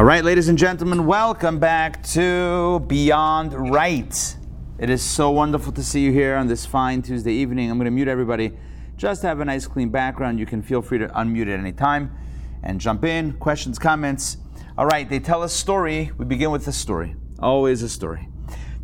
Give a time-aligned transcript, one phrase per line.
[0.00, 4.36] All right, ladies and gentlemen, welcome back to Beyond Right.
[4.78, 7.70] It is so wonderful to see you here on this fine Tuesday evening.
[7.70, 8.56] I'm going to mute everybody
[8.96, 10.38] just to have a nice clean background.
[10.38, 12.16] You can feel free to unmute at any time
[12.62, 13.34] and jump in.
[13.34, 14.38] Questions, comments.
[14.78, 16.12] All right, they tell a story.
[16.16, 17.14] We begin with a story.
[17.38, 18.26] Always a story.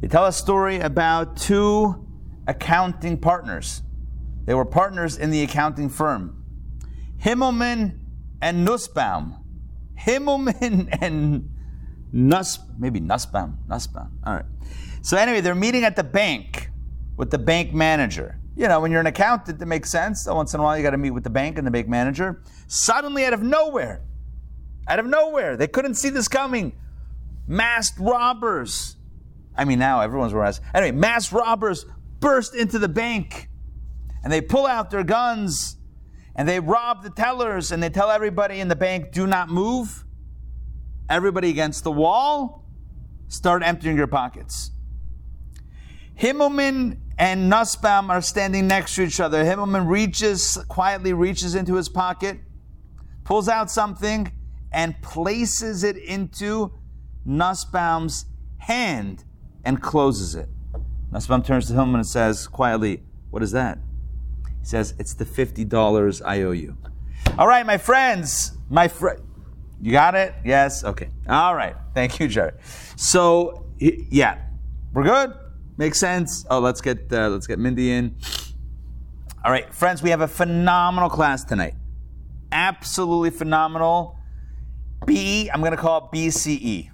[0.03, 2.07] They tell a story about two
[2.47, 3.81] accounting partners.
[4.45, 6.45] They were partners in the accounting firm.
[7.23, 8.01] Himmelman
[8.43, 9.46] and Nussbaum.
[9.99, 11.51] Himmelman and
[12.13, 14.19] Nuss, maybe Nussbaum, Nussbaum.
[14.25, 14.45] All right.
[15.03, 16.71] So anyway, they're meeting at the bank
[17.17, 18.41] with the bank manager.
[18.57, 20.27] You know, when you're an accountant, it makes sense.
[20.27, 22.43] Once in a while, you got to meet with the bank and the bank manager.
[22.67, 24.03] Suddenly, out of nowhere,
[24.89, 26.73] out of nowhere, they couldn't see this coming.
[27.47, 28.97] Masked robbers.
[29.57, 30.55] I mean, now everyone's wearing.
[30.75, 31.87] Anyway, masked robbers
[32.21, 33.49] burst into the bank
[34.25, 35.77] and they pull out their guns
[36.37, 40.05] and they rob the tellers and they tell everybody in the bank, do not move.
[41.09, 42.65] Everybody against the wall,
[43.29, 44.71] start emptying your pockets.
[46.19, 49.43] Himmelman and Nussbaum are standing next to each other.
[49.45, 52.39] Himmelman reaches, quietly reaches into his pocket,
[53.25, 54.31] pulls out something,
[54.73, 56.73] and places it into
[57.25, 58.27] Nussbaum's
[58.59, 59.25] hand
[59.65, 60.49] and closes it.
[61.11, 63.79] Nussbaum turns to Himmelman and says quietly, What is that?
[64.67, 66.77] He says, It's the $50 I owe you.
[67.39, 69.23] All right, my friends, my friend.
[69.81, 70.35] You got it?
[70.45, 70.83] Yes?
[70.83, 71.09] Okay.
[71.29, 71.77] All right.
[71.95, 72.51] Thank you, Jerry.
[72.97, 74.39] So, yeah,
[74.93, 75.35] we're good?
[75.77, 76.45] Makes sense.
[76.51, 78.17] Oh, let's get uh, let's get Mindy in.
[79.45, 81.75] All right, friends, we have a phenomenal class tonight.
[82.51, 84.19] Absolutely phenomenal.
[85.07, 86.91] B, I'm going to call it BCE.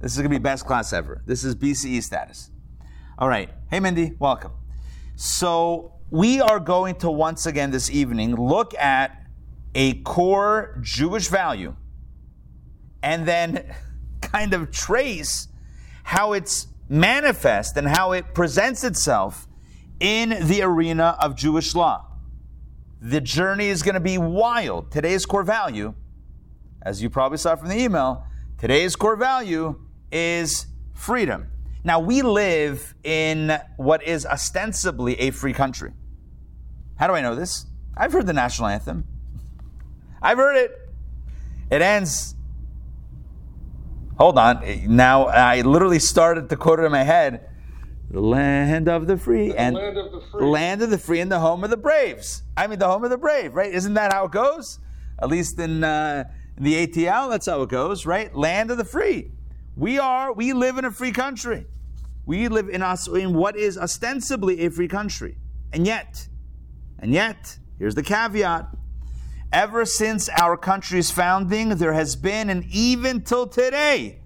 [0.00, 1.20] This is going to be best class ever.
[1.26, 2.50] This is BCE status.
[3.18, 3.50] All right.
[3.68, 4.52] Hey, Mindy, welcome.
[5.16, 9.26] So, we are going to once again this evening look at
[9.74, 11.74] a core Jewish value
[13.02, 13.74] and then
[14.20, 15.48] kind of trace
[16.02, 19.48] how it's manifest and how it presents itself
[20.00, 22.04] in the arena of Jewish law.
[23.00, 24.90] The journey is going to be wild.
[24.90, 25.94] Today's core value,
[26.82, 28.26] as you probably saw from the email,
[28.58, 29.80] today's core value
[30.10, 31.46] is freedom.
[31.84, 35.92] Now, we live in what is ostensibly a free country.
[36.96, 37.66] How do I know this?
[37.96, 39.04] I've heard the national anthem.
[40.20, 40.72] I've heard it.
[41.70, 42.34] It ends
[44.18, 44.62] Hold on.
[44.94, 47.48] Now I literally started to quote it in my head.
[48.10, 50.46] The land of the free The and land of the free.
[50.46, 52.42] land of the free and the home of the braves.
[52.56, 53.72] I mean, the home of the brave, right?
[53.72, 54.78] Isn't that how it goes?
[55.20, 56.24] At least in, uh,
[56.58, 58.32] in the ATL, that's how it goes, right?
[58.36, 59.32] Land of the free.
[59.76, 60.32] We are.
[60.32, 61.66] We live in a free country.
[62.26, 65.38] We live in us in what is ostensibly a free country,
[65.72, 66.28] and yet,
[67.02, 68.68] and yet, here's the caveat:
[69.52, 74.20] Ever since our country's founding, there has been, and even till today,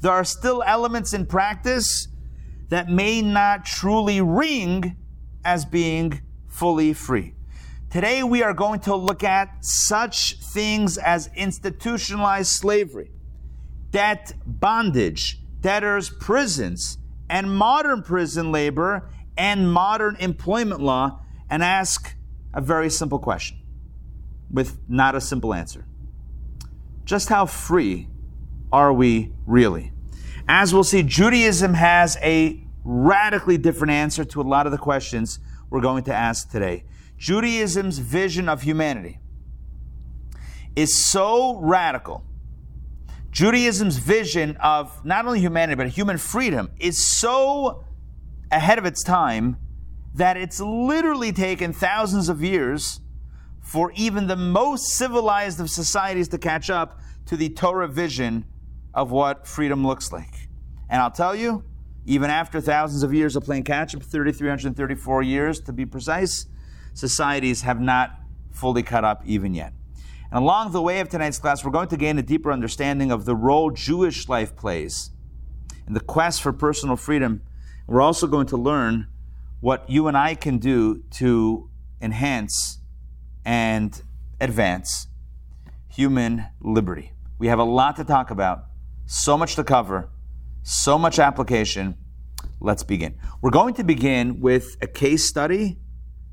[0.00, 2.06] there are still elements in practice
[2.68, 4.96] that may not truly ring
[5.42, 7.34] as being fully free.
[7.90, 13.10] Today, we are going to look at such things as institutionalized slavery,
[13.90, 16.98] debt bondage, debtors' prisons,
[17.30, 22.14] and modern prison labor and modern employment law, and ask
[22.54, 23.58] a very simple question
[24.50, 25.84] with not a simple answer.
[27.04, 28.08] Just how free
[28.72, 29.92] are we really?
[30.48, 35.38] As we'll see, Judaism has a radically different answer to a lot of the questions
[35.70, 36.84] we're going to ask today.
[37.18, 39.18] Judaism's vision of humanity
[40.74, 42.24] is so radical.
[43.30, 47.84] Judaism's vision of not only humanity, but human freedom is so
[48.50, 49.58] ahead of its time
[50.14, 53.00] that it's literally taken thousands of years
[53.60, 58.44] for even the most civilized of societies to catch up to the Torah vision
[58.94, 60.48] of what freedom looks like.
[60.88, 61.64] And I'll tell you,
[62.06, 66.46] even after thousands of years of playing catch up, 3,334 years to be precise,
[66.94, 68.18] societies have not
[68.50, 69.74] fully caught up even yet.
[70.30, 73.24] And along the way of tonight's class, we're going to gain a deeper understanding of
[73.26, 75.10] the role Jewish life plays
[75.86, 77.42] in the quest for personal freedom.
[77.86, 79.08] We're also going to learn
[79.60, 81.68] what you and I can do to
[82.00, 82.78] enhance
[83.44, 84.02] and
[84.40, 85.08] advance
[85.88, 87.12] human liberty.
[87.38, 88.66] We have a lot to talk about,
[89.06, 90.10] so much to cover,
[90.62, 91.96] so much application.
[92.60, 93.18] Let's begin.
[93.40, 95.78] We're going to begin with a case study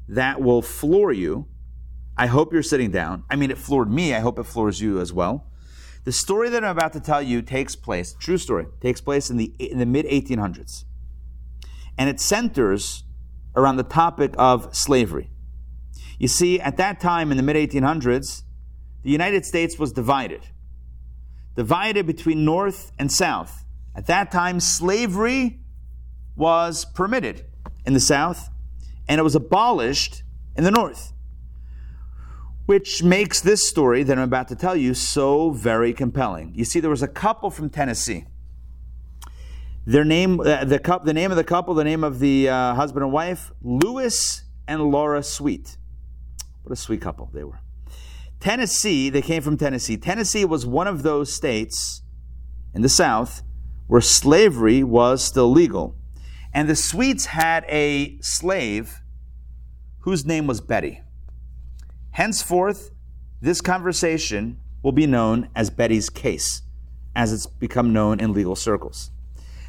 [0.08, 1.48] that will floor you.
[2.18, 3.24] I hope you're sitting down.
[3.30, 4.14] I mean, it floored me.
[4.14, 5.48] I hope it floors you as well.
[6.04, 9.38] The story that I'm about to tell you takes place, true story, takes place in
[9.38, 10.86] the, in the mid 1800s.
[11.98, 13.05] And it centers
[13.56, 15.30] around the topic of slavery.
[16.20, 18.44] You see, at that time in the mid 1800s,
[19.04, 20.42] the United States was divided,
[21.56, 23.66] divided between North and South.
[23.96, 25.60] At that time, slavery
[26.36, 27.46] was permitted
[27.86, 28.50] in the South,
[29.08, 30.24] and it was abolished
[30.56, 31.14] in the North.
[32.66, 36.54] Which makes this story that I'm about to tell you so very compelling.
[36.56, 38.26] You see, there was a couple from Tennessee.
[39.88, 43.04] Their name, uh, the, the name of the couple, the name of the uh, husband
[43.04, 45.78] and wife, Lewis and Laura Sweet.
[46.64, 47.60] What a sweet couple they were.
[48.40, 49.98] Tennessee, they came from Tennessee.
[49.98, 52.02] Tennessee was one of those states
[52.74, 53.44] in the South
[53.86, 55.96] where slavery was still legal.
[56.52, 59.02] And the Sweets had a slave
[60.00, 61.02] whose name was Betty.
[62.12, 62.90] Henceforth,
[63.42, 66.64] this conversation will be known as Betty's case,
[67.16, 69.12] as it's become known in legal circles.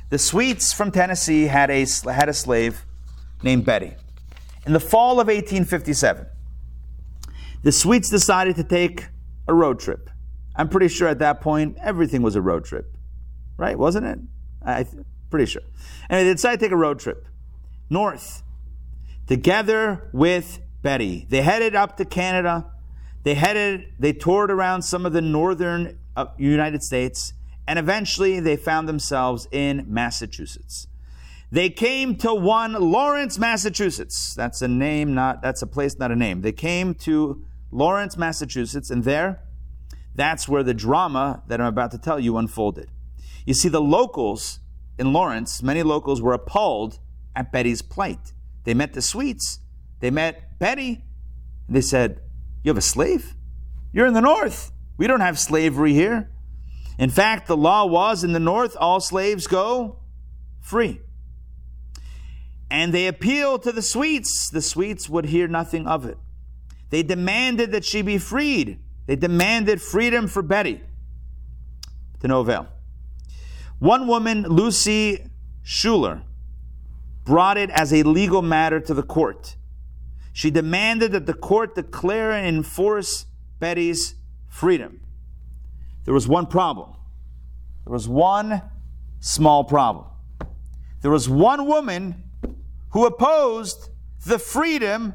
[0.08, 2.84] The Sweets from Tennessee had a, had a slave
[3.42, 3.94] named Betty.
[4.64, 6.26] In the fall of 1857,
[7.62, 9.06] the Sweets decided to take
[9.48, 10.10] a road trip.
[10.54, 12.96] I'm pretty sure at that point everything was a road trip,
[13.56, 13.78] right?
[13.78, 14.18] Wasn't it?
[14.62, 15.62] I'm pretty sure.
[16.08, 17.26] And they decided to take a road trip
[17.90, 18.42] north,
[19.26, 21.26] together with Betty.
[21.28, 22.66] They headed up to Canada.
[23.22, 27.32] They headed, they toured around some of the northern uh, United States,
[27.66, 30.86] and eventually they found themselves in Massachusetts.
[31.50, 34.34] They came to one Lawrence, Massachusetts.
[34.34, 36.42] That's a name, not that's a place, not a name.
[36.42, 39.42] They came to Lawrence, Massachusetts, and there,
[40.14, 42.90] that's where the drama that I'm about to tell you unfolded.
[43.44, 44.60] You see, the locals
[44.98, 46.98] in Lawrence, many locals were appalled
[47.34, 48.32] at Betty's plight.
[48.64, 49.60] They met the Sweets
[50.00, 51.02] they met Betty.
[51.66, 52.20] And they said,
[52.62, 53.34] You have a slave?
[53.92, 54.72] You're in the North.
[54.98, 56.30] We don't have slavery here.
[56.98, 60.00] In fact, the law was in the North, all slaves go
[60.60, 61.00] free.
[62.70, 64.50] And they appealed to the Sweets.
[64.50, 66.18] The Sweets would hear nothing of it.
[66.90, 68.80] They demanded that she be freed.
[69.06, 70.80] They demanded freedom for Betty.
[72.20, 72.68] To no avail.
[73.78, 75.26] One woman, Lucy
[75.62, 76.22] Schuler,
[77.24, 79.56] brought it as a legal matter to the court.
[80.32, 83.26] She demanded that the court declare and enforce
[83.58, 84.14] Betty's
[84.48, 85.00] freedom.
[86.06, 86.96] There was one problem.
[87.84, 88.62] There was one
[89.20, 90.06] small problem.
[91.02, 92.24] There was one woman
[92.90, 93.90] who opposed
[94.24, 95.12] the freedom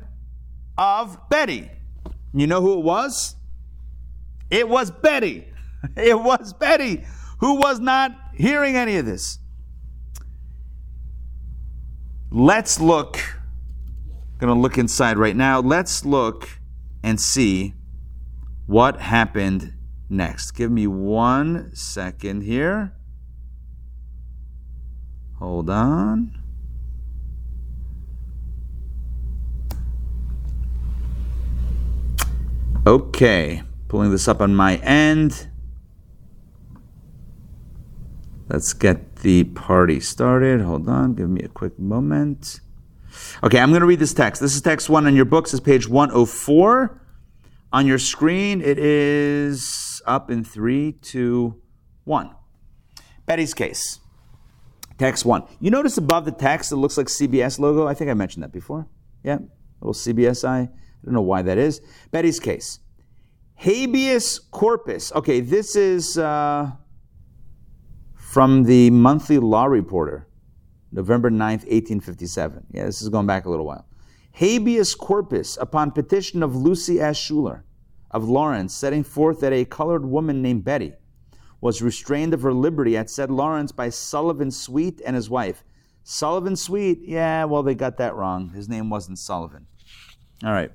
[0.77, 1.71] of Betty.
[2.33, 3.35] You know who it was?
[4.51, 5.47] It was Betty.
[5.97, 7.03] It was Betty
[7.39, 9.39] who was not hearing any of this.
[12.29, 13.17] Let's look
[14.41, 15.59] going to look inside right now.
[15.59, 16.49] Let's look
[17.03, 17.75] and see
[18.65, 19.73] what happened
[20.12, 20.52] next.
[20.52, 22.94] Give me one second here.
[25.40, 26.38] Hold on.
[32.86, 35.48] Okay, pulling this up on my end.
[38.50, 40.62] Let's get the party started.
[40.62, 42.60] Hold on, give me a quick moment.
[43.44, 44.41] Okay, I'm going to read this text.
[44.41, 45.53] This is text one on your books.
[45.53, 47.01] Is page 104.
[47.74, 51.62] On your screen, it is up in three, two,
[52.03, 52.36] one.
[53.25, 54.00] Betty's case.
[54.98, 55.43] Text one.
[55.60, 57.88] You notice above the text, it looks like CBS logo.
[57.88, 58.88] I think I mentioned that before.
[59.24, 59.39] Yeah,
[59.79, 60.67] little CBSI.
[60.67, 60.70] I
[61.03, 61.81] don't know why that is.
[62.12, 62.79] Betty's case.
[63.55, 65.12] Habeas corpus.
[65.13, 66.72] Okay, this is uh,
[68.15, 70.27] from the monthly law reporter.
[70.91, 72.67] November 9th, 1857.
[72.72, 73.88] Yeah, this is going back a little while.
[74.34, 77.17] Habeas corpus upon petition of Lucy S.
[77.17, 77.65] Schuler
[78.12, 80.94] of Lawrence, setting forth that a colored woman named Betty
[81.62, 85.63] was restrained of her liberty at said Lawrence by Sullivan Sweet and his wife.
[86.03, 88.50] Sullivan Sweet, yeah, well, they got that wrong.
[88.50, 89.68] His name wasn't Sullivan.
[90.44, 90.72] All right.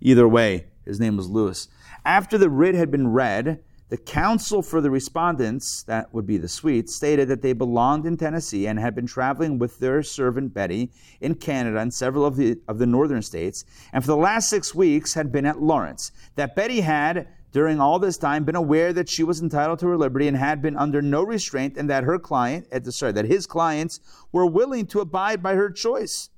[0.00, 1.68] Either way, his name was Lewis.
[2.04, 3.62] After the writ had been read,
[3.92, 8.16] the counsel for the respondents, that would be the Sweets, stated that they belonged in
[8.16, 12.58] Tennessee and had been traveling with their servant Betty in Canada and several of the,
[12.68, 16.10] of the northern states, and for the last six weeks had been at Lawrence.
[16.36, 19.98] That Betty had, during all this time, been aware that she was entitled to her
[19.98, 23.46] liberty and had been under no restraint, and that her client, eh, sorry, that his
[23.46, 24.00] clients
[24.32, 26.30] were willing to abide by her choice.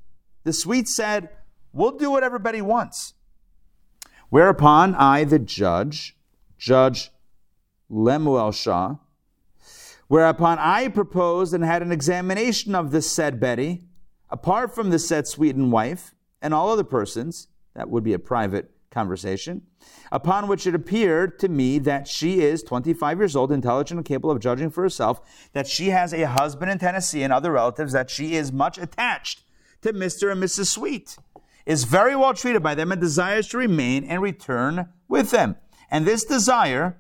[0.42, 1.28] The Sweets said,
[1.72, 3.14] We'll do whatever Betty wants.
[4.28, 6.16] Whereupon I, the judge,
[6.58, 7.10] Judge
[7.94, 8.96] Lemuel Shaw,
[10.08, 13.84] whereupon I proposed and had an examination of this said Betty,
[14.28, 18.18] apart from the said Sweet and wife and all other persons, that would be a
[18.18, 19.62] private conversation,
[20.10, 24.30] upon which it appeared to me that she is 25 years old, intelligent, and capable
[24.30, 25.20] of judging for herself,
[25.52, 29.42] that she has a husband in Tennessee and other relatives, that she is much attached
[29.82, 30.32] to Mr.
[30.32, 30.66] and Mrs.
[30.66, 31.16] Sweet,
[31.66, 35.56] is very well treated by them, and desires to remain and return with them.
[35.90, 36.96] And this desire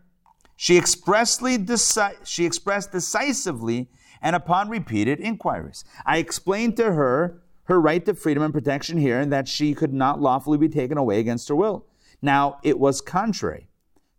[0.56, 3.88] she expressly deci- she expressed decisively
[4.22, 5.84] and upon repeated inquiries.
[6.06, 9.92] I explained to her her right to freedom and protection here and that she could
[9.92, 11.86] not lawfully be taken away against her will.
[12.20, 13.68] Now, it was contrary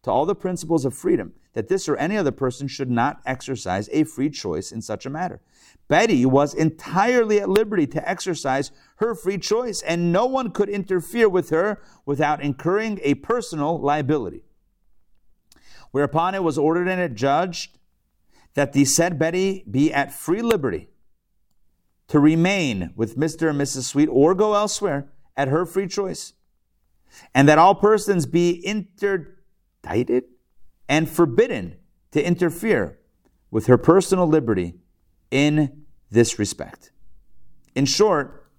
[0.03, 3.89] to all the principles of freedom that this or any other person should not exercise
[3.91, 5.41] a free choice in such a matter.
[5.87, 11.29] Betty was entirely at liberty to exercise her free choice, and no one could interfere
[11.29, 14.43] with her without incurring a personal liability.
[15.95, 17.77] Whereupon it was ordered and adjudged
[18.53, 20.89] that the said Betty be at free liberty
[22.09, 23.49] to remain with Mr.
[23.49, 23.83] and Mrs.
[23.83, 26.33] Sweet or go elsewhere at her free choice,
[27.33, 30.25] and that all persons be interdicted
[30.89, 31.77] and forbidden
[32.11, 32.99] to interfere
[33.49, 34.73] with her personal liberty
[35.31, 36.91] in this respect.
[37.73, 38.51] In short,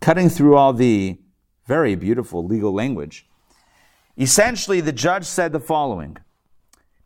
[0.00, 1.20] cutting through all the
[1.66, 3.28] very beautiful legal language,
[4.18, 6.16] essentially the judge said the following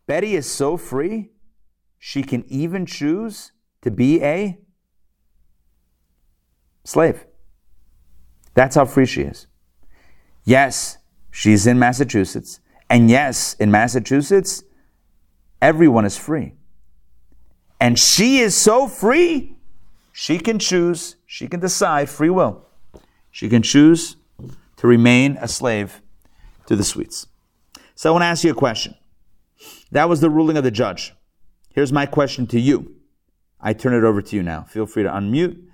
[0.07, 1.31] Betty is so free,
[1.99, 4.59] she can even choose to be a
[6.85, 7.25] slave.
[8.55, 9.47] That's how free she is.
[10.45, 10.99] Yes,
[11.31, 12.61] she's in Massachusetts.
[12.91, 14.63] And yes, in Massachusetts,
[15.61, 16.55] everyone is free.
[17.81, 19.57] And she is so free,
[20.13, 22.65] she can choose, she can decide, free will.
[23.31, 24.17] She can choose
[24.77, 26.01] to remain a slave
[26.67, 27.27] to the sweets.
[27.95, 28.95] So I want to ask you a question.
[29.95, 31.15] That was the ruling of the judge.
[31.71, 32.97] Here's my question to you.
[33.61, 34.65] I turn it over to you now.
[34.65, 35.69] Feel free to unmute.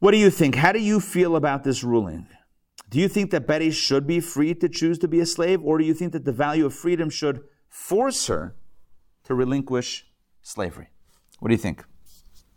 [0.00, 0.56] What do you think?
[0.56, 2.26] How do you feel about this ruling?
[2.90, 5.78] Do you think that Betty should be free to choose to be a slave, or
[5.78, 8.56] do you think that the value of freedom should force her
[9.22, 10.06] to relinquish
[10.42, 10.88] slavery?
[11.38, 11.84] What do you think?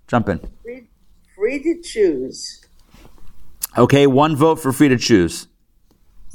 [0.07, 0.39] Jump in.
[0.63, 0.89] Free,
[1.35, 2.65] free to choose.
[3.77, 5.47] Okay, one vote for free to choose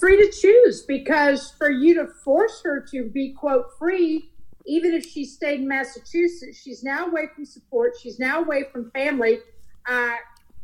[0.02, 4.28] free to choose because for you to force her to be quote free
[4.66, 7.92] even if she stayed in massachusetts she's now away from support.
[8.02, 9.38] She's now away from family.
[9.88, 10.14] Uh,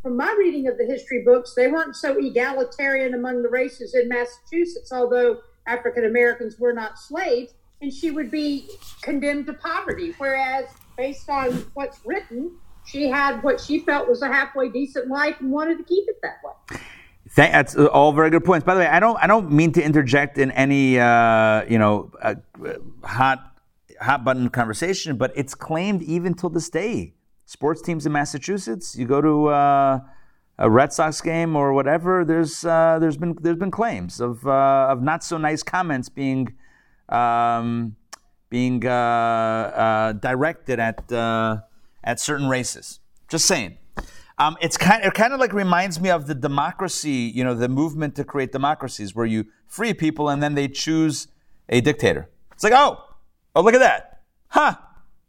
[0.02, 4.08] from my reading of the history books they weren't so egalitarian among the races in
[4.08, 8.68] massachusetts although african americans were not slaves and she would be
[9.02, 10.16] condemned to poverty.
[10.18, 10.64] Whereas
[10.96, 15.52] based on what's written she had what she felt was a halfway decent life and
[15.52, 16.80] wanted to keep it that way
[17.34, 18.64] That's all very good points.
[18.64, 22.10] By the way, I don't I don't mean to interject in any uh, you know
[22.22, 22.34] uh,
[23.04, 23.60] hot
[24.00, 27.14] hot button conversation, but it's claimed even till this day.
[27.44, 30.00] Sports teams in Massachusetts, you go to uh,
[30.58, 32.24] a Red Sox game or whatever.
[32.24, 36.54] There's uh, there's been there's been claims of uh, of not so nice comments being
[37.08, 37.96] um,
[38.50, 41.10] being uh, directed at
[42.04, 43.00] at certain races.
[43.28, 43.78] Just saying.
[44.38, 47.68] Um, it's kind, it kind of like reminds me of the democracy, you know, the
[47.68, 51.26] movement to create democracies where you free people and then they choose
[51.68, 52.28] a dictator.
[52.52, 53.04] It's like, oh,
[53.56, 54.22] oh, look at that.
[54.48, 54.76] Huh.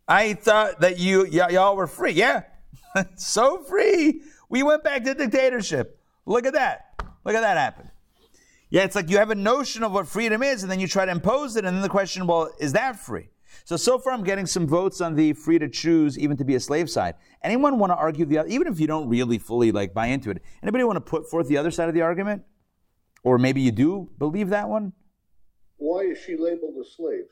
[0.08, 2.12] I thought that you, y- y'all were free.
[2.12, 2.44] Yeah.
[3.16, 4.22] so free.
[4.48, 6.00] We went back to dictatorship.
[6.26, 7.02] Look at that.
[7.26, 7.90] Look at that happen.
[8.70, 11.06] Yeah, it's like you have a notion of what freedom is and then you try
[11.06, 11.66] to impose it.
[11.66, 13.30] And then the question, well, is that free?
[13.70, 16.56] So, so far I'm getting some votes on the free to choose, even to be
[16.56, 17.14] a slave side.
[17.44, 20.32] Anyone want to argue the other, even if you don't really fully like buy into
[20.32, 22.42] it, anybody want to put forth the other side of the argument?
[23.24, 24.94] Or maybe you do believe that one?
[25.78, 27.26] Why is she labeled a slave?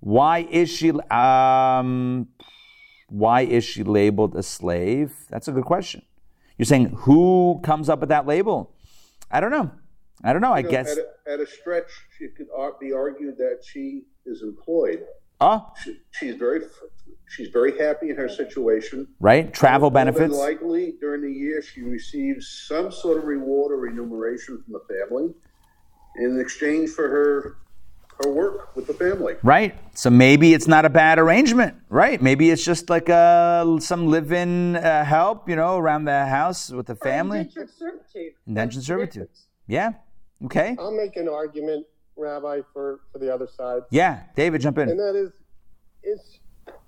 [0.00, 2.28] Why is she, um,
[3.08, 5.14] why is she labeled a slave?
[5.30, 6.02] That's a good question.
[6.58, 8.74] You're saying who comes up with that label?
[9.30, 9.70] I don't know.
[10.22, 10.50] I don't know.
[10.50, 12.48] You I know, guess at a, at a, stretch, it could
[12.78, 15.06] be argued that she is employed
[15.42, 15.66] Oh.
[15.82, 16.60] She, she's very
[17.28, 19.08] she's very happy in her situation.
[19.18, 20.34] Right, travel benefits.
[20.34, 25.34] likely during the year she receives some sort of reward or remuneration from the family
[26.16, 27.56] in exchange for her
[28.22, 29.34] her work with the family.
[29.42, 29.74] Right.
[29.96, 31.74] So maybe it's not a bad arrangement.
[31.88, 32.20] Right.
[32.20, 36.86] Maybe it's just like uh, some live-in uh, help, you know, around the house with
[36.86, 37.40] the family.
[37.40, 38.32] Indentured servitude.
[38.46, 39.28] Indentured servitude.
[39.66, 39.92] Yeah.
[40.44, 40.76] Okay.
[40.78, 41.86] I'll make an argument
[42.22, 43.82] Rabbi, for, for the other side.
[43.90, 44.88] Yeah, David, jump in.
[44.88, 45.32] And that is,
[46.02, 46.20] is,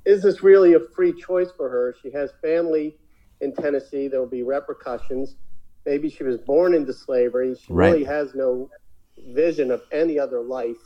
[0.05, 1.95] is this really a free choice for her?
[2.03, 2.97] She has family
[3.41, 4.09] in Tennessee.
[4.09, 5.37] There will be repercussions.
[5.85, 7.55] Maybe she was born into slavery.
[7.55, 7.93] She right.
[7.93, 8.71] really has no
[9.35, 10.85] vision of any other life.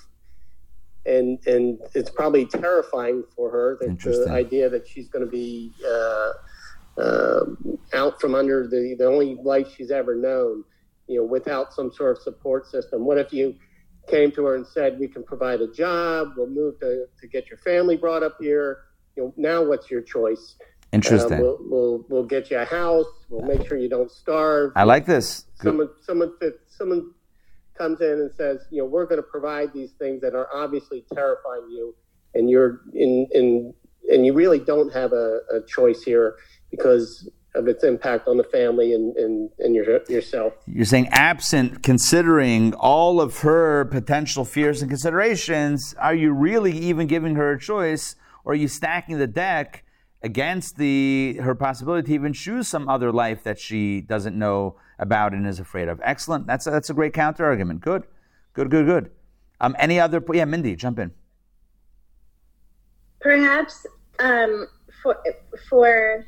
[1.07, 5.73] and and it's probably terrifying for her that the idea that she's going to be
[5.87, 6.33] uh,
[7.01, 7.45] uh,
[7.95, 10.65] out from under the the only life she's ever known,
[11.07, 13.05] you know, without some sort of support system.
[13.05, 13.55] What if you
[14.09, 16.33] came to her and said, "We can provide a job.
[16.37, 18.79] We'll move to to get your family brought up here."
[19.17, 20.57] You know, now what's your choice?
[20.93, 21.39] Interesting.
[21.39, 23.07] Uh, we'll, we'll we'll get you a house.
[23.29, 24.73] We'll make sure you don't starve.
[24.77, 25.45] I like this.
[25.63, 26.33] Someone someone
[26.69, 27.13] someone
[27.77, 31.05] comes in and says, you know, we're going to provide these things that are obviously
[31.15, 31.95] terrifying you,
[32.35, 33.75] and you're in in
[34.11, 36.37] and you really don't have a, a choice here
[36.71, 40.55] because of its impact on the family and and, and your, yourself.
[40.67, 47.07] You're saying absent considering all of her potential fears and considerations, are you really even
[47.07, 49.85] giving her a choice or are you stacking the deck
[50.23, 55.33] against the her possibility to even choose some other life that she doesn't know about
[55.33, 56.01] and is afraid of?
[56.05, 56.47] Excellent.
[56.47, 57.81] That's a, that's a great counter argument.
[57.81, 58.05] Good.
[58.55, 59.11] Good, good, good.
[59.61, 61.13] Um, any other yeah, Mindy, jump in.
[63.21, 63.87] perhaps
[64.21, 64.67] um,
[65.03, 65.17] for
[65.69, 66.25] for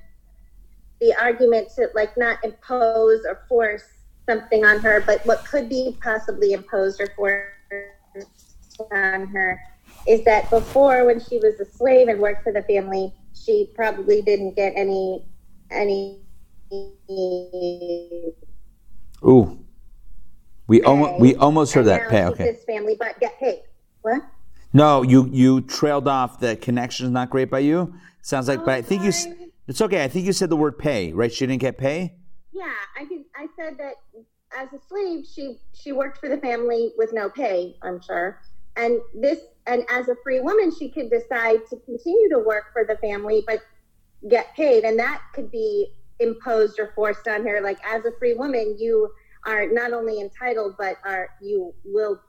[1.00, 3.84] the argument to like not impose or force
[4.28, 9.60] something on her, but what could be possibly imposed or forced on her
[10.06, 14.22] is that before, when she was a slave and worked for the family, she probably
[14.22, 15.24] didn't get any
[15.70, 16.20] any.
[19.24, 19.58] Ooh.
[20.66, 22.08] We almost we almost heard that.
[22.10, 22.44] Pay, okay.
[22.44, 23.62] This family, but get paid.
[24.02, 24.22] What?
[24.72, 26.38] No, you you trailed off.
[26.38, 27.92] The connection is not great by you.
[28.22, 29.12] Sounds like, but I think you.
[29.70, 30.02] It's okay.
[30.02, 31.32] I think you said the word pay, right?
[31.32, 32.16] She didn't get pay.
[32.52, 33.06] Yeah, I.
[33.36, 33.94] I said that
[34.58, 37.76] as a slave, she she worked for the family with no pay.
[37.80, 38.40] I'm sure,
[38.74, 42.84] and this and as a free woman, she could decide to continue to work for
[42.84, 43.60] the family, but
[44.28, 47.60] get paid, and that could be imposed or forced on her.
[47.60, 49.08] Like as a free woman, you
[49.46, 52.20] are not only entitled, but are you will.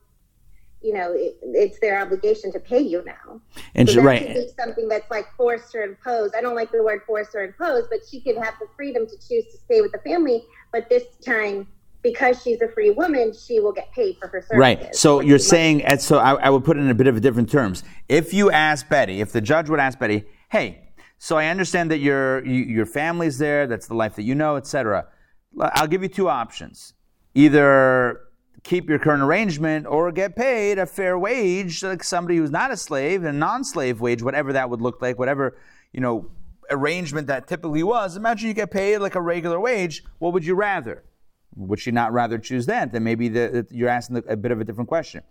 [0.82, 3.42] You know, it, it's their obligation to pay you now.
[3.76, 4.50] And So she, right.
[4.60, 6.34] something that's like forced or imposed.
[6.36, 9.16] I don't like the word forced or imposed, but she could have the freedom to
[9.16, 10.44] choose to stay with the family.
[10.72, 11.68] But this time,
[12.02, 14.58] because she's a free woman, she will get paid for her services.
[14.58, 14.96] Right.
[14.96, 17.20] So you're saying, and so I, I would put it in a bit of a
[17.20, 17.84] different terms.
[18.10, 22.00] If you ask Betty, if the judge would ask Betty, hey, so I understand that
[22.00, 25.06] your you, your family's there, that's the life that you know, etc.
[25.60, 26.94] I'll give you two options:
[27.36, 28.22] either
[28.64, 32.78] keep your current arrangement or get paid a fair wage, like somebody who's not a
[32.78, 35.58] slave, a non-slave wage, whatever that would look like, whatever
[35.92, 36.32] you know
[36.70, 38.16] arrangement that typically was.
[38.16, 40.04] Imagine you get paid like a regular wage.
[40.20, 41.04] What would you rather?
[41.56, 42.92] Would she not rather choose that?
[42.94, 45.24] Then maybe the, you're asking a bit of a different question.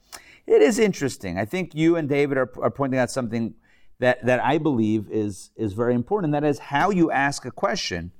[0.46, 1.38] It is interesting.
[1.38, 3.54] I think you and David are, are pointing out something
[4.00, 7.50] that, that I believe is, is very important, and that is how you ask a
[7.50, 8.12] question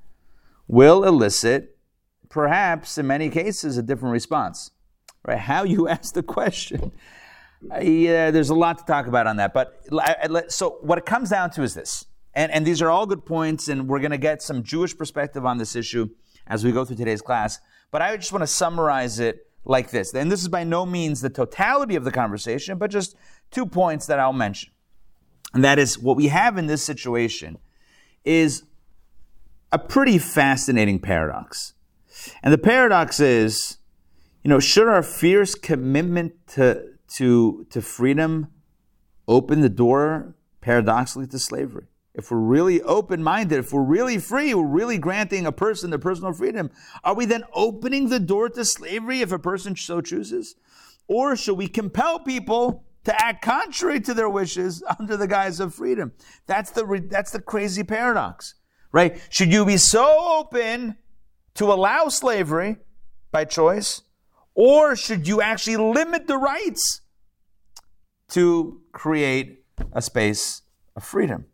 [0.69, 1.77] will elicit,
[2.29, 4.71] perhaps in many cases, a different response.
[5.27, 5.39] Right?
[5.39, 6.93] How you ask the question.
[7.83, 9.53] Yeah, there's a lot to talk about on that.
[9.53, 9.85] But
[10.51, 13.69] so what it comes down to is this, and, and these are all good points,
[13.69, 16.09] and we're going to get some Jewish perspective on this issue
[16.47, 17.61] as we go through today's class.
[17.91, 20.15] But I just want to summarize it like this.
[20.15, 23.17] And this is by no means the totality of the conversation, but just
[23.51, 24.73] two points that I'll mention.
[25.53, 27.59] And that is what we have in this situation
[28.25, 28.65] is
[29.73, 31.75] a pretty fascinating paradox.
[32.43, 33.79] And the paradox is,
[34.43, 38.49] you know, should our fierce commitment to to to freedom
[39.29, 41.87] open the door paradoxically to slavery?
[42.13, 46.33] If we're really open-minded, if we're really free, we're really granting a person their personal
[46.33, 46.71] freedom,
[47.05, 50.57] are we then opening the door to slavery if a person so chooses?
[51.07, 55.75] Or should we compel people to act contrary to their wishes under the guise of
[55.75, 56.13] freedom?
[56.47, 58.55] That's the that's the crazy paradox,
[58.93, 59.21] right?
[59.31, 60.97] Should you be so open
[61.55, 62.77] to allow slavery
[63.31, 64.03] by choice,
[64.55, 67.03] or should you actually limit the rights
[68.29, 70.63] to create a space
[70.97, 71.47] of freedom?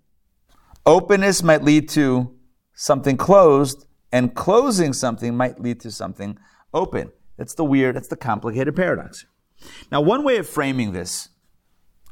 [0.85, 2.35] Openness might lead to
[2.75, 6.39] something closed, and closing something might lead to something
[6.73, 7.11] open.
[7.37, 9.27] That's the weird, that's the complicated paradox.
[9.91, 11.31] Now, one way of framing this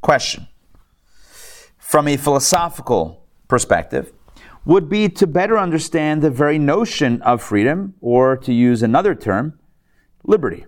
[0.01, 0.49] question
[1.79, 4.13] from a philosophical perspective
[4.65, 9.59] would be to better understand the very notion of freedom, or to use another term,
[10.25, 10.65] liberty.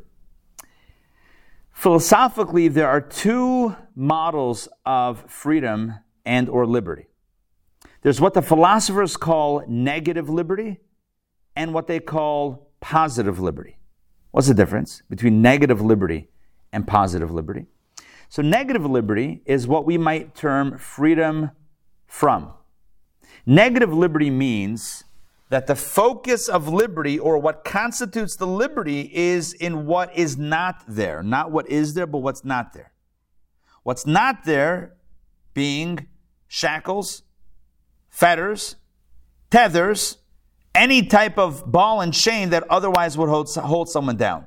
[1.77, 5.93] Philosophically, there are two models of freedom
[6.25, 7.05] and or liberty.
[8.01, 10.81] There's what the philosophers call negative liberty
[11.55, 13.77] and what they call positive liberty.
[14.31, 16.29] What's the difference between negative liberty
[16.73, 17.67] and positive liberty?
[18.31, 21.51] So, negative liberty is what we might term freedom
[22.07, 22.55] from.
[23.45, 25.05] Negative liberty means
[25.49, 30.83] that the focus of liberty or what constitutes the liberty is in what is not
[30.89, 31.23] there.
[31.23, 32.93] Not what is there, but what's not there.
[33.85, 34.95] What's not there
[35.55, 36.09] being
[36.49, 37.23] shackles,
[38.09, 38.77] fetters,
[39.51, 40.19] tethers,
[40.75, 44.47] any type of ball and chain that otherwise would hold, hold someone down.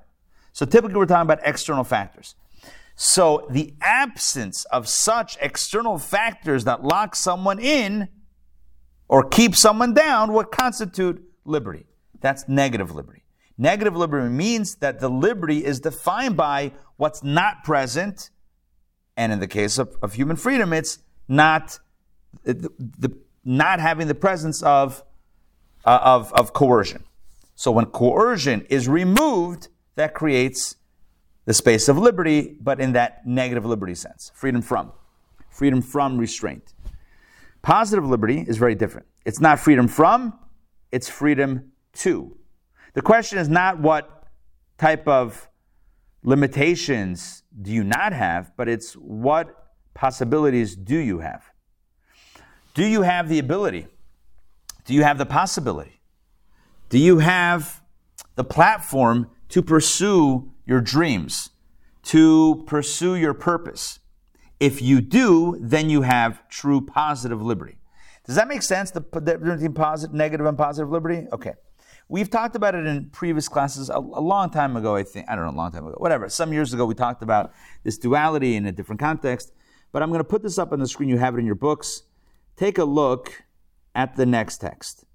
[0.51, 2.35] So typically we're talking about external factors.
[2.95, 8.09] So the absence of such external factors that lock someone in
[9.10, 11.86] or keep someone down would constitute liberty.
[12.22, 13.24] That's negative liberty.
[13.58, 18.30] Negative liberty means that the liberty is defined by what's not present.
[19.17, 21.80] And in the case of, of human freedom, it's not
[22.43, 25.04] the, the, not having the presence of,
[25.84, 27.04] uh, of, of coercion.
[27.56, 30.76] So when coercion is removed, that creates
[31.45, 34.32] the space of liberty, but in that negative liberty sense.
[34.36, 34.93] Freedom from.
[35.50, 36.74] Freedom from restraint.
[37.62, 39.08] Positive liberty is very different.
[39.26, 40.38] It's not freedom from,
[40.91, 42.38] it's freedom to.
[42.93, 44.28] The question is not what
[44.78, 45.50] type of
[46.24, 51.43] limitations do you not have, but it's what possibilities do you have?
[52.74, 53.88] Do you have the ability?
[54.86, 56.02] Do you have the possibility?
[56.89, 57.82] Do you have
[58.36, 61.50] the platform to pursue your dreams,
[62.04, 63.98] to pursue your purpose?
[64.60, 67.78] If you do, then you have true positive liberty.
[68.26, 68.91] Does that make sense?
[68.91, 71.28] The difference between positive, negative, and positive liberty?
[71.32, 71.54] Okay.
[72.10, 75.28] We've talked about it in previous classes a, a, long time ago, I think.
[75.30, 75.95] I don't know, a long time ago.
[75.98, 76.28] Whatever.
[76.28, 79.54] Some years ago, we talked about this duality in a different context.
[79.91, 81.10] But I'm going to put this up on the screen.
[81.10, 82.04] You have it in your books.
[82.56, 83.43] Take a look
[83.95, 85.06] at the next text.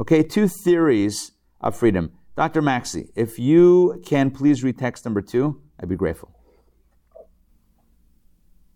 [0.00, 2.12] Okay, two theories of freedom.
[2.36, 2.62] Dr.
[2.62, 6.31] Maxey, if you can please read text number two, I'd be grateful.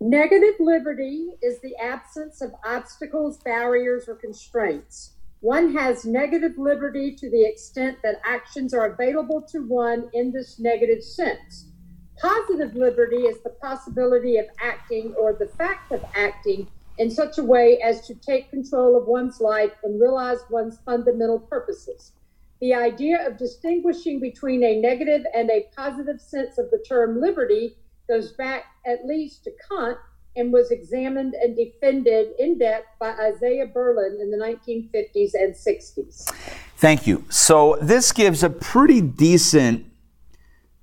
[0.00, 5.14] Negative liberty is the absence of obstacles, barriers, or constraints.
[5.40, 10.58] One has negative liberty to the extent that actions are available to one in this
[10.58, 11.70] negative sense.
[12.18, 17.44] Positive liberty is the possibility of acting or the fact of acting in such a
[17.44, 22.12] way as to take control of one's life and realize one's fundamental purposes.
[22.60, 27.76] The idea of distinguishing between a negative and a positive sense of the term liberty
[28.08, 29.98] goes back at least to Kant
[30.36, 36.30] and was examined and defended in depth by Isaiah Berlin in the 1950s and 60s.
[36.76, 37.24] Thank you.
[37.30, 39.86] So, this gives a pretty decent,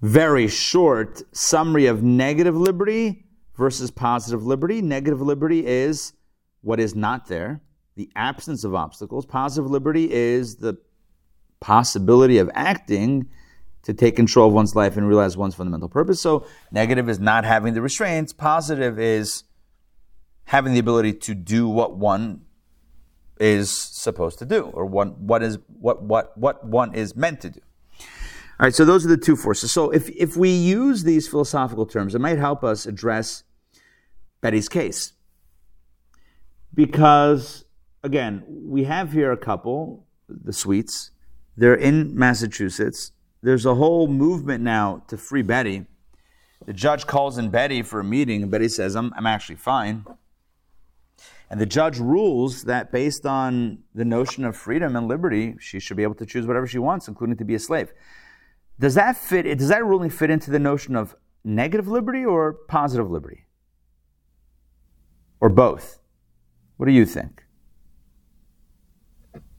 [0.02, 4.82] very short summary of negative liberty versus positive liberty.
[4.82, 6.14] Negative liberty is
[6.62, 7.62] what is not there,
[7.96, 9.26] the absence of obstacles.
[9.26, 10.78] Positive liberty is the
[11.60, 13.30] possibility of acting
[13.84, 16.22] to take control of one's life and realize one's fundamental purpose.
[16.22, 19.44] So, negative is not having the restraints, positive is
[20.46, 22.42] having the ability to do what one
[23.40, 27.50] is supposed to do or what, what is what what what one is meant to
[27.50, 27.60] do.
[28.60, 29.72] All right, so those are the two forces.
[29.72, 33.44] So if if we use these philosophical terms, it might help us address
[34.42, 35.14] Betty's case.
[36.74, 37.66] Because
[38.04, 41.12] again, we have here a couple, the Sweets.
[41.56, 43.12] They're in Massachusetts
[43.44, 45.86] there's a whole movement now to free Betty.
[46.66, 50.06] The judge calls in Betty for a meeting, and Betty says, I'm, I'm actually fine.
[51.50, 55.98] And the judge rules that based on the notion of freedom and liberty, she should
[55.98, 57.94] be able to choose whatever she wants, including to be a slave.
[58.80, 59.44] Does that fit?
[59.58, 63.46] Does that ruling fit into the notion of negative liberty or positive liberty?
[65.42, 66.00] Or both?
[66.78, 67.44] What do you think?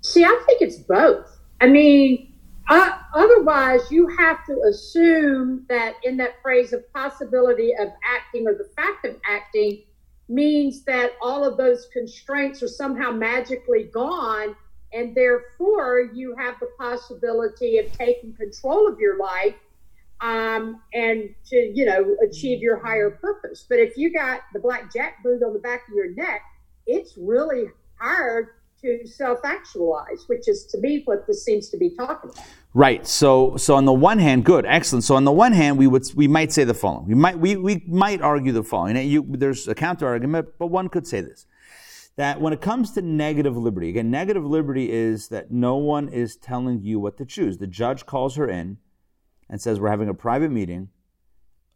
[0.01, 1.39] See, I think it's both.
[1.61, 2.34] I mean,
[2.69, 8.55] uh, otherwise, you have to assume that in that phrase of possibility of acting or
[8.55, 9.83] the fact of acting
[10.29, 14.57] means that all of those constraints are somehow magically gone.
[14.93, 19.57] And therefore, you have the possibility of taking control of your life
[20.21, 23.67] um, and to, you know, achieve your higher purpose.
[23.69, 26.43] But if you got the black jackboot on the back of your neck,
[26.87, 27.67] it's really
[27.99, 28.51] hard
[28.85, 32.45] to self-actualize, which is to me what this seems to be talking about.
[32.75, 33.07] Right.
[33.07, 35.05] So, so on the one hand, good, excellent.
[35.05, 37.07] So on the one hand, we would we might say the following.
[37.07, 38.97] We might we, we might argue the following.
[39.09, 41.47] You, there's a counter argument, but one could say this:
[42.17, 46.37] that when it comes to negative liberty, again, negative liberty is that no one is
[46.37, 47.59] telling you what to choose.
[47.59, 48.79] The judge calls her in
[49.49, 50.91] and says, "We're having a private meeting.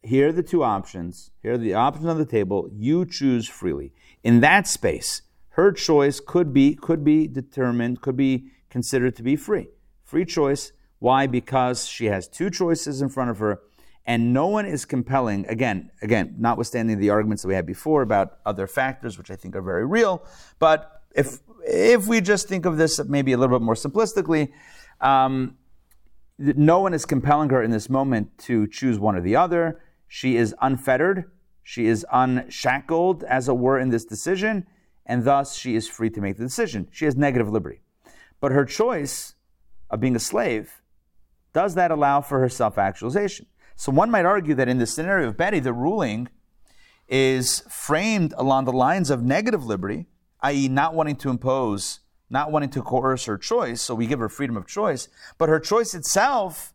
[0.02, 1.30] Here are the two options.
[1.42, 2.68] Here are the options on the table.
[2.72, 3.92] You choose freely."
[4.24, 5.22] In that space
[5.58, 9.66] her choice could be could be determined, could be considered to be free.
[10.04, 10.70] Free choice.
[11.00, 11.26] Why?
[11.26, 13.60] Because she has two choices in front of her,
[14.06, 15.44] and no one is compelling.
[15.48, 19.56] Again, again, notwithstanding the arguments that we had before about other factors, which I think
[19.56, 20.24] are very real.
[20.60, 24.52] But if if we just think of this maybe a little bit more simplistically,
[25.00, 25.56] um,
[26.38, 29.80] no one is compelling her in this moment to choose one or the other.
[30.06, 31.32] She is unfettered.
[31.64, 34.68] She is unshackled, as it were, in this decision,
[35.08, 36.88] and thus she is free to make the decision.
[36.92, 37.80] She has negative liberty.
[38.40, 39.34] But her choice
[39.90, 40.82] of being a slave,
[41.54, 43.46] does that allow for her self actualization?
[43.74, 46.28] So one might argue that in the scenario of Betty, the ruling
[47.08, 50.06] is framed along the lines of negative liberty,
[50.42, 54.28] i.e., not wanting to impose, not wanting to coerce her choice, so we give her
[54.28, 56.74] freedom of choice, but her choice itself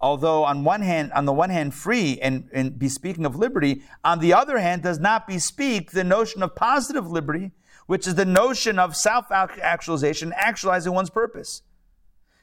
[0.00, 3.82] although on one hand, on the one hand, free and, and be speaking of liberty,
[4.04, 7.52] on the other hand, does not bespeak the notion of positive liberty,
[7.86, 11.62] which is the notion of self actualization, actualizing one's purpose.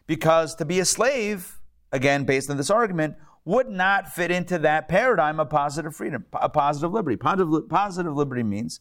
[0.08, 1.60] Because to be a slave,
[1.92, 6.50] again, based on this argument, would not fit into that paradigm of positive freedom, a
[6.50, 7.18] positive liberty.
[7.18, 8.80] Positive, positive liberty means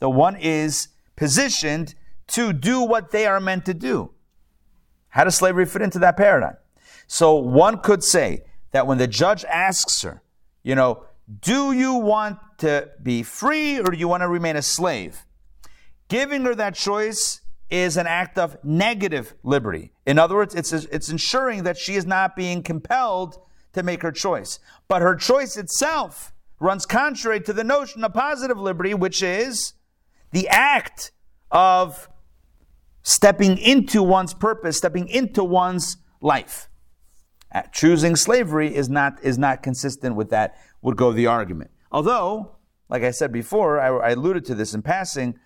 [0.00, 1.94] that one is positioned
[2.28, 4.10] to do what they are meant to do.
[5.08, 6.56] How does slavery fit into that paradigm?
[7.12, 10.22] So one could say that when the judge asks her,
[10.62, 11.04] you know,
[11.42, 15.26] do you want to be free or do you want to remain a slave?
[16.08, 19.92] Giving her that choice is an act of negative liberty.
[20.06, 23.36] In other words, it's, it's ensuring that she is not being compelled
[23.74, 24.58] to make her choice.
[24.88, 29.74] But her choice itself runs contrary to the notion of positive liberty, which is
[30.30, 31.12] the act
[31.50, 32.08] of
[33.02, 36.70] stepping into one's purpose, stepping into one's life
[37.72, 40.56] choosing slavery is not is not consistent with that.
[40.82, 41.70] Would go the argument.
[41.92, 42.56] Although,
[42.88, 45.38] like I said before, I, I alluded to this in passing.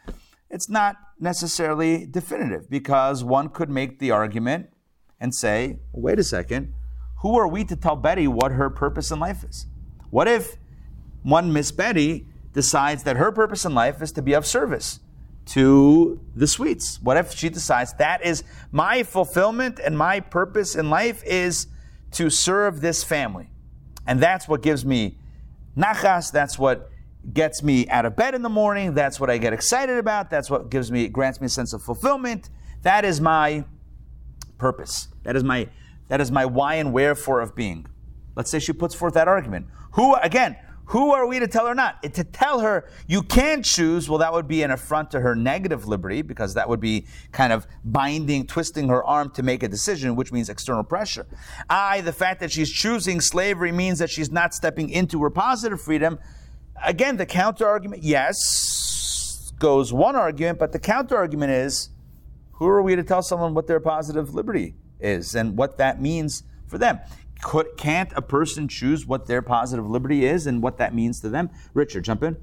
[0.48, 4.70] It's not necessarily definitive because one could make the argument
[5.20, 6.72] and say, wait a second,
[7.20, 9.66] who are we to tell Betty what her purpose in life is?
[10.10, 10.56] What if
[11.22, 15.00] one Miss Betty decides that her purpose in life is to be of service
[15.46, 17.00] to the sweets?
[17.02, 21.66] What if she decides that is my fulfillment and my purpose in life is
[22.12, 23.50] to serve this family.
[24.06, 25.16] And that's what gives me
[25.76, 26.30] nachas.
[26.30, 26.90] That's what
[27.32, 28.94] gets me out of bed in the morning.
[28.94, 30.30] That's what I get excited about.
[30.30, 32.50] That's what gives me, grants me a sense of fulfillment.
[32.82, 33.64] That is my
[34.58, 35.08] purpose.
[35.24, 35.68] That is my,
[36.08, 37.86] that is my why and wherefore of being.
[38.36, 39.66] Let's say she puts forth that argument.
[39.92, 40.56] Who, again,
[40.86, 42.02] who are we to tell her not?
[42.02, 45.88] To tell her you can't choose, well, that would be an affront to her negative
[45.88, 50.14] liberty because that would be kind of binding, twisting her arm to make a decision,
[50.14, 51.26] which means external pressure.
[51.68, 55.80] I, the fact that she's choosing slavery means that she's not stepping into her positive
[55.80, 56.20] freedom.
[56.84, 61.90] Again, the counter argument, yes, goes one argument, but the counter argument is
[62.52, 66.44] who are we to tell someone what their positive liberty is and what that means
[66.68, 67.00] for them?
[67.46, 71.28] Could, can't a person choose what their positive liberty is and what that means to
[71.28, 71.48] them?
[71.74, 72.36] Richard, jump in.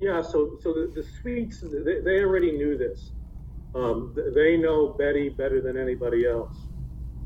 [0.00, 3.10] Yeah, so so the, the Sweets they, they already knew this.
[3.74, 6.56] Um, they know Betty better than anybody else.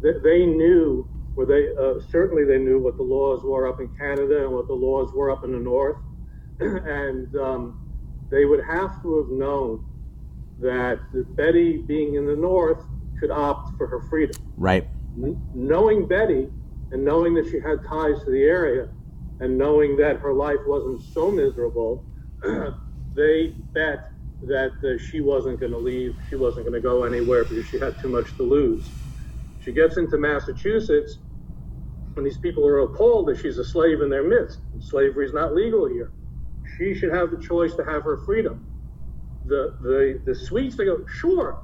[0.00, 3.94] They, they knew, or they uh, certainly they knew what the laws were up in
[3.98, 5.98] Canada and what the laws were up in the north,
[6.60, 7.92] and um,
[8.30, 9.84] they would have to have known
[10.60, 10.98] that
[11.36, 12.82] Betty, being in the north,
[13.20, 14.34] could opt for her freedom.
[14.56, 14.88] Right.
[15.54, 16.48] Knowing Betty,
[16.92, 18.88] and knowing that she had ties to the area
[19.40, 22.06] and knowing that her life wasn't so miserable,
[23.16, 24.00] they bet
[24.42, 27.78] that uh, she wasn't going to leave, she wasn't going to go anywhere because she
[27.80, 28.92] had too much to lose.
[29.58, 31.18] She gets into Massachusetts,
[32.16, 34.60] and these people are appalled that she's a slave in their midst.
[34.80, 36.12] Slavery is not legal here.
[36.78, 38.66] She should have the choice to have her freedom.
[39.44, 41.58] The the the Sweets they go, sure,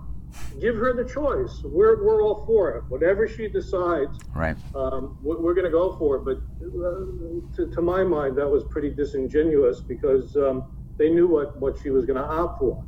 [0.61, 1.63] give her the choice.
[1.65, 2.85] We're, we're all for it.
[2.89, 4.57] Whatever she decides, right?
[4.75, 6.25] Um, we're, we're going to go for it.
[6.25, 10.65] But uh, to, to, my mind, that was pretty disingenuous because um,
[10.97, 12.85] they knew what, what she was going to opt for.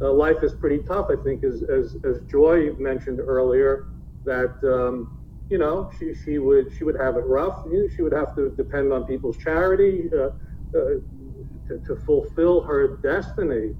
[0.00, 3.86] Uh, life is pretty tough, I think, as, as, as Joy mentioned earlier,
[4.24, 7.62] that um, you know she, she would she would have it rough.
[7.66, 10.30] You know, she would have to depend on people's charity uh,
[10.76, 11.00] uh
[11.68, 13.74] to, to fulfill her destiny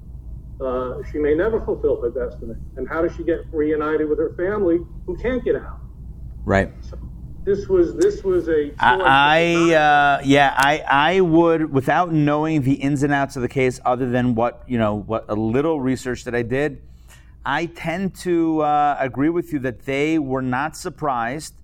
[0.61, 2.55] uh, she may never fulfill her destiny.
[2.77, 5.79] And how does she get reunited with her family who can't get out?
[6.45, 6.71] Right.
[6.81, 6.97] So
[7.43, 8.73] this was this was a.
[8.79, 13.79] I, uh, yeah I I would without knowing the ins and outs of the case
[13.85, 16.81] other than what you know what a little research that I did.
[17.45, 21.55] I tend to uh, agree with you that they were not surprised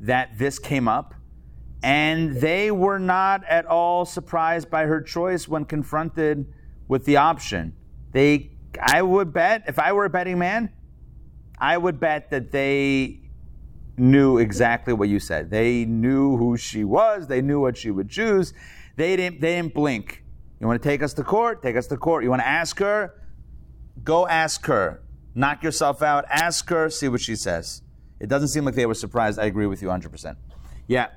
[0.00, 1.14] that this came up,
[1.84, 6.52] and they were not at all surprised by her choice when confronted
[6.88, 7.76] with the option.
[8.12, 10.70] They, I would bet, if I were a betting man,
[11.58, 13.20] I would bet that they
[13.96, 15.50] knew exactly what you said.
[15.50, 17.26] They knew who she was.
[17.28, 18.54] They knew what she would choose.
[18.96, 19.40] They didn't.
[19.40, 20.24] They didn't blink.
[20.58, 21.62] You want to take us to court?
[21.62, 22.24] Take us to court.
[22.24, 23.14] You want to ask her?
[24.02, 25.02] Go ask her.
[25.34, 26.24] Knock yourself out.
[26.28, 26.90] Ask her.
[26.90, 27.82] See what she says.
[28.18, 29.38] It doesn't seem like they were surprised.
[29.38, 30.36] I agree with you 100%.
[30.86, 31.08] Yeah.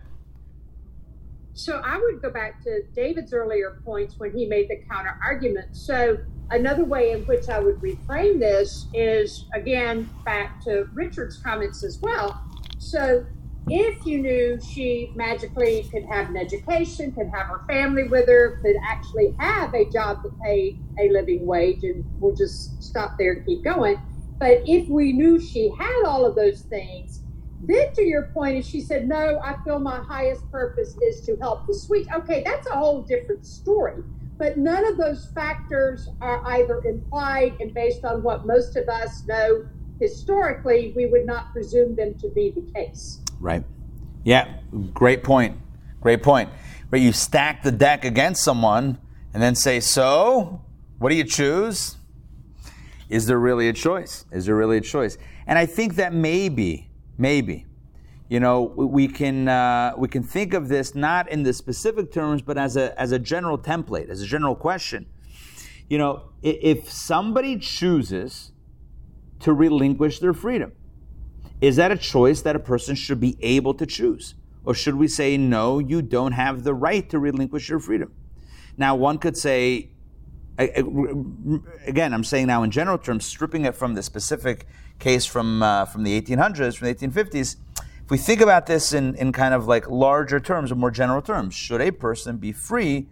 [1.54, 5.76] So I would go back to David's earlier points when he made the counter argument.
[5.76, 6.18] So
[6.52, 12.00] another way in which I would reframe this is again back to Richard's comments as
[12.02, 12.42] well.
[12.78, 13.26] So
[13.70, 18.58] if you knew she magically could have an education, could have her family with her,
[18.62, 23.34] could actually have a job that paid a living wage, and we'll just stop there
[23.34, 23.98] and keep going.
[24.40, 27.22] But if we knew she had all of those things,
[27.66, 31.38] then to your point, and she said, No, I feel my highest purpose is to
[31.38, 32.08] help the sweet.
[32.14, 34.04] Okay, that's a whole different story.
[34.38, 39.26] But none of those factors are either implied and based on what most of us
[39.28, 39.66] know
[40.00, 43.22] historically, we would not presume them to be the case.
[43.40, 43.64] Right.
[44.24, 44.48] Yeah,
[44.94, 45.58] great point.
[46.02, 46.50] Great point.
[46.90, 48.98] But you stack the deck against someone
[49.34, 50.62] and then say, So,
[51.00, 51.98] what do you choose?
[53.10, 54.26] Is there really a choice?
[54.32, 55.18] Is there really a choice?
[55.46, 57.66] And I think that maybe, maybe,
[58.34, 62.42] you know, we can uh, we can think of this not in the specific terms,
[62.42, 65.06] but as a as a general template, as a general question.
[65.88, 68.52] You know, if somebody chooses
[69.42, 70.72] to relinquish their freedom,
[71.62, 74.34] is that a choice that a person should be able to choose?
[74.66, 78.14] Or should we say, no, you don't have the right to relinquish your freedom?
[78.78, 79.92] Now, one could say,
[80.58, 84.66] again, I'm saying now in general terms, stripping it from the specific
[84.98, 87.58] case from, uh, from the 1800s, from the 1850s,
[88.04, 91.22] if we think about this in, in kind of like larger terms or more general
[91.22, 93.08] terms, should a person be free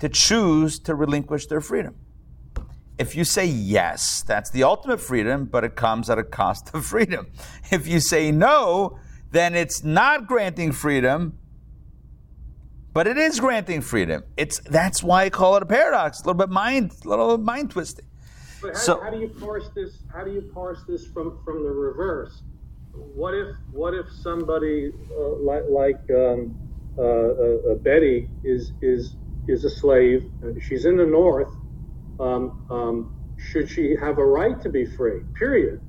[0.00, 1.94] to choose to relinquish their freedom?
[2.98, 6.84] If you say yes, that's the ultimate freedom, but it comes at a cost of
[6.84, 7.28] freedom.
[7.70, 8.98] If you say no,
[9.30, 11.38] then it's not granting freedom,
[12.92, 14.24] but it is granting freedom.
[14.36, 17.70] It's that's why I call it a paradox, a little bit mind, a little mind
[17.70, 18.04] twisting.
[18.60, 20.02] But how, so, how do you parse this?
[20.12, 22.42] How do you parse this from from the reverse?
[22.94, 26.58] What if what if somebody uh, like like um,
[26.98, 29.16] uh, uh, uh Betty is is
[29.48, 30.28] is a slave?
[30.60, 31.48] She's in the north.
[32.20, 35.20] Um, um, should she have a right to be free?
[35.38, 35.80] Period.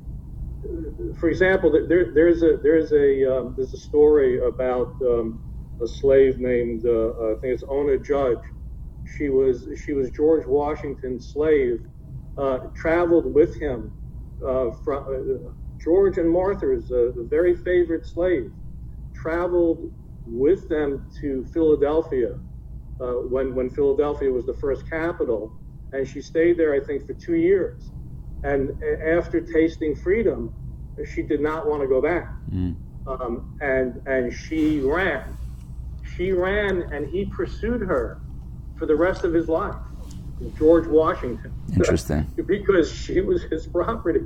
[1.19, 5.41] For example, there, there's a there's a um, there's a story about um,
[5.81, 8.39] a slave named uh, I think it's Ona Judge.
[9.17, 11.79] She was she was George Washington's slave.
[12.75, 13.91] Traveled with him
[14.39, 18.51] from George and Martha's a very favorite slave.
[19.13, 19.91] Traveled
[20.25, 22.39] with them to Philadelphia
[23.01, 25.51] uh, when when Philadelphia was the first capital,
[25.91, 27.91] and she stayed there I think for two years.
[28.43, 30.53] And after tasting freedom,
[31.13, 32.29] she did not want to go back.
[32.51, 32.75] Mm.
[33.07, 35.37] Um, and and she ran
[36.15, 38.21] she ran and he pursued her
[38.77, 39.75] for the rest of his life.
[40.57, 41.53] George Washington.
[41.73, 42.27] Interesting.
[42.47, 44.21] because she was his property.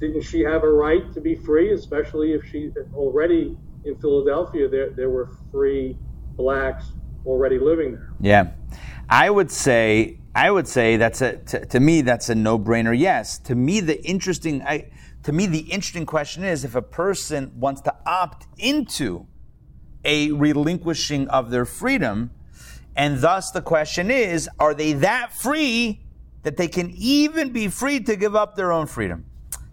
[0.00, 4.90] Didn't she have a right to be free, especially if she already in Philadelphia there
[4.90, 5.96] there were free
[6.36, 6.86] blacks
[7.26, 8.12] already living there?
[8.20, 8.52] Yeah.
[9.08, 12.98] I would say I would say that's a to, to me that's a no-brainer.
[12.98, 13.38] Yes.
[13.40, 14.90] To me the interesting I
[15.24, 19.26] to me the interesting question is if a person wants to opt into
[20.04, 22.30] a relinquishing of their freedom.
[22.96, 26.00] And thus the question is are they that free
[26.42, 29.26] that they can even be free to give up their own freedom?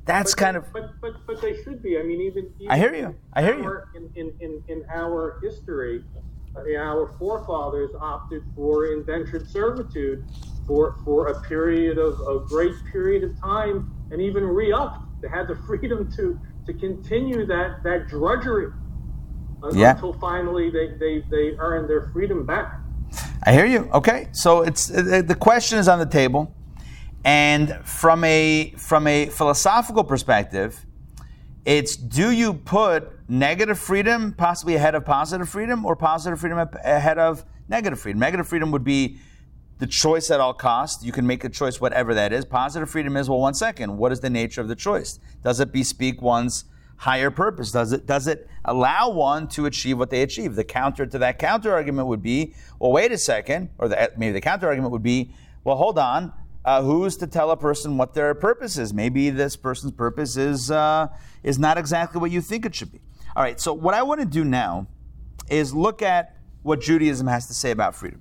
[0.08, 0.74] That's but kind they, of.
[0.74, 2.00] But, but, but they should be.
[2.00, 2.52] I mean, even.
[2.60, 3.16] even I hear you.
[3.34, 4.12] I hear our, you.
[4.16, 6.04] In, in, in, in our history,
[6.56, 10.26] uh, our forefathers opted for indentured servitude
[10.66, 15.22] for, for a period of a great period of time and even re upped.
[15.22, 18.72] They had the freedom to, to continue that, that drudgery
[19.74, 19.92] yeah.
[19.92, 22.80] until finally they, they, they earn their freedom back.
[23.44, 23.90] I hear you.
[23.94, 26.54] Okay, so it's the question is on the table,
[27.24, 30.86] and from a from a philosophical perspective,
[31.66, 37.18] it's do you put negative freedom possibly ahead of positive freedom, or positive freedom ahead
[37.18, 38.20] of negative freedom?
[38.20, 39.20] Negative freedom would be
[39.80, 41.04] the choice at all costs.
[41.04, 42.46] You can make a choice, whatever that is.
[42.46, 43.40] Positive freedom is well.
[43.40, 45.20] One second, what is the nature of the choice?
[45.44, 46.66] Does it bespeak one's
[46.98, 47.72] higher purpose?
[47.72, 50.56] Does it does it allow one to achieve what they achieve?
[50.56, 54.34] The counter to that counter argument would be, well, wait a second, or the, maybe
[54.34, 55.32] the counter argument would be,
[55.64, 56.34] well, hold on.
[56.68, 58.94] Uh, who's to tell a person what their purpose is?
[58.94, 61.08] Maybe this person's purpose is uh,
[61.42, 63.00] is not exactly what you think it should be.
[63.38, 63.58] All right.
[63.58, 64.88] So what I want to do now
[65.50, 68.20] is look at what Judaism has to say about freedom.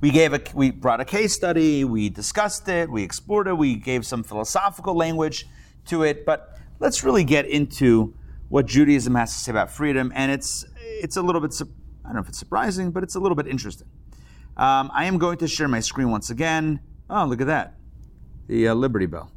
[0.00, 3.74] We gave a we brought a case study, we discussed it, we explored it, we
[3.74, 5.48] gave some philosophical language
[5.86, 8.14] to it, but let's really get into
[8.48, 12.14] what Judaism has to say about freedom, and it's it's a little bit I don't
[12.14, 13.88] know if it's surprising, but it's a little bit interesting.
[14.56, 16.78] Um, I am going to share my screen once again.
[17.14, 17.74] Oh, look at that,
[18.46, 19.30] the uh, Liberty Bell.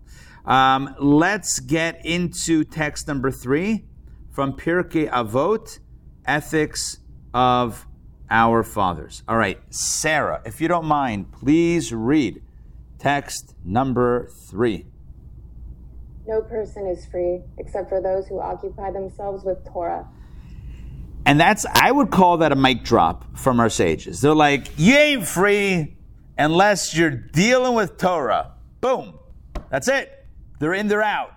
[0.46, 3.84] Um, let's get into text number three
[4.32, 5.80] from Pirkei Avot,
[6.26, 7.00] Ethics
[7.34, 7.86] of
[8.30, 9.24] our fathers.
[9.28, 12.42] All right, Sarah, if you don't mind, please read
[12.98, 14.86] text number three.
[16.26, 20.08] No person is free except for those who occupy themselves with Torah.
[21.26, 24.22] And that's, I would call that a mic drop from our sages.
[24.22, 25.95] They're like, you ain't free
[26.38, 28.54] unless you're dealing with Torah.
[28.82, 29.20] Boom.
[29.70, 30.26] That's it.
[30.60, 31.34] They're in, they're out.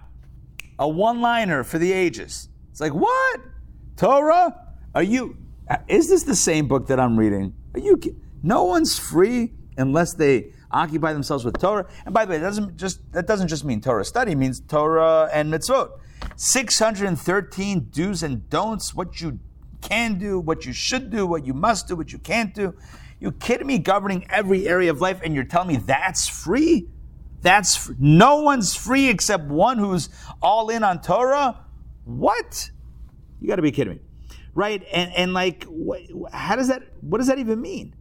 [0.79, 2.49] A one liner for the ages.
[2.71, 3.41] It's like, what?
[3.97, 4.55] Torah?
[4.95, 5.37] Are you,
[5.89, 7.55] is this the same book that I'm reading?
[7.75, 8.01] Are you,
[8.43, 11.87] no one's free unless they occupy themselves with Torah.
[12.05, 14.61] And by the way, that doesn't just, that doesn't just mean Torah study, it means
[14.61, 15.91] Torah and mitzvot.
[16.37, 19.39] 613 do's and don'ts, what you
[19.81, 22.75] can do, what you should do, what you must do, what you can't do.
[23.21, 23.79] You kidding me?
[23.79, 26.89] Governing every area of life, and you're telling me that's free?
[27.41, 30.09] That's fr- no one's free except one who's
[30.41, 31.65] all in on Torah.
[32.05, 32.71] What?
[33.41, 34.01] You got to be kidding me,
[34.55, 34.85] right?
[34.93, 36.03] And and like, what,
[36.33, 36.83] how does that?
[37.01, 37.95] What does that even mean?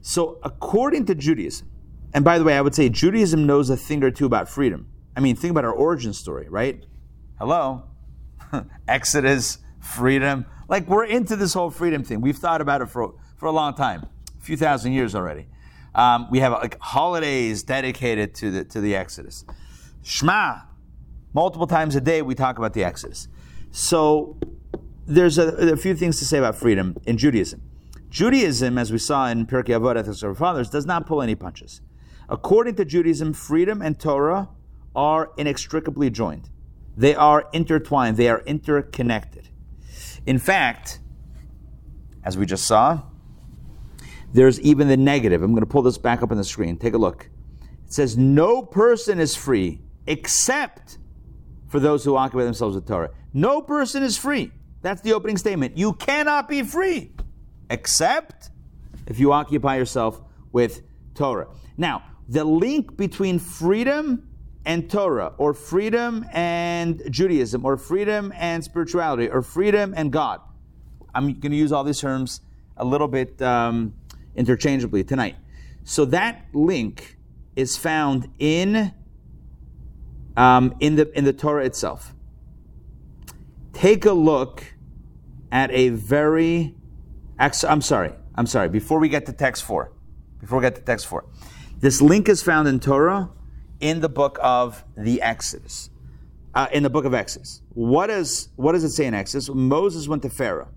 [0.00, 1.70] So, according to Judaism,
[2.12, 4.88] and by the way, I would say Judaism knows a thing or two about freedom.
[5.16, 6.84] I mean, think about our origin story, right?
[7.38, 7.84] Hello,
[8.88, 10.46] Exodus, freedom.
[10.68, 12.20] Like we're into this whole freedom thing.
[12.20, 14.06] We've thought about it for for a long time,
[14.42, 15.46] a few thousand years already.
[15.94, 19.44] Um, we have like holidays dedicated to the to the Exodus.
[20.02, 20.62] Shema,
[21.32, 23.28] multiple times a day we talk about the Exodus.
[23.70, 24.38] So
[25.06, 27.62] there's a, a few things to say about freedom in Judaism.
[28.10, 31.34] Judaism, as we saw in Pirkei Avot, Ethics of Our Fathers, does not pull any
[31.34, 31.80] punches.
[32.28, 34.48] According to Judaism, freedom and Torah
[34.94, 36.50] are inextricably joined.
[36.96, 38.16] They are intertwined.
[38.16, 39.48] They are interconnected.
[40.26, 41.00] In fact,
[42.24, 43.02] as we just saw,
[44.32, 45.42] there's even the negative.
[45.42, 46.76] I'm going to pull this back up on the screen.
[46.76, 47.28] Take a look.
[47.86, 50.98] It says, No person is free except
[51.68, 53.10] for those who occupy themselves with Torah.
[53.32, 54.52] No person is free.
[54.82, 55.76] That's the opening statement.
[55.76, 57.12] You cannot be free
[57.70, 58.50] except
[59.06, 60.20] if you occupy yourself
[60.52, 60.82] with
[61.14, 61.48] Torah.
[61.76, 64.28] Now, the link between freedom
[64.64, 70.40] and Torah, or freedom and Judaism, or freedom and spirituality, or freedom and God.
[71.14, 72.42] I'm going to use all these terms
[72.76, 73.94] a little bit um,
[74.36, 75.36] interchangeably tonight.
[75.84, 77.18] So that link
[77.56, 78.92] is found in
[80.36, 82.14] um, in the in the Torah itself.
[83.72, 84.64] Take a look
[85.50, 86.74] at a very.
[87.38, 88.12] I'm sorry.
[88.34, 88.68] I'm sorry.
[88.68, 89.92] Before we get to text four,
[90.40, 91.26] before we get to text four,
[91.78, 93.30] this link is found in Torah
[93.80, 95.90] in the book of the Exodus.
[96.54, 97.62] Uh, in the book of Exodus.
[97.70, 99.48] What, is, what does it say in Exodus?
[99.48, 100.68] Moses went to Pharaoh.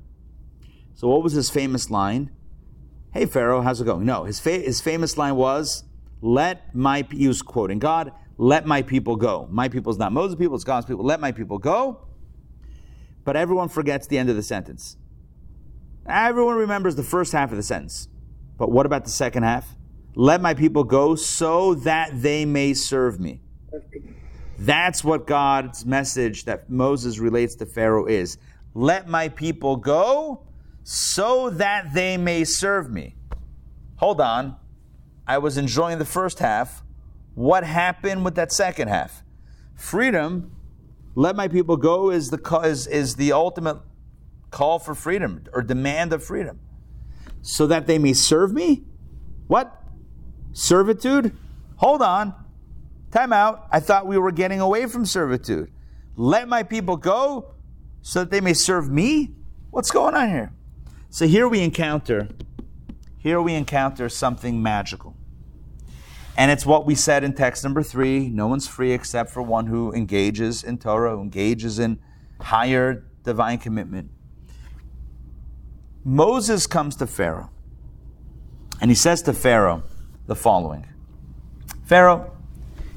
[0.94, 2.32] So, what was his famous line?
[3.16, 4.06] Hey, Pharaoh, how's it going?
[4.06, 5.86] No, his, fa- his famous line was,
[6.22, 9.48] Let my, he was quoting God, let my people go.
[9.50, 11.06] My people is not Moses' people, it's God's people.
[11.06, 12.08] Let my people go.
[13.24, 14.98] But everyone forgets the end of the sentence.
[16.06, 18.10] Everyone remembers the first half of the sentence.
[18.58, 19.66] But what about the second half?
[20.16, 23.40] Let my people go so that they may serve me.
[24.60, 28.38] That's what God's message that Moses relates to Pharaoh is.
[28.74, 30.45] Let my people go
[30.88, 33.16] so that they may serve me.
[33.96, 34.56] Hold on.
[35.28, 36.84] I was enjoying the first half.
[37.34, 39.24] What happened with that second half?
[39.76, 40.56] Freedom,
[41.16, 43.80] let my people go is the, is, is the ultimate
[44.52, 46.60] call for freedom or demand of freedom.
[47.42, 48.84] So that they may serve me?
[49.48, 49.76] What?
[50.54, 51.36] Servitude?
[51.78, 52.36] Hold on.
[53.10, 53.68] Time out.
[53.72, 55.72] I thought we were getting away from servitude.
[56.16, 57.56] Let my people go
[58.04, 59.32] so that they may serve me?
[59.72, 60.54] What's going on here?
[61.16, 62.28] So here we encounter
[63.20, 65.16] here we encounter something magical.
[66.36, 69.68] And it's what we said in text number 3, no one's free except for one
[69.68, 72.00] who engages in Torah, who engages in
[72.42, 74.12] higher divine commitment.
[76.04, 77.50] Moses comes to Pharaoh
[78.82, 79.84] and he says to Pharaoh
[80.28, 80.86] the following
[81.86, 82.36] Pharaoh,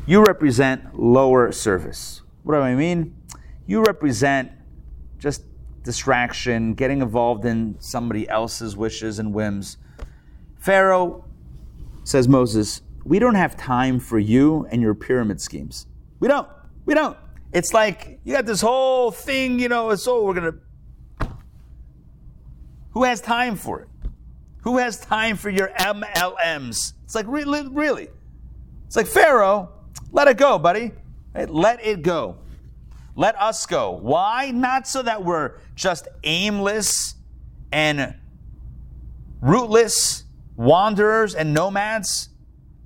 [0.09, 2.23] you represent lower service.
[2.43, 3.14] What do I mean?
[3.69, 4.51] You represent
[5.21, 5.45] just
[5.83, 9.79] distraction, getting involved in somebody else's wishes and whims.
[10.59, 11.24] Pharaoh,
[12.05, 15.87] says Moses, we don't have time for you and your pyramid schemes.
[16.20, 16.49] We don't.
[16.85, 17.16] We don't.
[17.53, 21.29] It's like you got this whole thing, you know, it's all we're going to.
[22.93, 23.89] Who has time for it?
[24.62, 26.93] Who has time for your MLMs?
[27.05, 27.66] It's like, really?
[27.68, 28.09] really?
[28.87, 29.70] It's like, Pharaoh,
[30.12, 30.93] let it go, buddy.
[31.35, 32.39] Let it go.
[33.19, 33.91] Let us go.
[33.91, 34.53] Why?
[34.53, 37.16] Not so that we're just aimless
[37.73, 38.14] and
[39.41, 40.23] rootless
[40.55, 42.29] wanderers and nomads,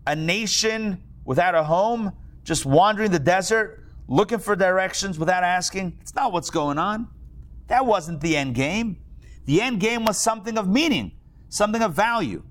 [0.07, 2.13] a nation without a home,
[2.45, 5.99] just wandering the desert, looking for directions without asking.
[6.01, 7.09] It's not what's going on.
[7.67, 9.03] That wasn't the end game.
[9.45, 11.13] The end game was something of meaning,
[11.51, 12.43] something of value.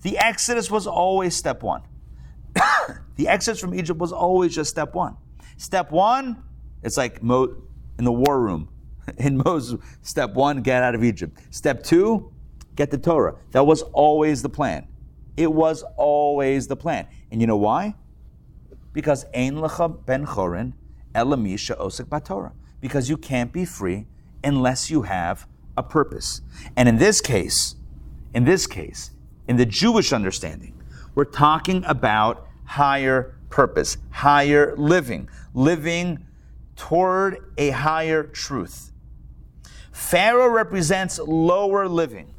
[0.00, 1.82] The Exodus was always step one.
[3.16, 5.18] the Exodus from Egypt was always just step one.
[5.58, 6.42] Step one,
[6.82, 7.56] it's like Mo-
[7.98, 8.68] in the war room.
[9.18, 11.38] In Moses, step one, get out of Egypt.
[11.50, 12.30] Step two,
[12.76, 13.36] get the Torah.
[13.52, 14.86] That was always the plan.
[15.36, 17.06] It was always the plan.
[17.30, 17.94] And you know why?
[18.92, 20.74] Because Ein Lecha Ben Chorin
[21.14, 22.52] Elamisha Osik Batorah.
[22.80, 24.06] Because you can't be free
[24.44, 26.42] unless you have a purpose.
[26.76, 27.76] And in this case,
[28.34, 29.12] in this case,
[29.46, 30.74] in the Jewish understanding,
[31.14, 36.26] we're talking about higher purpose, higher living, living
[36.78, 38.92] toward a higher truth.
[39.92, 42.32] Pharaoh represents lower living.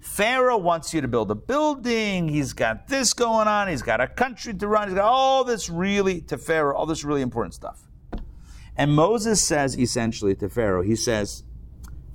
[0.00, 2.26] Pharaoh wants you to build a building.
[2.26, 3.68] He's got this going on.
[3.68, 4.88] He's got a country to run.
[4.88, 7.82] He's got all this really, to Pharaoh, all this really important stuff.
[8.76, 11.44] And Moses says essentially to Pharaoh, he says,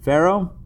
[0.02, 0.58] Pharaoh,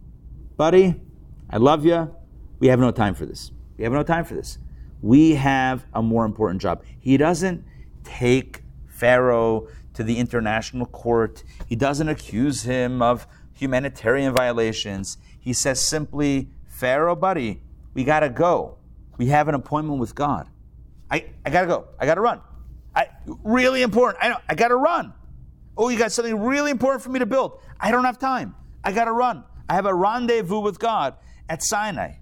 [0.55, 1.01] buddy,
[1.49, 2.15] I love you.
[2.59, 3.51] We have no time for this.
[3.77, 4.57] We have no time for this.
[5.01, 6.83] We have a more important job.
[6.99, 7.65] He doesn't
[8.03, 11.43] take Pharaoh to the international court.
[11.65, 15.17] He doesn't accuse him of humanitarian violations.
[15.39, 17.61] He says simply, Pharaoh, buddy,
[17.93, 18.77] we got to go.
[19.17, 20.47] We have an appointment with God.
[21.09, 21.87] I, I got to go.
[21.99, 22.41] I got to run.
[22.95, 23.07] I,
[23.43, 24.23] really important.
[24.23, 25.13] I, know, I got to run.
[25.77, 27.59] Oh, you got something really important for me to build.
[27.79, 28.55] I don't have time.
[28.83, 29.43] I got to run.
[29.69, 31.15] I have a rendezvous with God
[31.47, 32.15] at Sinai.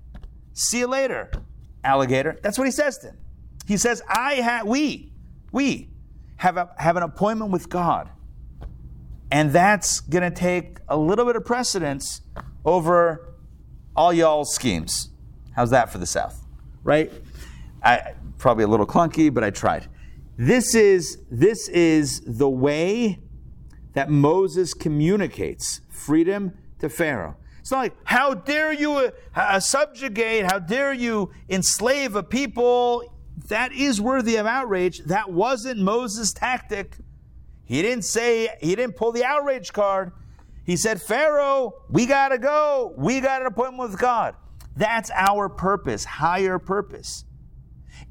[0.53, 1.31] See you later,
[1.83, 2.37] alligator.
[2.41, 3.17] That's what he says to him.
[3.67, 5.13] He says, I have, we,
[5.51, 5.88] we
[6.39, 8.09] have, a, have an appointment with God.
[9.29, 12.21] And that's going to take a little bit of precedence
[12.63, 13.35] over
[13.93, 15.09] all y'all's schemes.
[15.53, 16.45] How's that for the South?
[16.81, 17.11] Right?
[17.83, 19.89] I, probably a little clunky, but I tried.
[20.37, 23.19] This is, this is the way
[23.93, 27.35] that Moses communicates freedom to Pharaoh.
[27.59, 33.18] It's not like, how dare you uh, subjugate, how dare you enslave a people?
[33.47, 34.99] That is worthy of outrage.
[35.05, 36.97] That wasn't Moses' tactic.
[37.63, 40.11] He didn't say, he didn't pull the outrage card.
[40.65, 42.93] He said, Pharaoh, we got to go.
[42.97, 44.35] We got an appointment with God.
[44.75, 47.25] That's our purpose, higher purpose.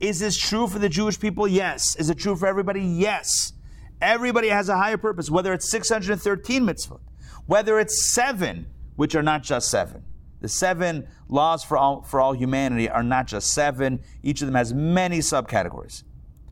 [0.00, 1.46] Is this true for the Jewish people?
[1.46, 1.96] Yes.
[1.96, 2.82] Is it true for everybody?
[2.82, 3.52] Yes.
[4.00, 7.00] Everybody has a higher purpose, whether it's 613 mitzvot,
[7.46, 8.66] whether it's seven,
[8.96, 10.04] which are not just seven.
[10.40, 14.54] The seven laws for all, for all humanity are not just seven, each of them
[14.54, 16.04] has many subcategories.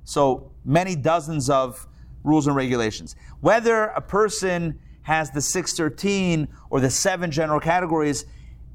[0.05, 1.87] So many dozens of
[2.25, 3.15] rules and regulations.
[3.41, 8.25] Whether a person has the 613 or the seven general categories,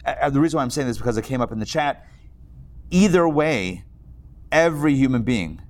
[0.05, 2.07] uh, the reason why I'm saying this is because it came up in the chat.
[2.89, 3.83] Either way,
[4.51, 5.61] every human being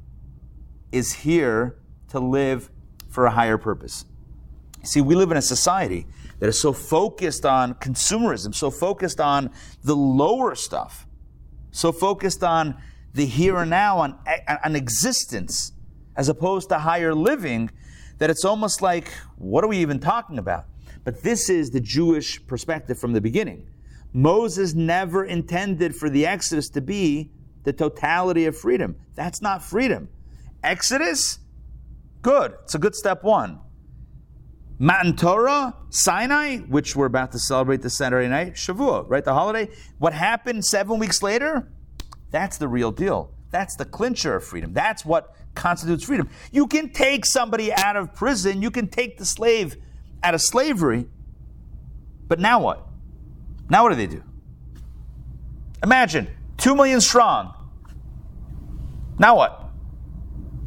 [0.91, 1.77] is here
[2.09, 2.69] to live
[3.09, 4.05] for a higher purpose.
[4.83, 6.07] See, we live in a society
[6.41, 9.49] that is so focused on consumerism, so focused on
[9.83, 11.07] the lower stuff,
[11.71, 12.75] so focused on
[13.13, 14.19] the here and now, on,
[14.65, 15.71] on existence,
[16.17, 17.69] as opposed to higher living,
[18.17, 20.65] that it's almost like, what are we even talking about?
[21.05, 23.65] But this is the Jewish perspective from the beginning.
[24.11, 27.31] Moses never intended for the Exodus to be
[27.63, 28.97] the totality of freedom.
[29.15, 30.09] That's not freedom.
[30.63, 31.39] Exodus
[32.21, 32.53] Good.
[32.63, 33.59] It's a good step one.
[34.77, 39.23] Matan Torah, Sinai, which we're about to celebrate this Saturday night, Shavuot, right?
[39.23, 39.69] The holiday.
[39.99, 41.71] What happened seven weeks later?
[42.31, 43.31] That's the real deal.
[43.51, 44.73] That's the clincher of freedom.
[44.73, 46.29] That's what constitutes freedom.
[46.51, 49.75] You can take somebody out of prison, you can take the slave
[50.23, 51.07] out of slavery,
[52.27, 52.87] but now what?
[53.69, 54.23] Now what do they do?
[55.83, 56.27] Imagine,
[56.57, 57.53] two million strong.
[59.19, 59.61] Now what?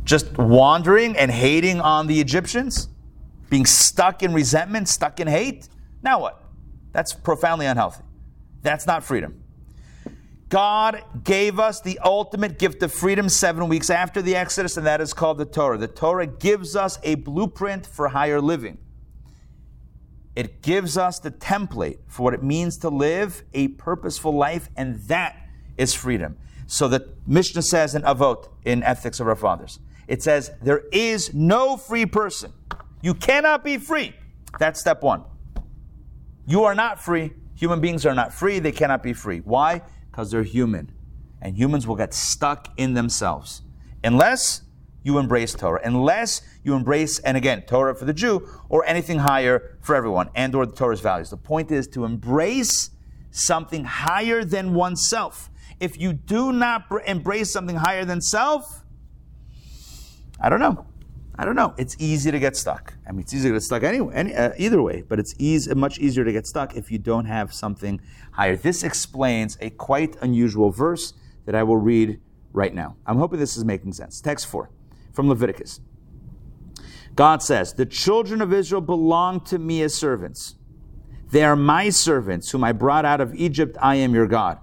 [0.04, 2.88] just wandering and hating on the Egyptians,
[3.54, 5.68] being stuck in resentment, stuck in hate.
[6.02, 6.42] Now what?
[6.90, 8.02] That's profoundly unhealthy.
[8.62, 9.44] That's not freedom.
[10.48, 15.00] God gave us the ultimate gift of freedom seven weeks after the Exodus, and that
[15.00, 15.78] is called the Torah.
[15.78, 18.76] The Torah gives us a blueprint for higher living.
[20.34, 24.96] It gives us the template for what it means to live a purposeful life, and
[25.02, 25.36] that
[25.78, 26.38] is freedom.
[26.66, 29.78] So the Mishnah says in Avot, in Ethics of Our Fathers,
[30.08, 32.52] it says, There is no free person.
[33.04, 34.14] You cannot be free.
[34.58, 35.24] That's step one.
[36.46, 37.34] You are not free.
[37.54, 38.60] Human beings are not free.
[38.60, 39.40] They cannot be free.
[39.40, 39.82] Why?
[40.10, 40.90] Because they're human.
[41.42, 43.60] And humans will get stuck in themselves.
[44.02, 44.62] Unless
[45.02, 45.82] you embrace Torah.
[45.84, 50.54] Unless you embrace, and again, Torah for the Jew, or anything higher for everyone, and
[50.54, 51.28] or the Torah's values.
[51.28, 52.88] The point is to embrace
[53.30, 55.50] something higher than oneself.
[55.78, 58.82] If you do not embrace something higher than self,
[60.40, 60.86] I don't know.
[61.36, 61.74] I don't know.
[61.76, 62.94] It's easy to get stuck.
[63.08, 65.74] I mean, it's easy to get stuck anyway, any, uh, either way, but it's easy,
[65.74, 68.00] much easier to get stuck if you don't have something
[68.32, 68.56] higher.
[68.56, 71.14] This explains a quite unusual verse
[71.46, 72.20] that I will read
[72.52, 72.96] right now.
[73.04, 74.20] I'm hoping this is making sense.
[74.20, 74.70] Text 4
[75.12, 75.80] from Leviticus.
[77.16, 80.54] God says, The children of Israel belong to me as servants.
[81.30, 83.76] They are my servants, whom I brought out of Egypt.
[83.80, 84.58] I am your God.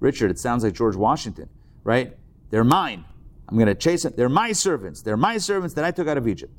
[0.00, 1.48] Richard, it sounds like George Washington,
[1.84, 2.16] right?
[2.50, 3.04] They're mine.
[3.48, 4.12] I'm going to chase them.
[4.16, 5.02] They're my servants.
[5.02, 6.52] They're my servants that I took out of Egypt.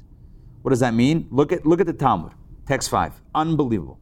[0.61, 1.27] What does that mean?
[1.29, 2.33] Look at look at the Talmud,
[2.67, 3.21] text five.
[3.33, 3.99] Unbelievable.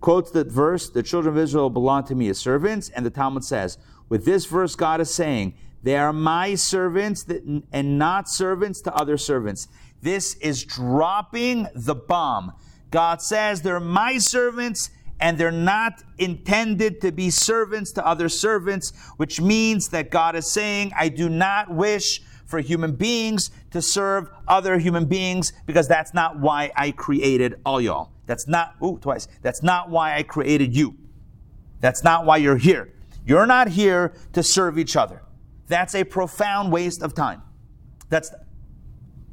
[0.00, 3.44] Quotes the verse, "The children of Israel belong to me as servants," and the Talmud
[3.44, 8.80] says, with this verse, God is saying, "They are my servants that, and not servants
[8.82, 9.68] to other servants."
[10.02, 12.52] This is dropping the bomb.
[12.90, 14.90] God says they're my servants
[15.20, 20.52] and they're not intended to be servants to other servants, which means that God is
[20.52, 26.14] saying, I do not wish for human beings to serve other human beings because that's
[26.14, 28.12] not why I created all y'all.
[28.26, 29.28] That's not, ooh, twice.
[29.42, 30.96] That's not why I created you.
[31.80, 32.92] That's not why you're here.
[33.24, 35.22] You're not here to serve each other.
[35.68, 37.42] That's a profound waste of time.
[38.08, 38.32] That's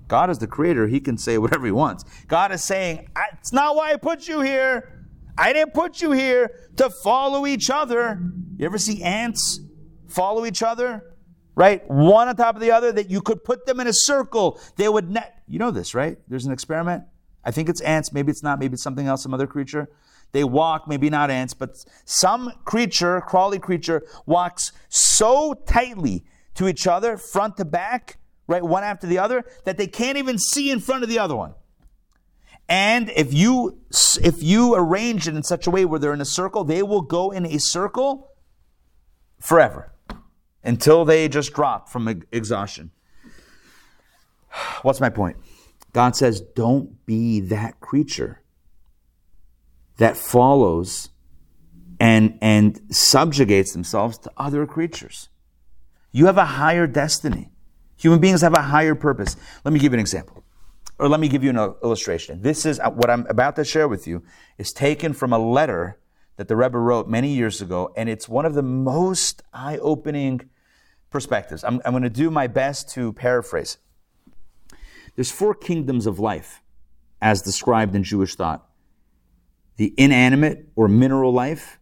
[0.07, 0.88] God is the creator.
[0.88, 2.03] He can say whatever he wants.
[2.27, 5.03] God is saying, it's not why I put you here.
[5.38, 8.19] I didn't put you here to follow each other.
[8.57, 9.59] You ever see ants
[10.07, 11.15] follow each other?
[11.55, 11.88] Right?
[11.89, 14.59] One on top of the other, that you could put them in a circle.
[14.75, 16.17] They would, ne- you know this, right?
[16.27, 17.03] There's an experiment.
[17.43, 18.11] I think it's ants.
[18.11, 18.59] Maybe it's not.
[18.59, 19.89] Maybe it's something else, some other creature.
[20.31, 26.25] They walk, maybe not ants, but some creature, crawly creature, walks so tightly
[26.55, 28.17] to each other, front to back,
[28.47, 31.36] right, one after the other, that they can't even see in front of the other
[31.36, 31.53] one.
[32.70, 33.80] And if you
[34.22, 37.01] if you arrange it in such a way where they're in a circle, they will
[37.01, 38.32] go in a circle
[39.39, 39.93] forever
[40.64, 42.91] until they just drop from exhaustion.
[44.82, 45.38] What's my point?
[45.91, 48.41] God says, don't be that creature
[49.97, 51.09] that follows
[51.99, 55.30] and, and subjugates themselves to other creatures.
[56.11, 57.51] You have a higher destiny.
[57.97, 59.36] Human beings have a higher purpose.
[59.64, 60.43] Let me give you an example
[60.99, 62.41] or let me give you an illustration.
[62.41, 64.23] This is uh, what I'm about to share with you
[64.57, 65.99] is taken from a letter
[66.37, 70.49] that the Rebbe wrote many years ago, and it's one of the most eye-opening
[71.09, 71.63] perspectives.
[71.63, 73.77] I'm, I'm going to do my best to paraphrase.
[75.15, 76.61] There's four kingdoms of life,
[77.21, 78.67] as described in Jewish thought:
[79.77, 81.79] the inanimate or mineral life,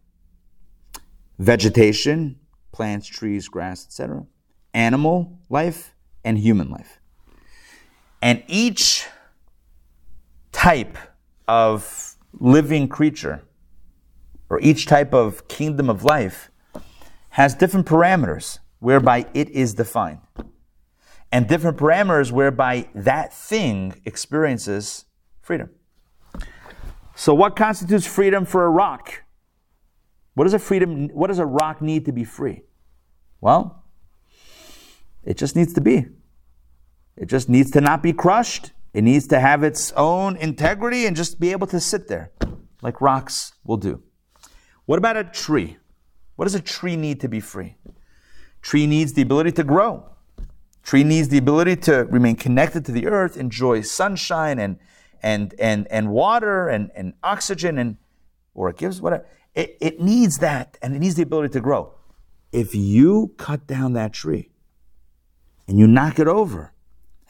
[1.38, 2.38] vegetation,
[2.72, 4.26] plants, trees, grass, etc.,
[4.74, 5.94] animal life,
[6.24, 7.00] and human life.
[8.22, 9.06] And each
[10.52, 10.96] type
[11.48, 13.42] of living creature
[14.48, 16.50] or each type of kingdom of life
[17.30, 20.20] has different parameters whereby it is defined
[21.32, 25.06] and different parameters whereby that thing experiences
[25.40, 25.70] freedom.
[27.14, 29.24] So what constitutes freedom for a rock?
[30.34, 32.62] What does a freedom what does a rock need to be free?
[33.40, 33.84] Well,
[35.24, 36.06] it just needs to be.
[37.16, 38.72] It just needs to not be crushed.
[38.94, 42.30] It needs to have its own integrity and just be able to sit there
[42.82, 44.02] like rocks will do.
[44.86, 45.78] What about a tree?
[46.36, 47.76] What does a tree need to be free?
[48.60, 50.08] Tree needs the ability to grow.
[50.82, 54.78] Tree needs the ability to remain connected to the earth, enjoy sunshine and
[55.22, 57.96] and and and water and, and oxygen and
[58.54, 59.24] or it gives whatever.
[59.54, 61.94] It, it needs that and it needs the ability to grow.
[62.50, 64.50] If you cut down that tree
[65.68, 66.71] and you knock it over,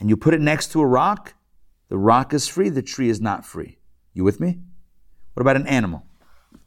[0.02, 1.34] and you put it next to a rock,
[1.88, 3.78] the rock is free, the tree is not free.
[4.12, 4.58] You with me?
[5.34, 6.04] What about an animal?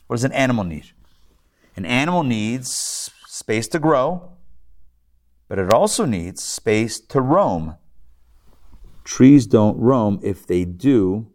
[0.07, 0.93] What does an animal need?
[1.75, 4.31] An animal needs space to grow,
[5.49, 7.75] but it also needs space to roam.
[9.03, 10.17] Trees don't roam.
[10.23, 11.27] If they do,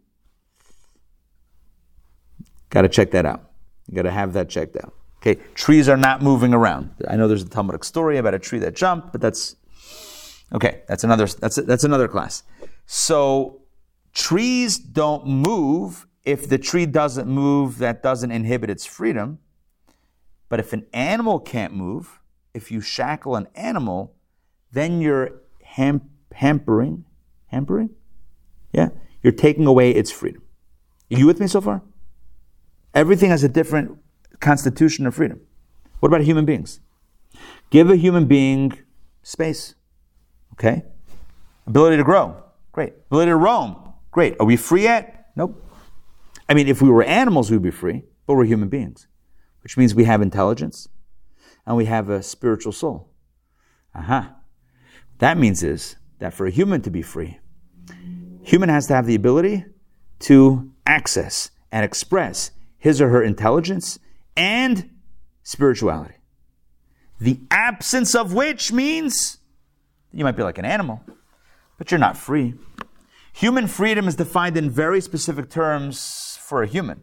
[2.71, 3.51] got to check that out.
[3.87, 4.95] You got to have that checked out.
[5.17, 6.95] Okay, trees are not moving around.
[7.07, 9.55] I know there's a Talmudic story about a tree that jumped, but that's
[10.53, 12.43] Okay, that's another that's that's another class.
[12.85, 13.61] So
[14.13, 19.39] trees don't move if the tree doesn't move that doesn't inhibit its freedom.
[20.49, 22.19] But if an animal can't move,
[22.53, 24.13] if you shackle an animal,
[24.73, 27.05] then you're ham- hampering
[27.51, 27.89] hampering?
[28.73, 28.89] Yeah,
[29.21, 30.41] you're taking away its freedom.
[31.11, 31.81] Are you with me so far?
[32.93, 33.99] Everything has a different
[34.39, 35.41] constitution of freedom.
[35.99, 36.79] What about human beings?
[37.69, 38.79] Give a human being
[39.21, 39.75] space.
[40.53, 40.83] Okay?
[41.67, 42.35] Ability to grow.
[42.71, 42.93] Great.
[43.07, 43.93] Ability to roam.
[44.11, 44.35] Great.
[44.39, 45.31] Are we free yet?
[45.35, 45.63] Nope.
[46.47, 49.07] I mean, if we were animals, we'd be free, but we're human beings,
[49.63, 50.87] which means we have intelligence
[51.65, 53.09] and we have a spiritual soul.
[53.95, 54.17] Aha.
[54.17, 54.33] Uh-huh.
[55.19, 57.39] That means is that for a human to be free,
[58.43, 59.65] human has to have the ability
[60.19, 63.99] to access and express his or her intelligence
[64.35, 64.89] and
[65.43, 66.15] spirituality.
[67.19, 69.37] The absence of which means
[70.13, 71.01] you might be like an animal,
[71.77, 72.55] but you're not free.
[73.33, 77.01] Human freedom is defined in very specific terms for a human.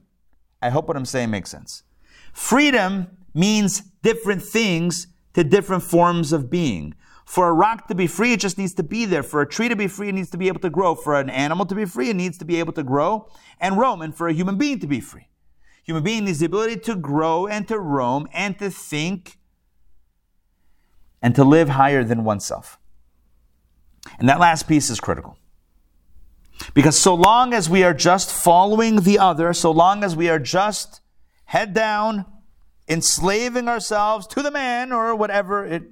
[0.61, 1.85] I hope what I'm saying makes sense.
[2.33, 6.95] Freedom means different things to different forms of being.
[7.25, 9.23] For a rock to be free, it just needs to be there.
[9.23, 10.95] For a tree to be free, it needs to be able to grow.
[10.95, 13.29] For an animal to be free, it needs to be able to grow
[13.61, 14.01] and roam.
[14.01, 15.29] And for a human being to be free,
[15.83, 19.39] human being needs the ability to grow and to roam and to think
[21.21, 22.78] and to live higher than oneself.
[24.19, 25.37] And that last piece is critical.
[26.75, 30.39] Because so long as we are just following the other, so long as we are
[30.39, 31.01] just
[31.45, 32.27] head down,
[32.89, 35.85] enslaving ourselves to the man or whatever it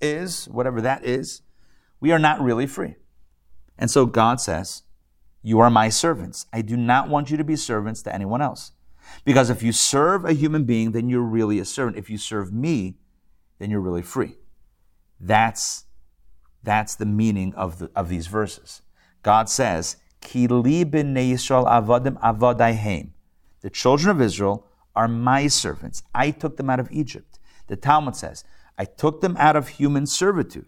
[0.00, 1.42] is, whatever that is,
[2.00, 2.96] we are not really free.
[3.78, 4.82] And so God says,
[5.42, 6.46] You are my servants.
[6.52, 8.72] I do not want you to be servants to anyone else.
[9.24, 11.96] Because if you serve a human being, then you're really a servant.
[11.96, 12.96] If you serve me,
[13.58, 14.36] then you're really free.
[15.20, 15.84] That's,
[16.62, 18.82] that's the meaning of, the, of these verses.
[19.22, 23.10] God says, Ki avodim avodaihem.
[23.60, 26.02] The children of Israel are my servants.
[26.14, 27.38] I took them out of Egypt.
[27.68, 28.44] The Talmud says,
[28.78, 30.66] I took them out of human servitude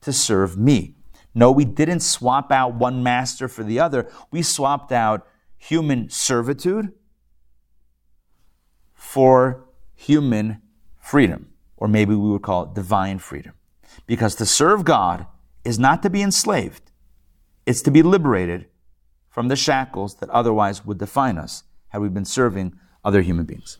[0.00, 0.94] to serve me.
[1.34, 4.10] No, we didn't swap out one master for the other.
[4.30, 5.26] We swapped out
[5.56, 6.92] human servitude
[8.94, 10.62] for human
[10.98, 13.52] freedom, or maybe we would call it divine freedom.
[14.06, 15.26] Because to serve God
[15.64, 16.90] is not to be enslaved,
[17.66, 18.66] it's to be liberated
[19.28, 23.78] from the shackles that otherwise would define us had we been serving other human beings.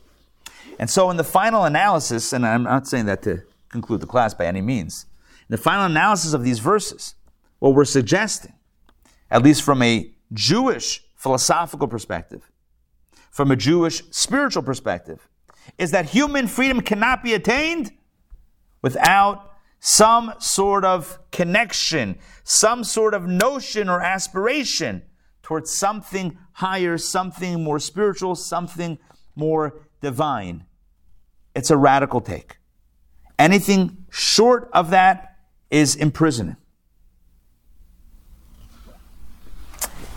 [0.79, 4.33] And so, in the final analysis, and I'm not saying that to conclude the class
[4.33, 5.05] by any means.
[5.41, 7.15] In the final analysis of these verses,
[7.59, 8.53] what we're suggesting,
[9.29, 12.49] at least from a Jewish philosophical perspective,
[13.29, 15.27] from a Jewish spiritual perspective,
[15.77, 17.91] is that human freedom cannot be attained
[18.81, 19.50] without
[19.81, 25.01] some sort of connection, some sort of notion or aspiration
[25.41, 28.99] towards something higher, something more spiritual, something
[29.35, 30.63] more divine.
[31.55, 32.57] It's a radical take.
[33.39, 35.35] Anything short of that
[35.71, 36.59] is imprisonment.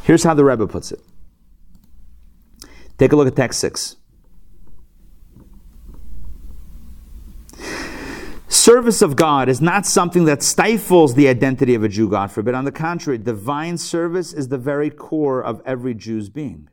[0.03, 1.01] Here's how the Rebbe puts it.
[2.99, 3.97] Take a look at text 6.
[8.55, 12.55] Service of God is not something that stifles the identity of a Jew, God forbid.
[12.55, 16.69] On the contrary, divine service is the very core of every Jew's being.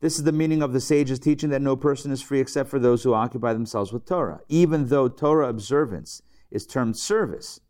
[0.00, 2.80] This is the meaning of the sage's teaching that no person is free except for
[2.80, 4.40] those who occupy themselves with Torah.
[4.48, 6.20] Even though Torah observance
[6.50, 7.60] is termed service,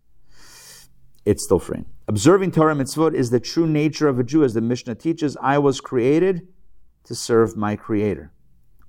[1.27, 1.85] it's still free.
[2.09, 5.37] Observing Torah mitzvot is the true nature of a Jew, as the Mishnah teaches.
[5.43, 6.49] I was created
[7.05, 8.33] to serve my Creator.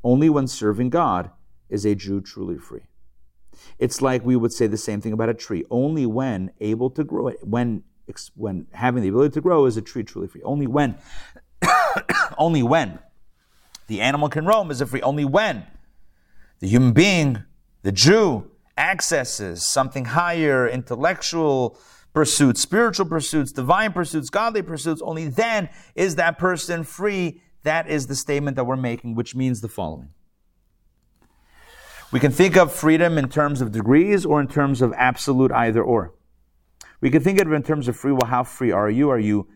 [0.01, 1.29] Only when serving God
[1.69, 2.88] is a Jew truly free.
[3.79, 5.65] It's like we would say the same thing about a tree.
[5.71, 7.83] Only when able to grow, when
[8.35, 10.41] when having the ability to grow is a tree truly free.
[10.43, 10.97] Only when,
[12.37, 12.99] only when
[13.87, 15.65] the animal can roam as if free only when
[16.59, 17.43] the human being,
[17.83, 21.77] the Jew, accesses something higher, intellectual
[22.13, 25.01] pursuits, spiritual pursuits, divine pursuits, godly pursuits.
[25.01, 27.41] Only then is that person free.
[27.63, 30.09] That is the statement that we're making, which means the following.
[32.11, 35.83] We can think of freedom in terms of degrees or in terms of absolute either
[35.83, 36.15] or.
[37.01, 38.11] We can think of it in terms of free.
[38.11, 39.09] Well, how free are you?
[39.09, 39.47] Are you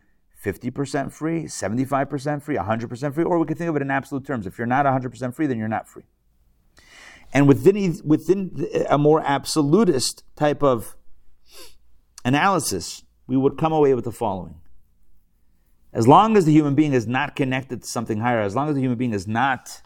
[0.43, 4.45] 50% free, 75% free, 100% free, or we can think of it in absolute terms.
[4.45, 6.04] If you're not 100% free, then you're not free.
[7.34, 10.97] And within, within a more absolutist type of
[12.26, 14.56] analysis, we would come away with the following.
[15.93, 18.76] As long as the human being is not connected to something higher, as long as
[18.76, 19.82] the human being is not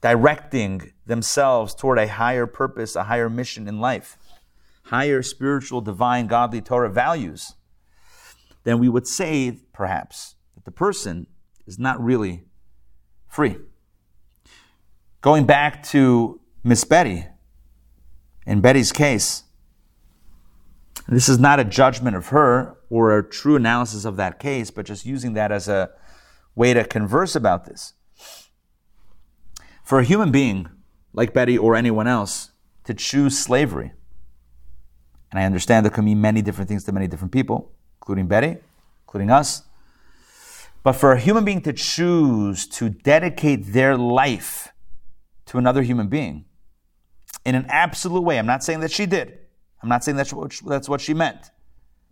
[0.00, 4.18] directing themselves toward a higher purpose, a higher mission in life,
[4.84, 7.54] higher spiritual, divine, godly Torah values,
[8.64, 11.26] then we would say, perhaps, that the person
[11.66, 12.44] is not really
[13.26, 13.56] free.
[15.20, 17.26] Going back to Miss Betty,
[18.46, 19.44] in Betty's case,
[21.08, 24.86] this is not a judgment of her or a true analysis of that case, but
[24.86, 25.90] just using that as a
[26.54, 27.94] way to converse about this.
[29.88, 30.68] For a human being
[31.14, 32.50] like Betty or anyone else
[32.84, 33.92] to choose slavery,
[35.30, 37.72] and I understand there can mean many different things to many different people,
[38.02, 38.58] including Betty,
[39.06, 39.62] including us.
[40.82, 44.74] But for a human being to choose to dedicate their life
[45.46, 46.44] to another human being
[47.46, 49.38] in an absolute way, I'm not saying that she did.
[49.82, 51.50] I'm not saying that's what, that's what she meant.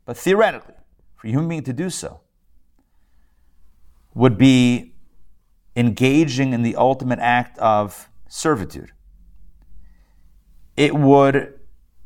[0.07, 0.77] But theoretically,
[1.17, 2.21] for a human being to do so,
[4.15, 4.96] would be
[5.77, 8.93] engaging in the ultimate act of servitude.
[10.77, 11.55] It would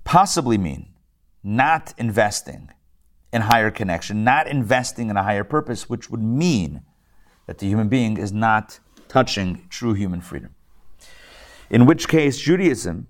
[0.04, 0.94] possibly mean
[1.42, 2.70] not investing
[3.32, 6.82] in higher connection, not investing in a higher purpose, which would mean
[7.46, 10.54] that the human being is not touching true human freedom.
[11.70, 13.06] In which case, Judaism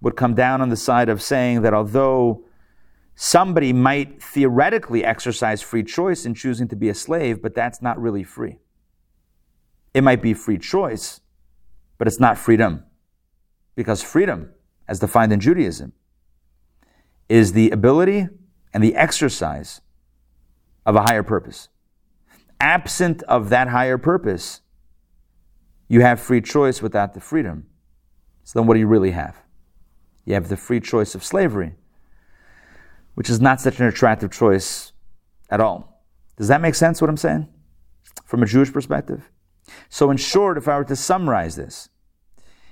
[0.00, 2.44] would come down on the side of saying that although
[3.14, 8.00] somebody might theoretically exercise free choice in choosing to be a slave, but that's not
[8.00, 8.58] really free.
[9.92, 11.20] It might be free choice,
[11.98, 12.84] but it's not freedom.
[13.74, 14.50] Because freedom,
[14.86, 15.92] as defined in Judaism,
[17.28, 18.28] is the ability
[18.72, 19.80] and the exercise
[20.86, 21.68] of a higher purpose.
[22.60, 24.60] Absent of that higher purpose,
[25.88, 27.66] you have free choice without the freedom.
[28.44, 29.36] So then what do you really have?
[30.24, 31.74] You have the free choice of slavery,
[33.14, 34.92] which is not such an attractive choice
[35.48, 36.04] at all.
[36.36, 37.48] Does that make sense what I'm saying?
[38.24, 39.30] From a Jewish perspective?
[39.88, 41.88] So, in short, if I were to summarize this,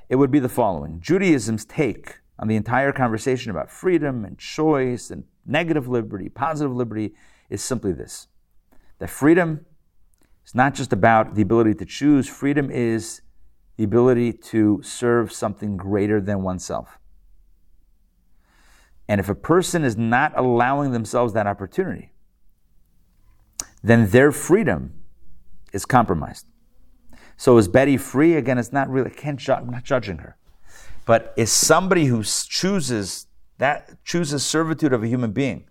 [0.08, 5.10] it would be the following Judaism's take on the entire conversation about freedom and choice
[5.10, 7.14] and negative liberty, positive liberty,
[7.50, 8.28] is simply this
[8.98, 9.64] that freedom
[10.44, 13.22] is not just about the ability to choose, freedom is
[13.76, 16.98] the ability to serve something greater than oneself.
[19.08, 22.12] And if a person is not allowing themselves that opportunity,
[23.82, 24.92] then their freedom
[25.72, 26.46] is compromised.
[27.38, 28.34] So is Betty free?
[28.34, 30.36] Again, it's not really, I can't ju- I'm not judging her.
[31.06, 33.28] But is somebody who chooses
[33.58, 35.64] that, chooses servitude of a human being,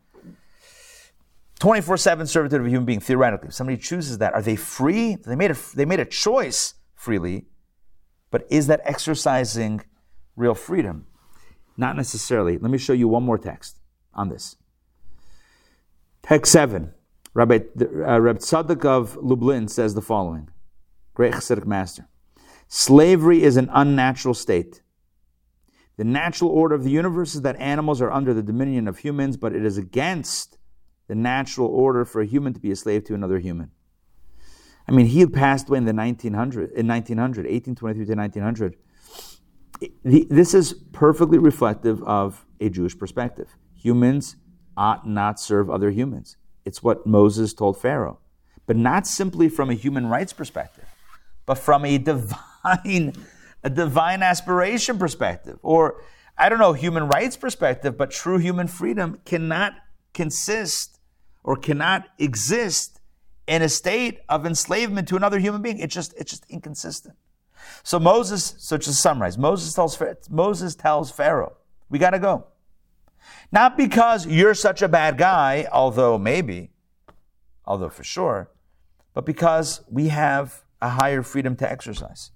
[1.60, 5.16] 24 7 servitude of a human being, theoretically, if somebody chooses that, are they free?
[5.16, 7.48] They made, a, they made a choice freely,
[8.32, 9.82] but is that exercising
[10.38, 11.06] real freedom?
[11.76, 12.58] Not necessarily.
[12.58, 13.78] Let me show you one more text
[14.14, 14.56] on this.
[16.24, 16.94] Text 7.
[17.34, 20.50] Rabbi, uh, Rabbi Tzadok of Lublin says the following
[21.18, 22.08] Great Hasidic master.
[22.68, 24.84] Slavery is an unnatural state.
[25.98, 29.36] The natural order of the universe is that animals are under the dominion of humans,
[29.36, 30.60] but it is against
[31.08, 33.72] the natural order for a human to be a slave to another human.
[34.88, 38.78] I mean, he passed away in the 1900, in 1900, 1823 to 1900.
[40.04, 43.56] This is perfectly reflective of a Jewish perspective.
[43.74, 44.36] Humans
[44.78, 46.38] ought not serve other humans.
[46.64, 48.20] It's what Moses told Pharaoh.
[48.68, 50.86] But not simply from a human rights perspective,
[51.48, 53.14] but from a divine,
[53.64, 55.58] a divine aspiration perspective.
[55.64, 56.04] Or,
[56.38, 59.74] I don't know, human rights perspective, but true human freedom cannot
[60.14, 61.00] consist
[61.44, 63.00] or cannot exist
[63.48, 65.80] in a state of enslavement to another human being.
[65.80, 67.16] It's just, it's just inconsistent.
[67.82, 69.98] So Moses, so to summarize, Moses tells,
[70.30, 71.56] Moses tells Pharaoh,
[71.90, 72.46] we got to go.
[73.52, 76.72] Not because you're such a bad guy, although maybe,
[77.66, 78.52] although for sure,
[79.14, 82.32] but because we have a higher freedom to exercise.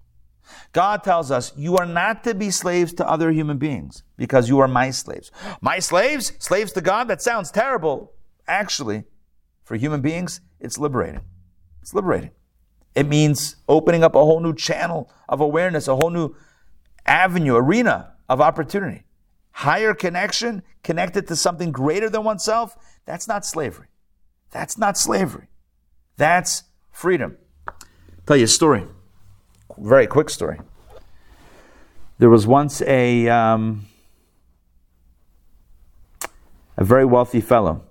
[0.74, 4.60] God tells us, you are not to be slaves to other human beings because you
[4.60, 5.32] are my slaves.
[5.62, 6.34] My slaves?
[6.40, 7.08] Slaves to God?
[7.08, 8.14] That sounds terrible.
[8.48, 9.06] Actually,
[9.64, 11.22] for human beings, it's liberating.
[11.82, 12.32] It's liberating.
[12.96, 16.36] It means opening up a whole new channel of awareness, a whole new
[17.06, 19.04] avenue, arena of opportunity.
[19.52, 22.76] Higher connection, connected to something greater than oneself,
[23.06, 23.88] that's not slavery.
[24.52, 25.48] That's not slavery.
[26.18, 27.38] That's freedom.
[28.32, 28.86] Tell you a story.
[29.78, 30.62] Very quick story.
[32.18, 33.88] There was once a um,
[36.78, 37.84] a very wealthy fellow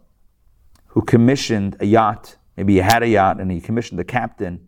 [0.86, 2.36] who commissioned a yacht.
[2.56, 4.66] Maybe he had a yacht and he commissioned the captain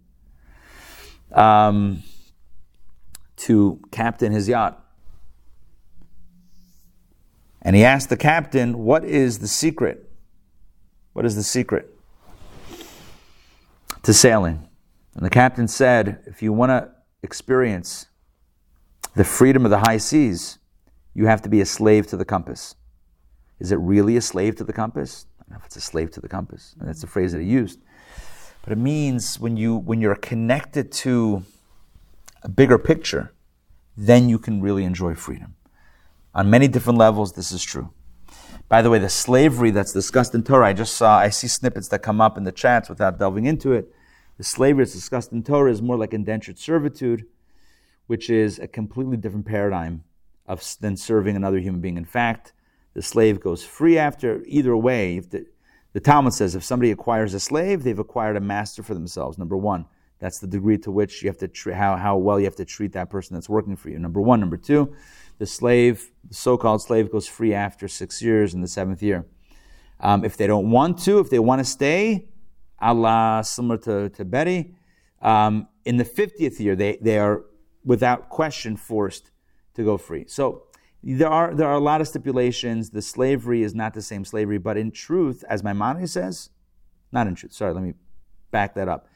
[1.32, 2.02] um,
[3.36, 4.78] to captain his yacht.
[7.62, 10.06] And he asked the captain, What is the secret?
[11.14, 11.98] What is the secret
[14.02, 14.68] to sailing?
[15.14, 16.90] And the captain said, If you want to
[17.22, 18.06] experience
[19.14, 20.58] the freedom of the high seas,
[21.14, 22.74] you have to be a slave to the compass.
[23.58, 25.26] Is it really a slave to the compass?
[25.40, 26.74] I know if it's a slave to the compass.
[26.78, 27.80] That's the phrase that he used.
[28.62, 31.44] But it means when you when you're connected to
[32.42, 33.34] a bigger picture,
[33.96, 35.54] then you can really enjoy freedom.
[36.34, 37.92] On many different levels, this is true.
[38.68, 41.88] By the way, the slavery that's discussed in Torah, I just saw, I see snippets
[41.88, 43.92] that come up in the chats without delving into it.
[44.42, 47.26] The slavery that's discussed in Torah is more like indentured servitude,
[48.08, 50.02] which is a completely different paradigm
[50.46, 51.96] of than serving another human being.
[51.96, 52.52] In fact,
[52.92, 54.42] the slave goes free after.
[54.46, 55.46] Either way, if the,
[55.92, 59.38] the Talmud says if somebody acquires a slave, they've acquired a master for themselves.
[59.38, 59.86] Number one,
[60.18, 62.64] that's the degree to which you have to tre- how how well you have to
[62.64, 64.00] treat that person that's working for you.
[64.00, 64.92] Number one, number two,
[65.38, 69.24] the slave, the so-called slave, goes free after six years in the seventh year.
[70.00, 72.26] Um, if they don't want to, if they want to stay,
[72.82, 74.74] Allah, similar to, to Betty,
[75.22, 77.44] Um, in the 50th year, they, they are
[77.84, 79.30] without question forced
[79.74, 80.24] to go free.
[80.26, 80.64] So
[81.02, 82.90] there are, there are a lot of stipulations.
[82.90, 86.50] The slavery is not the same slavery, but in truth, as Maimonides says,
[87.12, 87.94] not in truth, sorry, let me
[88.50, 89.08] back that up.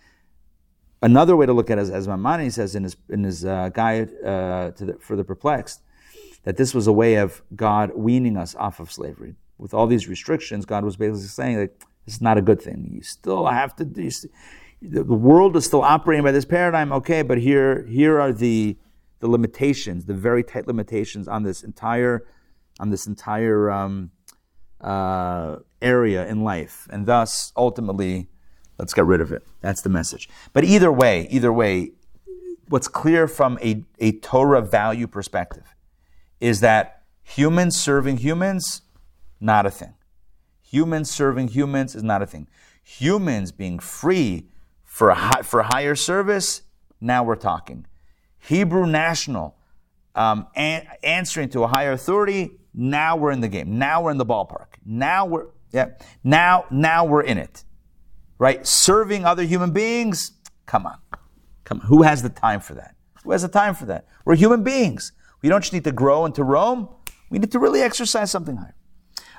[1.03, 3.71] Another way to look at it, as, as Maimonides says in his, in his uh,
[3.71, 5.83] guide uh, the, for the perplexed,
[6.45, 9.35] that this was a way of God weaning us off of slavery.
[9.59, 12.91] With all these restrictions, God was basically saying that is not a good thing.
[12.93, 14.11] You still have to do.
[14.83, 18.77] The world is still operating by this paradigm, okay, but here, here are the,
[19.21, 22.27] the limitations, the very tight limitations on this entire,
[22.79, 24.11] on this entire um,
[24.81, 28.29] uh, area in life, and thus ultimately,
[28.79, 29.43] let's get rid of it.
[29.63, 30.29] That's the message.
[30.53, 31.93] But either way, either way,
[32.69, 35.75] what's clear from a, a Torah value perspective
[36.41, 38.83] is that humans serving humans,
[39.41, 39.95] not a thing.
[40.71, 42.49] Humans serving humans is not a thing.
[42.83, 44.49] Humans being free
[44.85, 46.62] for, high, for higher service,
[47.01, 47.87] now we're talking.
[48.39, 49.57] Hebrew national
[50.14, 53.79] um, an- answering to a higher authority, now we're in the game.
[53.79, 54.67] Now we're in the ballpark.
[54.85, 55.91] Now we're yeah.
[56.25, 57.64] Now now we're in it.
[58.39, 58.67] Right?
[58.67, 60.33] Serving other human beings,
[60.67, 60.99] come on.
[61.64, 61.87] Come on.
[61.87, 62.95] Who has the time for that?
[63.25, 64.07] Who has the time for that?
[64.25, 65.12] We're human beings.
[65.43, 66.89] We don't just need to grow and to roam.
[67.31, 68.75] We need to really exercise something higher.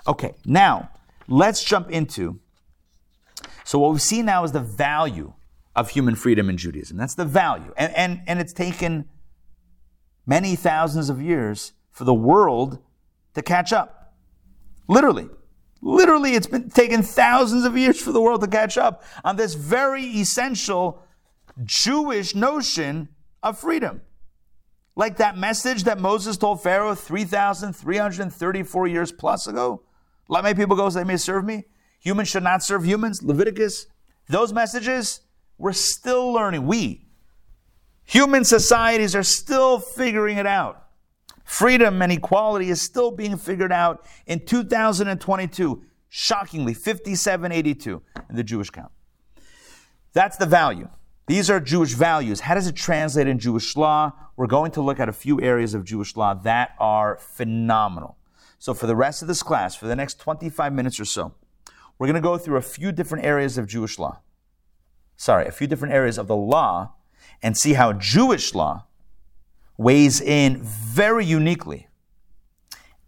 [0.07, 0.89] Okay, now
[1.27, 2.39] let's jump into.
[3.63, 5.33] So what we see now is the value
[5.75, 6.97] of human freedom in Judaism.
[6.97, 7.73] That's the value.
[7.77, 9.07] And, and, and it's taken
[10.25, 12.79] many thousands of years for the world
[13.35, 14.13] to catch up.
[14.87, 15.29] Literally.
[15.81, 19.53] Literally, it's been taken thousands of years for the world to catch up on this
[19.53, 21.03] very essential
[21.63, 23.09] Jewish notion
[23.43, 24.01] of freedom.
[24.95, 29.83] Like that message that Moses told Pharaoh 3,334 years plus ago.
[30.27, 31.65] Let my people go so they may serve me.
[31.99, 33.23] Humans should not serve humans.
[33.23, 33.87] Leviticus.
[34.29, 35.21] Those messages,
[35.57, 36.67] we're still learning.
[36.67, 37.07] We,
[38.03, 40.83] human societies, are still figuring it out.
[41.45, 45.83] Freedom and equality is still being figured out in 2022.
[46.09, 48.91] Shockingly, 5782 in the Jewish count.
[50.13, 50.89] That's the value.
[51.27, 52.41] These are Jewish values.
[52.41, 54.13] How does it translate in Jewish law?
[54.35, 58.16] We're going to look at a few areas of Jewish law that are phenomenal.
[58.59, 61.33] So, for the rest of this class, for the next 25 minutes or so,
[61.97, 64.19] we're going to go through a few different areas of Jewish law.
[65.15, 66.93] Sorry, a few different areas of the law
[67.41, 68.85] and see how Jewish law
[69.77, 71.87] weighs in very uniquely.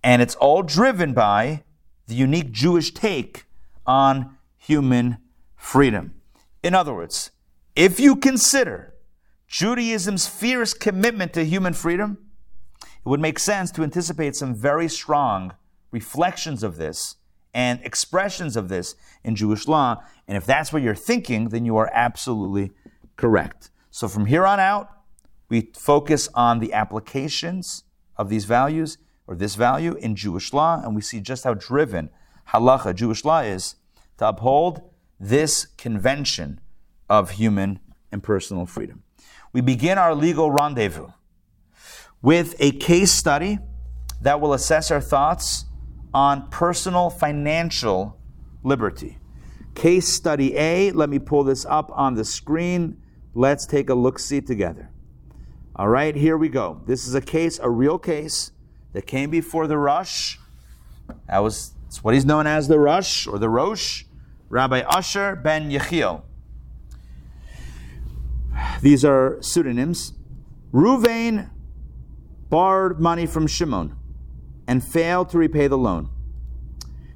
[0.04, 1.64] And it's all driven by
[2.08, 3.46] the unique Jewish take
[3.86, 5.18] on human
[5.56, 6.14] freedom.
[6.64, 7.32] In other words,
[7.76, 8.94] if you consider
[9.48, 12.29] Judaism's fierce commitment to human freedom,
[13.06, 15.54] it would make sense to anticipate some very strong
[15.92, 17.16] reflections of this
[17.54, 20.04] and expressions of this in Jewish law.
[20.28, 22.72] And if that's what you're thinking, then you are absolutely
[23.16, 23.72] correct.
[23.90, 24.90] So from here on out,
[25.50, 27.84] we focus on the applications
[28.18, 32.10] of these values or this value in Jewish law, and we see just how driven
[32.50, 33.76] halacha, Jewish law, is
[34.18, 34.82] to uphold
[35.20, 36.60] this convention
[37.10, 37.80] of human
[38.12, 39.04] and personal freedom.
[39.52, 41.10] We begin our legal rendezvous
[42.22, 43.60] with a case study
[44.22, 45.66] that will assess our thoughts
[46.14, 48.20] on personal financial
[48.64, 49.18] liberty.
[49.76, 53.02] Case study A, let me pull this up on the screen.
[53.34, 54.90] Let's take a look see together.
[55.76, 56.82] All right, here we go.
[56.86, 58.52] This is a case, a real case
[58.92, 60.38] that came before the Rosh.
[61.28, 64.04] That was it's what he's known as the Rosh or the Rosh,
[64.50, 66.24] Rabbi Usher ben Yechiel.
[68.82, 70.14] These are pseudonyms.
[70.74, 71.50] Ruvain
[72.50, 73.96] borrowed money from Shimon
[74.68, 76.10] and failed to repay the loan.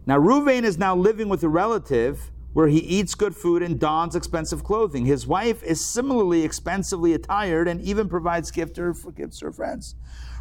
[0.06, 4.16] Now, Ruvain is now living with a relative where he eats good food and dons
[4.16, 5.06] expensive clothing.
[5.06, 9.96] His wife is similarly expensively attired and even provides gift or, gifts to her friends.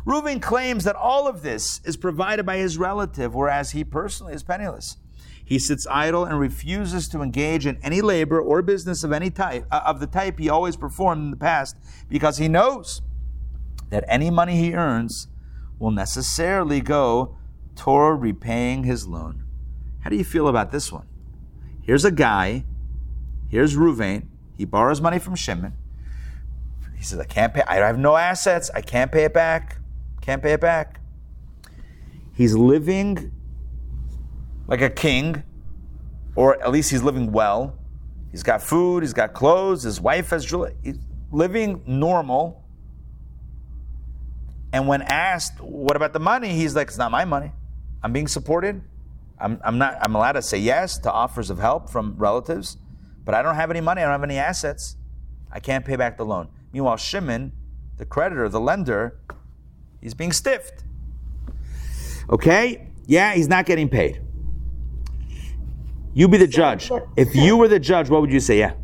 [0.07, 4.43] Reuven claims that all of this is provided by his relative, whereas he personally is
[4.43, 4.97] penniless.
[5.45, 9.67] He sits idle and refuses to engage in any labor or business of any type
[9.71, 11.77] uh, of the type he always performed in the past
[12.09, 13.03] because he knows
[13.93, 15.29] that any money he earns
[15.79, 17.37] will necessarily go
[17.77, 19.45] toward repaying his loan.
[20.01, 21.07] How do you feel about this one?
[21.83, 22.65] Here's a guy,
[23.51, 25.75] here's Ruvain, he borrows money from Shimon.
[26.97, 29.79] He says, I can't pay, I have no assets, I can't pay it back,
[30.23, 30.99] can't pay it back.
[32.33, 33.31] He's living
[34.69, 35.43] like a king,
[36.35, 37.77] or at least he's living well.
[38.31, 40.73] He's got food, he's got clothes, his wife has jewelry.
[40.83, 40.99] He's
[41.31, 42.62] living normal.
[44.73, 46.55] And when asked, what about the money?
[46.55, 47.53] He's like, it's not my money.
[48.03, 48.83] I'm being supported.
[49.39, 52.77] I'm, I'm not I'm allowed to say yes to offers of help from relatives,
[53.25, 54.97] but I don't have any money, I don't have any assets.
[55.51, 56.49] I can't pay back the loan.
[56.73, 57.53] Meanwhile, Shimon,
[57.99, 59.21] the creditor, the lender,
[60.01, 60.85] he's being stiffed.
[62.31, 62.87] Okay?
[63.07, 64.23] Yeah, he's not getting paid.
[66.15, 66.91] You be the judge.
[67.17, 68.59] If you were the judge, what would you say?
[68.59, 68.75] Yeah.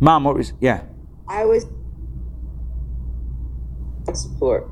[0.00, 0.82] Mom, what was yeah.
[1.28, 1.66] I was
[4.12, 4.68] support.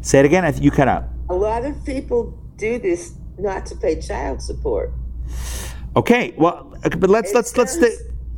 [0.00, 0.52] Say it again.
[0.62, 1.04] You cut out.
[1.28, 4.92] A lot of people do this not to pay child support.
[5.96, 7.76] Okay, well, but let's It let's let's.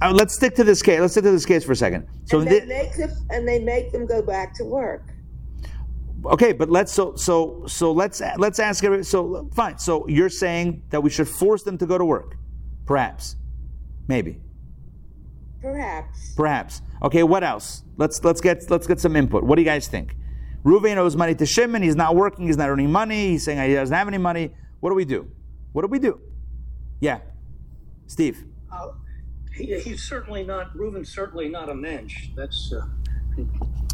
[0.00, 1.00] Uh, let's stick to this case.
[1.00, 2.06] Let's stick to this case for a second.
[2.26, 5.02] So, and they thi- make them and they make them go back to work.
[6.24, 8.84] okay, but let's so so so let's let's ask.
[8.84, 9.76] every- So fine.
[9.78, 12.36] So you're saying that we should force them to go to work,
[12.86, 13.34] perhaps,
[14.06, 14.40] maybe,
[15.60, 16.34] Perhaps.
[16.36, 16.82] perhaps.
[17.02, 17.82] Okay, what else?
[17.96, 19.42] Let's let's get let's get some input.
[19.44, 20.14] What do you guys think?
[20.64, 21.82] Ruvain owes money to Shimon.
[21.82, 22.46] He's not working.
[22.46, 23.28] He's not earning money.
[23.28, 24.54] He's saying he doesn't have any money.
[24.80, 25.30] What do we do?
[25.72, 26.20] What do we do?
[27.00, 27.20] Yeah,
[28.06, 28.44] Steve.
[28.72, 28.88] Uh,
[29.54, 32.28] he, he's certainly not, Reuben's certainly not a mensch.
[32.36, 32.86] That's, uh,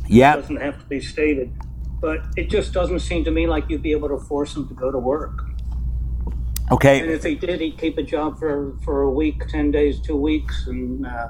[0.07, 0.37] Yeah.
[0.37, 1.53] doesn't have to be stated.
[2.01, 4.75] But it just doesn't seem to me like you'd be able to force him to
[4.75, 5.45] go to work.
[6.71, 7.01] Okay.
[7.01, 10.17] And if he did, he'd keep a job for, for a week, 10 days, two
[10.17, 11.29] weeks, and uh,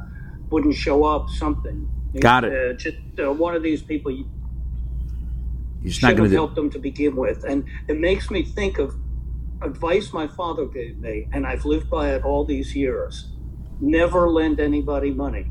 [0.51, 1.89] wouldn't show up, something.
[2.21, 2.53] Got it.
[2.53, 4.27] Uh, just uh, one of these people you
[5.83, 6.37] You're just not should going have do.
[6.37, 7.45] helped him to begin with.
[7.45, 8.95] And it makes me think of
[9.63, 13.33] advice my father gave me, and I've lived by it all these years.
[13.81, 15.51] Never lend anybody money.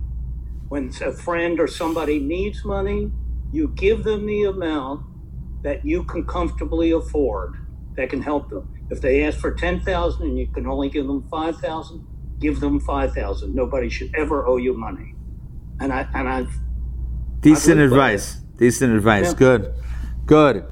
[0.69, 3.11] When a friend or somebody needs money,
[3.51, 5.05] you give them the amount
[5.63, 7.55] that you can comfortably afford
[7.95, 8.69] that can help them.
[8.89, 12.05] If they ask for 10,000 and you can only give them 5,000,
[12.39, 13.53] give them 5,000.
[13.53, 15.15] Nobody should ever owe you money.
[15.79, 16.53] And I and I've
[17.43, 18.36] Decent I believe advice.
[18.57, 19.31] Decent advice.
[19.31, 19.38] Yeah.
[19.38, 19.73] Good.
[20.25, 20.65] Good.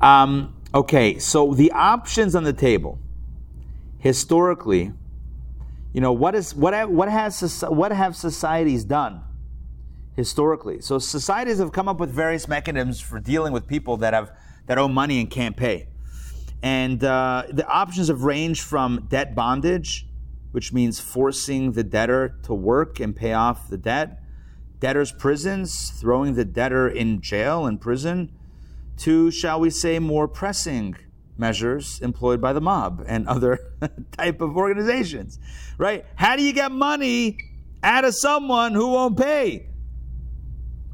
[0.00, 3.00] Um, okay, so the options on the table,
[3.98, 4.92] historically,
[5.92, 9.22] you know, what is what ha- what has what have societies done
[10.14, 10.80] historically?
[10.80, 14.32] So societies have come up with various mechanisms for dealing with people that have
[14.66, 15.88] that owe money and can't pay,
[16.62, 20.06] and uh, the options have ranged from debt bondage,
[20.52, 24.22] which means forcing the debtor to work and pay off the debt
[24.82, 28.32] debtors' prisons, throwing the debtor in jail and prison,
[28.96, 30.96] to, shall we say, more pressing
[31.38, 33.60] measures employed by the mob and other
[34.10, 35.38] type of organizations.
[35.78, 36.04] Right?
[36.16, 37.38] How do you get money
[37.80, 39.68] out of someone who won't pay?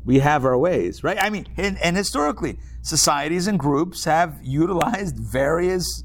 [0.05, 1.17] We have our ways, right?
[1.19, 6.05] I mean, and, and historically, societies and groups have utilized various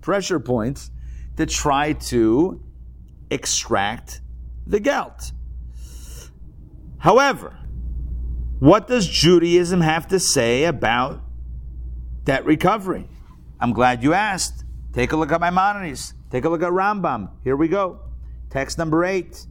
[0.00, 0.90] pressure points
[1.36, 2.62] to try to
[3.30, 4.20] extract
[4.66, 5.32] the gelt.
[6.98, 7.58] However,
[8.58, 11.22] what does Judaism have to say about
[12.24, 13.08] debt recovery?
[13.58, 14.64] I'm glad you asked.
[14.92, 16.14] Take a look at Maimonides.
[16.30, 17.30] Take a look at Rambam.
[17.42, 18.00] Here we go.
[18.50, 19.46] Text number eight.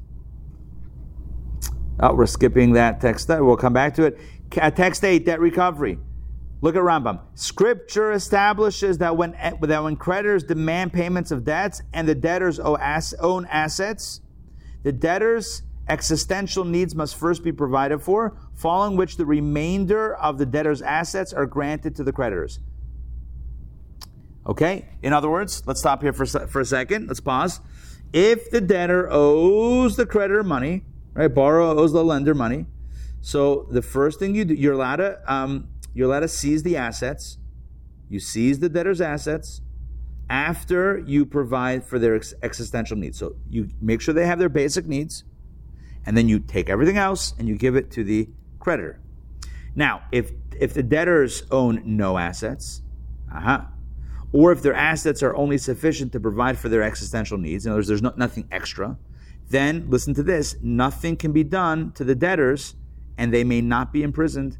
[2.00, 3.30] Oh, we're skipping that text.
[3.30, 4.20] We'll come back to it.
[4.52, 5.98] Text eight, debt recovery.
[6.62, 7.22] Look at Rambam.
[7.36, 13.46] Scripture establishes that when that when creditors demand payments of debts and the debtors own
[13.46, 14.22] assets,
[14.84, 20.46] the debtor's existential needs must first be provided for, following which the remainder of the
[20.46, 22.60] debtor's assets are granted to the creditors.
[24.46, 24.88] Okay?
[25.02, 27.08] In other words, let's stop here for, for a second.
[27.08, 27.60] Let's pause.
[28.14, 31.28] If the debtor owes the creditor money, right?
[31.28, 32.66] Borrower owes the lender money.
[33.22, 36.78] So the first thing you do, you're allowed to um, you're allowed to seize the
[36.78, 37.38] assets.
[38.10, 39.62] You seize the debtor's assets
[40.30, 43.18] after you provide for their ex- existential needs.
[43.18, 45.24] So you make sure they have their basic needs,
[46.06, 48.30] and then you take everything else and you give it to the
[48.60, 49.00] creditor.
[49.76, 52.82] Now, if if the debtors own no assets,
[53.34, 53.62] uh-huh,
[54.32, 57.78] or if their assets are only sufficient to provide for their existential needs, in other
[57.78, 58.98] words, there's no, nothing extra,
[59.50, 62.76] then listen to this: nothing can be done to the debtors,
[63.18, 64.58] and they may not be imprisoned.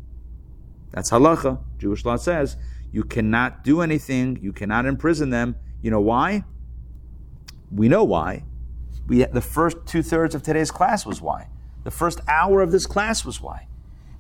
[0.92, 1.60] That's halacha.
[1.78, 2.58] Jewish law says
[2.92, 5.56] you cannot do anything, you cannot imprison them.
[5.82, 6.44] You know why?
[7.72, 8.44] We know why.
[9.08, 11.50] We the first two thirds of today's class was why.
[11.84, 13.68] The first hour of this class was why.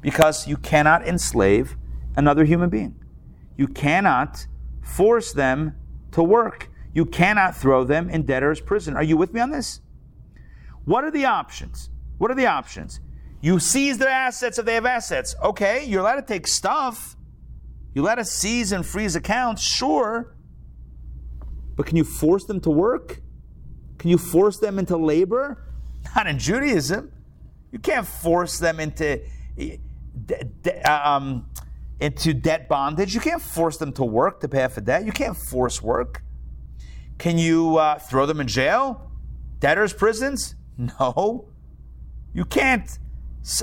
[0.01, 1.75] Because you cannot enslave
[2.15, 2.95] another human being.
[3.57, 4.47] You cannot
[4.81, 5.75] force them
[6.11, 6.69] to work.
[6.93, 8.95] You cannot throw them in debtor's prison.
[8.95, 9.81] Are you with me on this?
[10.85, 11.89] What are the options?
[12.17, 12.99] What are the options?
[13.41, 15.35] You seize their assets if they have assets.
[15.41, 17.15] Okay, you're allowed to take stuff.
[17.93, 20.35] You let us seize and freeze accounts, sure.
[21.75, 23.21] But can you force them to work?
[23.97, 25.65] Can you force them into labor?
[26.15, 27.11] Not in Judaism.
[27.71, 29.21] You can't force them into
[29.55, 31.49] de- um,
[31.99, 33.13] into debt bondage.
[33.13, 35.05] You can't force them to work to pay off a debt.
[35.05, 36.23] You can't force work.
[37.17, 39.11] Can you uh, throw them in jail?
[39.59, 40.55] Debtors' prisons?
[40.77, 41.49] No.
[42.33, 42.99] You can't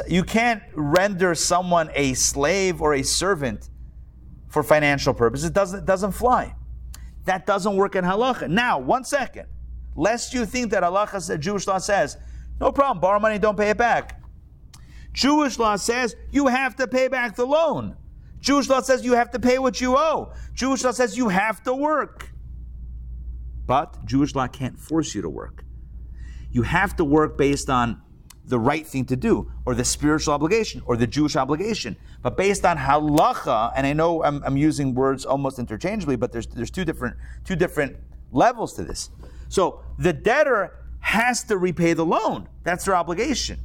[0.08, 3.70] you can't render someone a slave or a servant
[4.48, 5.46] for financial purposes.
[5.46, 6.54] It doesn't, it doesn't fly.
[7.24, 8.48] That doesn't work in halacha.
[8.48, 9.46] Now, one second.
[9.94, 12.16] Lest you think that halacha, Jewish law says,
[12.60, 14.20] no problem, borrow money, don't pay it back.
[15.12, 17.96] Jewish law says you have to pay back the loan.
[18.40, 20.32] Jewish law says you have to pay what you owe.
[20.52, 22.30] Jewish law says you have to work.
[23.66, 25.64] But Jewish law can't force you to work.
[26.50, 28.00] You have to work based on
[28.46, 31.96] the right thing to do, or the spiritual obligation, or the Jewish obligation.
[32.22, 36.46] But based on halacha, and I know I'm, I'm, using words almost interchangeably, but there's
[36.46, 37.96] there's two different two different
[38.32, 39.10] levels to this.
[39.48, 42.48] So the debtor has to repay the loan.
[42.62, 43.60] That's their obligation.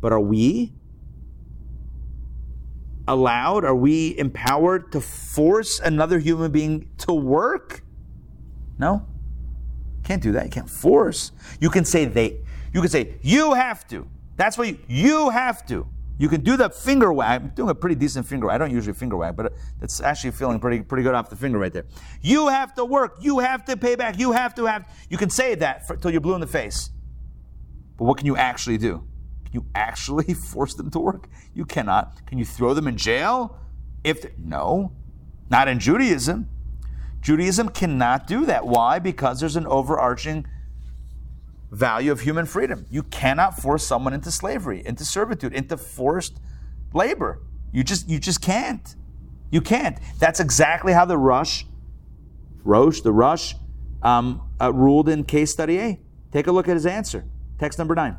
[0.00, 0.72] But are we
[3.06, 3.64] allowed?
[3.64, 7.82] Are we empowered to force another human being to work?
[8.78, 9.06] No.
[10.04, 10.44] Can't do that.
[10.44, 11.32] You can't force.
[11.60, 12.40] You can say they
[12.72, 14.06] you can say, you have to.
[14.36, 15.86] That's what you, you have to.
[16.20, 17.40] You can do the finger wag.
[17.40, 18.56] I'm doing a pretty decent finger wag.
[18.56, 21.36] I don't usually finger wag, but uh, it's actually feeling pretty, pretty good off the
[21.36, 21.86] finger right there.
[22.20, 23.16] You have to work.
[23.22, 24.18] You have to pay back.
[24.18, 24.86] You have to have.
[25.08, 26.90] You can say that until you're blue in the face.
[27.96, 29.02] But what can you actually do?
[29.46, 31.26] Can you actually force them to work?
[31.54, 32.26] You cannot.
[32.26, 33.56] Can you throw them in jail?
[34.04, 34.92] If no,
[35.48, 36.50] not in Judaism.
[37.22, 38.66] Judaism cannot do that.
[38.66, 38.98] Why?
[38.98, 40.46] Because there's an overarching
[41.70, 42.86] value of human freedom.
[42.90, 46.40] You cannot force someone into slavery, into servitude, into forced
[46.92, 47.40] labor.
[47.72, 48.96] You just you just can't.
[49.50, 49.98] You can't.
[50.18, 51.66] That's exactly how the Rush,
[52.64, 53.54] Rosh, the Rush,
[54.02, 56.00] um, uh, ruled in case study A.
[56.32, 57.24] Take a look at his answer.
[57.58, 58.16] Text number nine.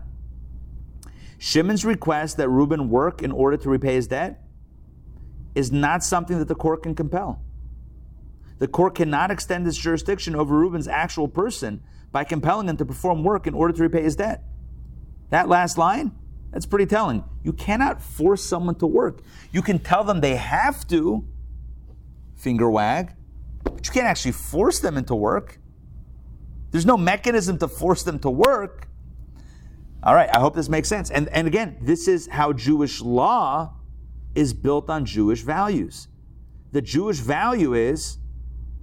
[1.38, 4.44] Shimon's request that Reuben work in order to repay his debt
[5.56, 7.42] is not something that the court can compel.
[8.60, 13.24] The court cannot extend its jurisdiction over Reuben's actual person by compelling him to perform
[13.24, 14.44] work in order to repay his debt.
[15.30, 16.12] That last line,
[16.52, 17.24] that's pretty telling.
[17.44, 19.22] You cannot force someone to work.
[19.52, 21.26] You can tell them they have to,
[22.36, 23.14] finger wag,
[23.64, 25.60] but you can't actually force them into work.
[26.72, 28.88] There's no mechanism to force them to work.
[30.04, 31.12] All right, I hope this makes sense.
[31.12, 33.74] And, and again, this is how Jewish law
[34.34, 36.08] is built on Jewish values.
[36.72, 38.18] The Jewish value is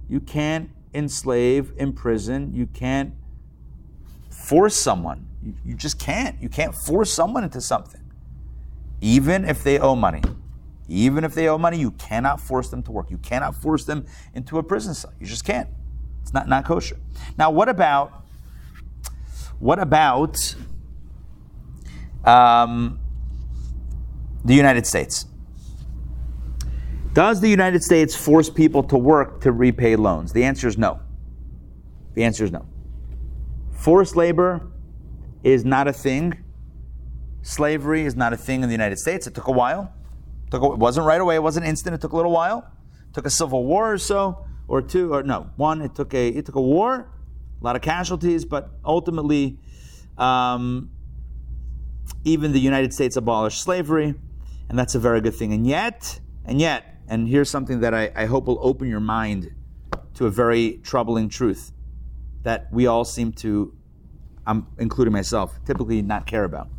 [0.07, 3.13] you can't enslave, imprison, you can't
[4.29, 5.27] force someone.
[5.65, 6.41] You, just can't.
[6.41, 8.01] You can't force someone into something.
[9.01, 10.21] Even if they owe money.
[10.87, 13.09] Even if they owe money, you cannot force them to work.
[13.09, 15.13] You cannot force them into a prison cell.
[15.19, 15.69] You just can't.
[16.21, 16.97] It's not, not kosher.
[17.37, 18.25] Now, what about
[19.59, 20.55] what about
[22.23, 22.99] um,
[24.45, 25.25] the United States?
[27.13, 30.31] Does the United States force people to work to repay loans?
[30.31, 30.99] The answer is no.
[32.13, 32.65] The answer is no.
[33.71, 34.67] Forced labor
[35.43, 36.43] is not a thing.
[37.41, 39.25] Slavery is not a thing in the United States.
[39.25, 39.91] It took a while.
[40.45, 41.35] It, took a, it wasn't right away.
[41.35, 41.95] It wasn't instant.
[41.95, 42.71] It took a little while.
[43.09, 45.81] It took a civil war or so, or two, or no, one.
[45.81, 47.09] It took a it took a war,
[47.59, 49.57] a lot of casualties, but ultimately,
[50.17, 50.91] um,
[52.23, 54.13] even the United States abolished slavery,
[54.67, 55.53] and that's a very good thing.
[55.53, 59.51] And yet, and yet, and here's something that I, I hope will open your mind
[60.13, 61.71] to a very troubling truth
[62.43, 63.75] that we all seem to,
[64.45, 66.69] I'm including myself, typically not care about.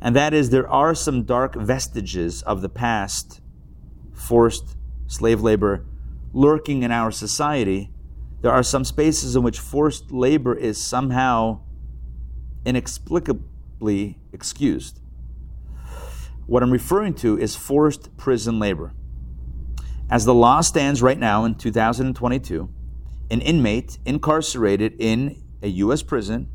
[0.00, 3.40] And that is there are some dark vestiges of the past
[4.14, 5.84] forced slave labor
[6.32, 7.90] lurking in our society.
[8.42, 11.60] There are some spaces in which forced labor is somehow
[12.64, 15.00] inexplicably excused.
[16.46, 18.94] What I'm referring to is forced prison labor.
[20.10, 22.68] As the law stands right now in 2022,
[23.30, 26.02] an inmate incarcerated in a U.S.
[26.02, 26.48] prison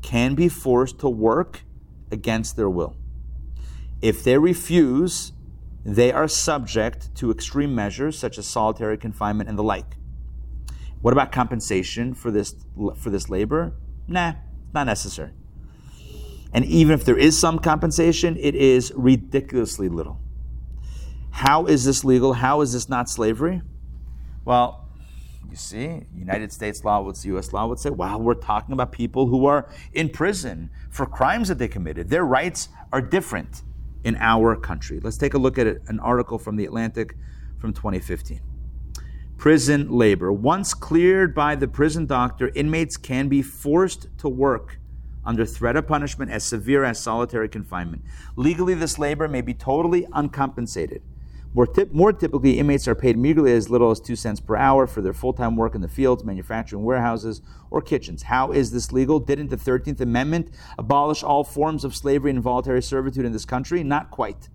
[0.00, 1.62] can be forced to work
[2.10, 2.96] against their will.
[4.00, 5.32] If they refuse,
[5.84, 9.96] they are subject to extreme measures such as solitary confinement and the like.
[11.02, 12.54] What about compensation for this
[12.96, 13.74] for this labor?
[14.08, 14.34] Nah,
[14.72, 15.32] not necessary.
[16.54, 20.21] And even if there is some compensation, it is ridiculously little.
[21.32, 22.34] How is this legal?
[22.34, 23.62] How is this not slavery?
[24.44, 24.88] Well,
[25.50, 27.52] you see, United States law, what's U.S.
[27.52, 31.58] law would say, well, we're talking about people who are in prison for crimes that
[31.58, 32.10] they committed.
[32.10, 33.62] Their rights are different
[34.04, 35.00] in our country.
[35.00, 37.16] Let's take a look at an article from The Atlantic
[37.58, 38.40] from 2015.
[39.36, 40.32] Prison labor.
[40.32, 44.78] Once cleared by the prison doctor, inmates can be forced to work
[45.24, 48.02] under threat of punishment as severe as solitary confinement.
[48.36, 51.02] Legally, this labor may be totally uncompensated
[51.54, 54.86] More, tip, more typically, inmates are paid meagerly as little as two cents per hour
[54.86, 58.22] for their full time work in the fields, manufacturing warehouses, or kitchens.
[58.22, 59.20] How is this legal?
[59.20, 63.84] Didn't the 13th Amendment abolish all forms of slavery and voluntary servitude in this country?
[63.84, 64.48] Not quite.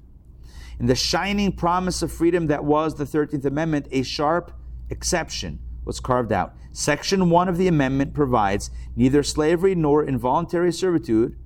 [0.80, 4.52] In the shining promise of freedom that was the 13th Amendment, a sharp
[4.90, 6.56] exception was carved out.
[6.72, 11.38] Section 1 of the amendment provides neither slavery nor involuntary servitude.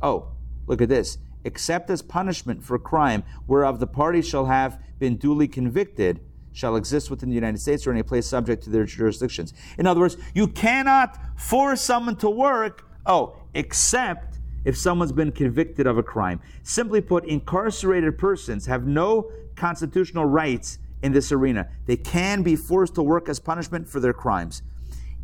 [0.00, 0.32] Oh,
[0.66, 5.46] look at this except as punishment for crime whereof the party shall have been duly
[5.46, 6.20] convicted,
[6.52, 9.52] shall exist within the United States or any place subject to their jurisdictions.
[9.78, 15.86] In other words, you cannot force someone to work, oh, except if someone's been convicted
[15.86, 16.40] of a crime.
[16.62, 21.68] Simply put, incarcerated persons have no constitutional rights in this arena.
[21.86, 24.62] They can be forced to work as punishment for their crimes.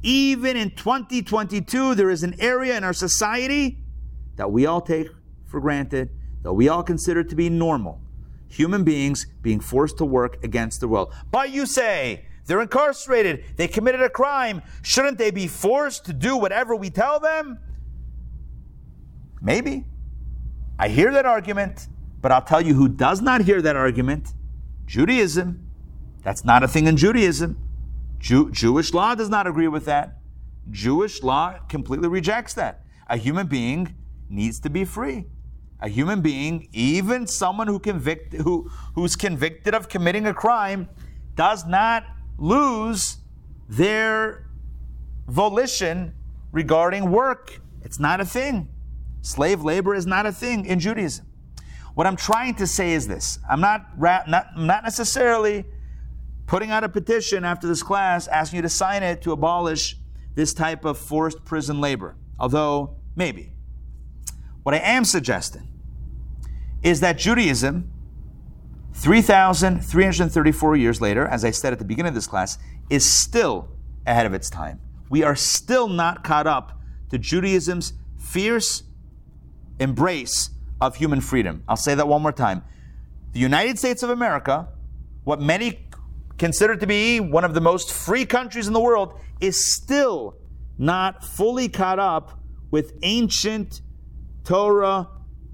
[0.02, 3.78] Even in 2022, there is an area in our society
[4.36, 5.08] that we all take
[5.50, 6.10] for granted,
[6.42, 8.00] that we all consider to be normal.
[8.48, 11.12] Human beings being forced to work against their will.
[11.30, 14.62] But you say, they're incarcerated, they committed a crime.
[14.82, 17.58] Shouldn't they be forced to do whatever we tell them?
[19.42, 19.84] Maybe.
[20.78, 21.88] I hear that argument,
[22.20, 24.34] but I'll tell you who does not hear that argument
[24.86, 25.66] Judaism.
[26.22, 27.56] That's not a thing in Judaism.
[28.18, 30.18] Jew- Jewish law does not agree with that.
[30.70, 32.84] Jewish law completely rejects that.
[33.08, 33.94] A human being
[34.28, 35.26] needs to be free
[35.80, 40.88] a human being, even someone who convict, who, who's convicted of committing a crime,
[41.34, 42.04] does not
[42.38, 43.18] lose
[43.68, 44.46] their
[45.26, 46.14] volition
[46.52, 47.60] regarding work.
[47.82, 48.68] It's not a thing.
[49.22, 51.26] Slave labor is not a thing in Judaism.
[51.94, 55.64] What I'm trying to say is this I'm not, not, not necessarily
[56.46, 59.96] putting out a petition after this class asking you to sign it to abolish
[60.34, 63.52] this type of forced prison labor, although maybe.
[64.62, 65.69] What I am suggesting
[66.82, 67.90] is that Judaism,
[68.94, 72.58] 3,334 years later, as I said at the beginning of this class,
[72.88, 73.68] is still
[74.06, 74.80] ahead of its time.
[75.08, 76.80] We are still not caught up
[77.10, 78.84] to Judaism's fierce
[79.78, 80.50] embrace
[80.80, 81.62] of human freedom.
[81.68, 82.62] I'll say that one more time.
[83.32, 84.68] The United States of America,
[85.24, 85.86] what many
[86.38, 90.36] consider to be one of the most free countries in the world, is still
[90.78, 92.40] not fully caught up
[92.70, 93.82] with ancient
[94.44, 95.08] Torah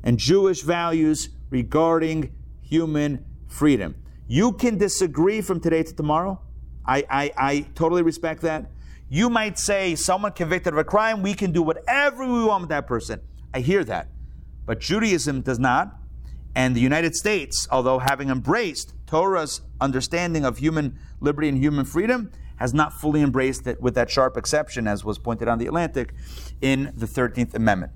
[0.06, 3.96] and Jewish values regarding human freedom.
[4.28, 6.40] You can disagree from today to tomorrow.
[6.86, 8.70] I, I, I totally respect that.
[9.08, 12.68] You might say, someone convicted of a crime, we can do whatever we want with
[12.70, 13.20] that person.
[13.52, 14.08] I hear that.
[14.64, 15.96] But Judaism does not.
[16.54, 22.30] And the United States, although having embraced Torah's understanding of human liberty and human freedom,
[22.56, 26.14] has not fully embraced it with that sharp exception, as was pointed on the Atlantic
[26.60, 27.92] in the 13th Amendment.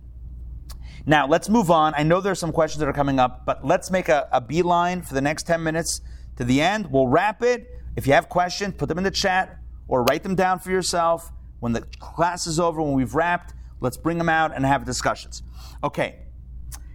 [1.06, 1.94] Now, let's move on.
[1.96, 5.02] I know there's some questions that are coming up, but let's make a, a beeline
[5.02, 6.00] for the next 10 minutes
[6.36, 6.90] to the end.
[6.90, 7.68] We'll wrap it.
[7.96, 9.58] If you have questions, put them in the chat
[9.88, 11.30] or write them down for yourself.
[11.58, 15.42] When the class is over, when we've wrapped, let's bring them out and have discussions.
[15.82, 16.20] Okay,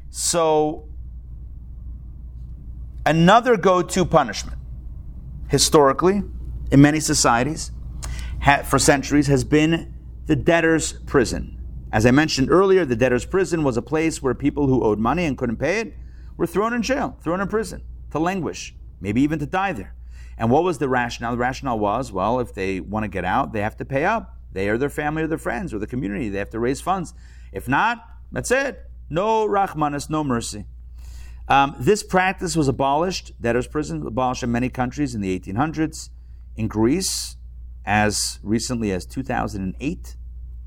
[0.10, 0.88] so
[3.06, 4.58] another go to punishment,
[5.50, 6.24] historically,
[6.72, 7.72] in many societies,
[8.66, 9.94] for centuries, has been
[10.26, 11.55] the debtor's prison.
[11.96, 15.24] As I mentioned earlier, the debtor's prison was a place where people who owed money
[15.24, 15.94] and couldn't pay it
[16.36, 19.96] were thrown in jail, thrown in prison to languish, maybe even to die there.
[20.38, 21.32] And what was the rationale?
[21.32, 24.36] The rationale was, well, if they want to get out, they have to pay up.
[24.52, 26.28] They or their family or their friends or the community.
[26.28, 27.14] They have to raise funds.
[27.54, 28.90] If not, that's it.
[29.10, 30.66] No rachmanis, no mercy.
[31.48, 36.10] Um, this practice was abolished, debtor's prison, abolished in many countries in the 1800s.
[36.58, 37.38] In Greece,
[37.86, 40.18] as recently as 2008,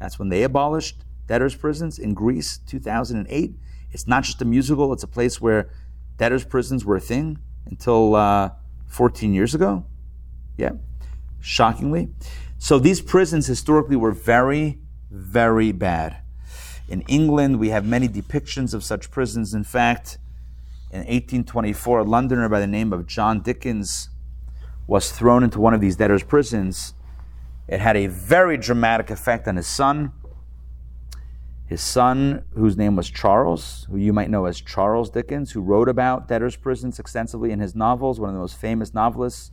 [0.01, 3.55] that's when they abolished debtors' prisons in Greece, 2008.
[3.93, 5.71] It's not just a musical, it's a place where
[6.17, 8.51] debtors' prisons were a thing until uh,
[8.89, 9.85] 14 years ago.
[10.57, 10.73] Yeah,
[11.41, 12.09] shockingly.
[12.59, 14.79] So these prisons historically were very,
[15.11, 16.23] very bad.
[16.89, 19.55] In England, we have many depictions of such prisons.
[19.55, 20.19] In fact,
[20.91, 24.09] in 1824, a Londoner by the name of John Dickens
[24.87, 26.95] was thrown into one of these debtors' prisons.
[27.69, 30.13] It had a very dramatic effect on his son.
[31.69, 35.91] His son, whose name was Charles, who you might know as Charles Dickens, who wrote
[35.91, 39.53] about debtors' prisons extensively in his novels, one of the most famous novelists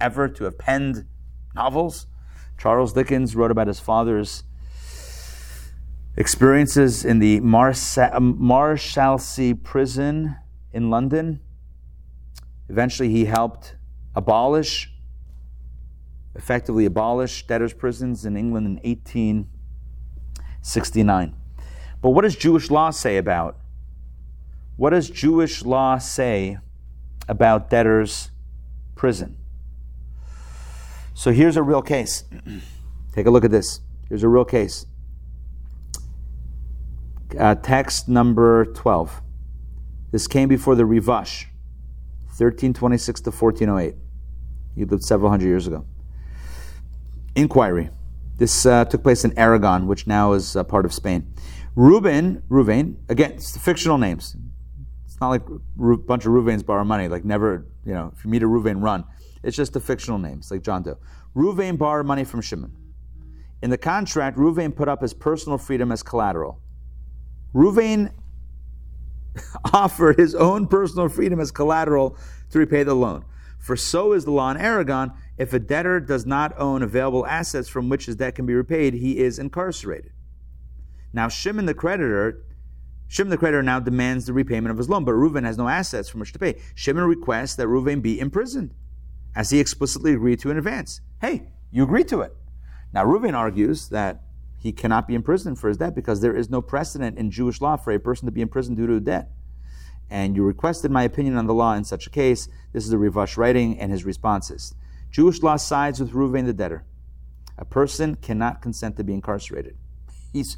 [0.00, 1.06] ever to have penned
[1.52, 2.06] novels.
[2.56, 4.44] Charles Dickens wrote about his father's
[6.16, 10.36] experiences in the um, Marshalsea prison
[10.72, 11.40] in London.
[12.68, 13.74] Eventually, he helped
[14.14, 14.92] abolish,
[16.36, 19.48] effectively abolish debtors' prisons in England in 18.
[20.64, 21.34] 69.
[22.02, 23.56] But what does Jewish law say about?
[24.76, 26.58] What does Jewish law say
[27.28, 28.30] about debtor's
[28.94, 29.36] prison.
[31.14, 32.24] So here's a real case.
[33.12, 33.80] Take a look at this.
[34.08, 34.86] Here's a real case.
[37.38, 39.20] Uh, text number 12.
[40.12, 41.46] This came before the Rivash,
[42.26, 43.94] 1326 to 1408.
[44.76, 45.84] He lived several hundred years ago.
[47.34, 47.90] Inquiry.
[48.36, 51.32] This uh, took place in Aragon, which now is uh, part of Spain.
[51.76, 54.36] Reuben, Ruvain, again, it's fictional names.
[55.04, 57.08] It's not like a bunch of Ruvains borrow money.
[57.08, 59.04] Like never, you know, if you meet a Ruvain, run.
[59.42, 60.38] It's just a fictional name.
[60.38, 60.98] It's like John Doe.
[61.36, 62.74] Ruvain borrowed money from Shimon.
[63.62, 66.60] In the contract, Ruvain put up his personal freedom as collateral.
[67.54, 68.12] Ruvain
[69.72, 72.16] offered his own personal freedom as collateral
[72.50, 73.24] to repay the loan.
[73.58, 77.68] For so is the law in Aragon if a debtor does not own available assets
[77.68, 80.12] from which his debt can be repaid, he is incarcerated.
[81.12, 82.44] Now, Shimon the creditor,
[83.08, 86.08] Shimon the creditor now demands the repayment of his loan, but Reuven has no assets
[86.08, 86.60] from which to pay.
[86.74, 88.74] Shimon requests that Reuven be imprisoned,
[89.34, 91.00] as he explicitly agreed to in advance.
[91.20, 92.32] Hey, you agreed to it.
[92.92, 94.22] Now, Reuven argues that
[94.56, 97.76] he cannot be imprisoned for his debt because there is no precedent in Jewish law
[97.76, 99.30] for a person to be imprisoned due to a debt.
[100.08, 102.48] And you requested my opinion on the law in such a case.
[102.72, 104.74] This is the Rivash writing and his responses.
[105.14, 106.84] Jewish law sides with Reuven the debtor.
[107.56, 109.76] A person cannot consent to be incarcerated.
[110.32, 110.56] He's,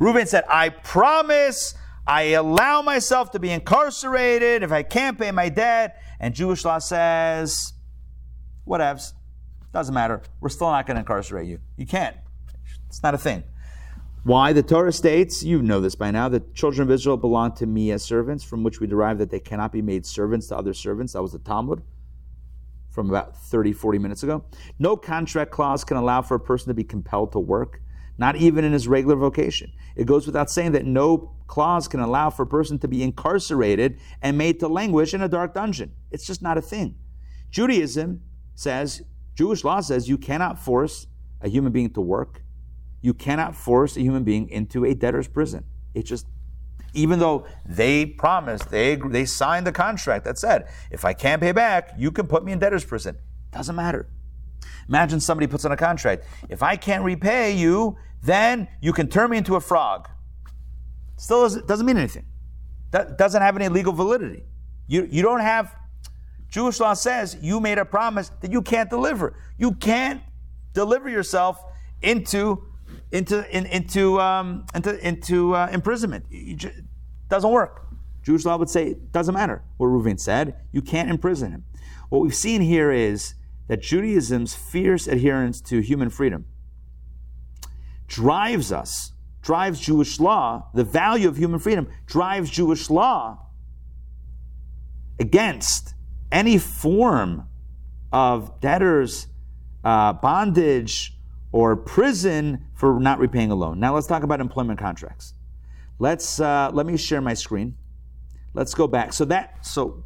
[0.00, 1.74] Reuven said, I promise
[2.04, 6.02] I allow myself to be incarcerated if I can't pay my debt.
[6.18, 7.74] And Jewish law says,
[8.66, 9.12] whatevs.
[9.72, 10.20] Doesn't matter.
[10.40, 11.60] We're still not going to incarcerate you.
[11.76, 12.16] You can't.
[12.88, 13.44] It's not a thing.
[14.24, 14.52] Why?
[14.52, 17.92] The Torah states, you know this by now, the children of Israel belong to me
[17.92, 21.12] as servants, from which we derive that they cannot be made servants to other servants.
[21.12, 21.84] That was the Talmud
[22.92, 24.44] from about 30, 40 minutes ago.
[24.78, 27.80] No contract clause can allow for a person to be compelled to work,
[28.18, 29.72] not even in his regular vocation.
[29.96, 33.98] It goes without saying that no clause can allow for a person to be incarcerated
[34.20, 35.92] and made to languish in a dark dungeon.
[36.10, 36.96] It's just not a thing.
[37.50, 38.22] Judaism
[38.54, 39.02] says,
[39.34, 41.06] Jewish law says, you cannot force
[41.40, 42.42] a human being to work.
[43.00, 45.64] You cannot force a human being into a debtor's prison.
[45.94, 46.26] It just
[46.94, 51.52] even though they promised, they, they signed the contract that said, if I can't pay
[51.52, 53.16] back, you can put me in debtor's prison.
[53.50, 54.08] Doesn't matter.
[54.88, 59.30] Imagine somebody puts on a contract, if I can't repay you, then you can turn
[59.30, 60.08] me into a frog.
[61.16, 62.26] Still doesn't, mean anything.
[62.90, 64.44] That doesn't have any legal validity.
[64.86, 65.74] You, you don't have,
[66.48, 69.34] Jewish law says you made a promise that you can't deliver.
[69.56, 70.20] You can't
[70.72, 71.62] deliver yourself
[72.02, 72.64] into
[73.12, 76.24] into in, into um, into into uh, imprisonment.
[76.30, 76.84] It
[77.28, 77.86] doesn't work.
[78.22, 80.56] Jewish law would say it doesn't matter what Reuven said.
[80.72, 81.64] You can't imprison him.
[82.08, 83.34] What we've seen here is
[83.68, 86.46] that Judaism's fierce adherence to human freedom
[88.06, 93.46] drives us, drives Jewish law, the value of human freedom drives Jewish law
[95.18, 95.94] against
[96.30, 97.48] any form
[98.12, 99.28] of debtors'
[99.84, 101.16] uh, bondage
[101.50, 103.78] or prison for not repaying a loan.
[103.78, 105.34] Now let's talk about employment contracts.
[106.00, 107.76] Let's uh, let me share my screen.
[108.54, 109.12] Let's go back.
[109.12, 110.02] So that so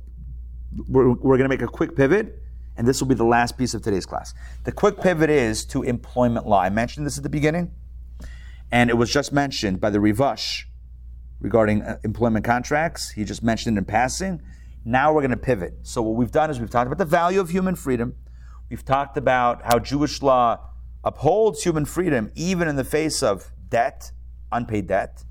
[0.87, 2.39] we're, we're going to make a quick pivot,
[2.77, 4.35] and this will be the last piece of today's class.
[4.65, 6.61] The quick pivot is to employment law.
[6.61, 7.71] I mentioned this at the beginning,
[8.71, 10.65] and it was just mentioned by the Rivash
[11.41, 13.11] regarding uh, employment contracts.
[13.13, 14.43] He just mentioned it in passing.
[14.85, 15.79] Now we're going to pivot.
[15.85, 18.17] So what we've done is we've talked about the value of human freedom.
[18.69, 20.59] We've talked about how Jewish law
[21.07, 24.11] upholds human freedom even in the face of debt,
[24.51, 25.25] unpaid debt.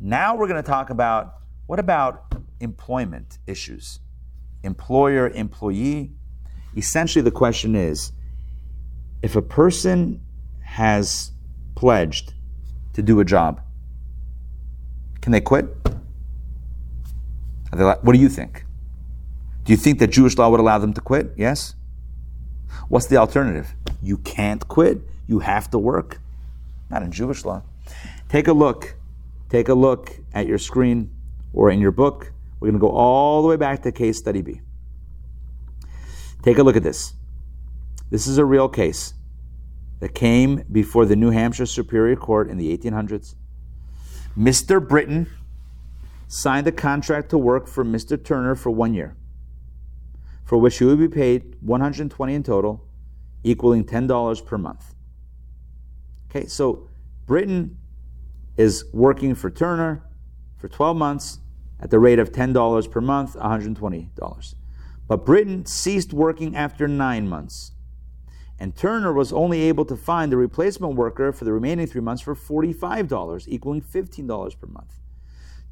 [0.00, 1.34] Now we're going to talk about
[1.66, 3.98] what about employment issues?
[4.62, 6.12] Employer, employee.
[6.76, 8.12] Essentially, the question is
[9.20, 10.24] if a person
[10.62, 11.32] has
[11.74, 12.32] pledged
[12.92, 13.60] to do a job,
[15.20, 15.66] can they quit?
[17.72, 18.64] They what do you think?
[19.64, 21.32] Do you think that Jewish law would allow them to quit?
[21.36, 21.74] Yes?
[22.88, 23.74] What's the alternative?
[24.02, 25.00] You can't quit.
[25.26, 26.20] You have to work.
[26.90, 27.62] Not in Jewish law.
[28.28, 28.96] Take a look.
[29.48, 31.10] Take a look at your screen
[31.52, 32.32] or in your book.
[32.60, 34.60] We're going to go all the way back to case study B.
[36.42, 37.14] Take a look at this.
[38.10, 39.14] This is a real case
[40.00, 43.34] that came before the New Hampshire Superior Court in the 1800s.
[44.36, 44.86] Mr.
[44.86, 45.26] Britton
[46.28, 48.22] signed a contract to work for Mr.
[48.22, 49.16] Turner for one year
[50.48, 52.82] for which he would be paid 120 in total,
[53.42, 54.94] equaling $10 per month.
[56.30, 56.88] Okay, so
[57.26, 57.78] Britton
[58.56, 60.04] is working for Turner
[60.56, 61.38] for 12 months
[61.80, 64.54] at the rate of $10 per month, $120.
[65.06, 67.72] But Britton ceased working after nine months.
[68.60, 72.22] And Turner was only able to find a replacement worker for the remaining three months
[72.22, 74.98] for $45, equaling $15 per month.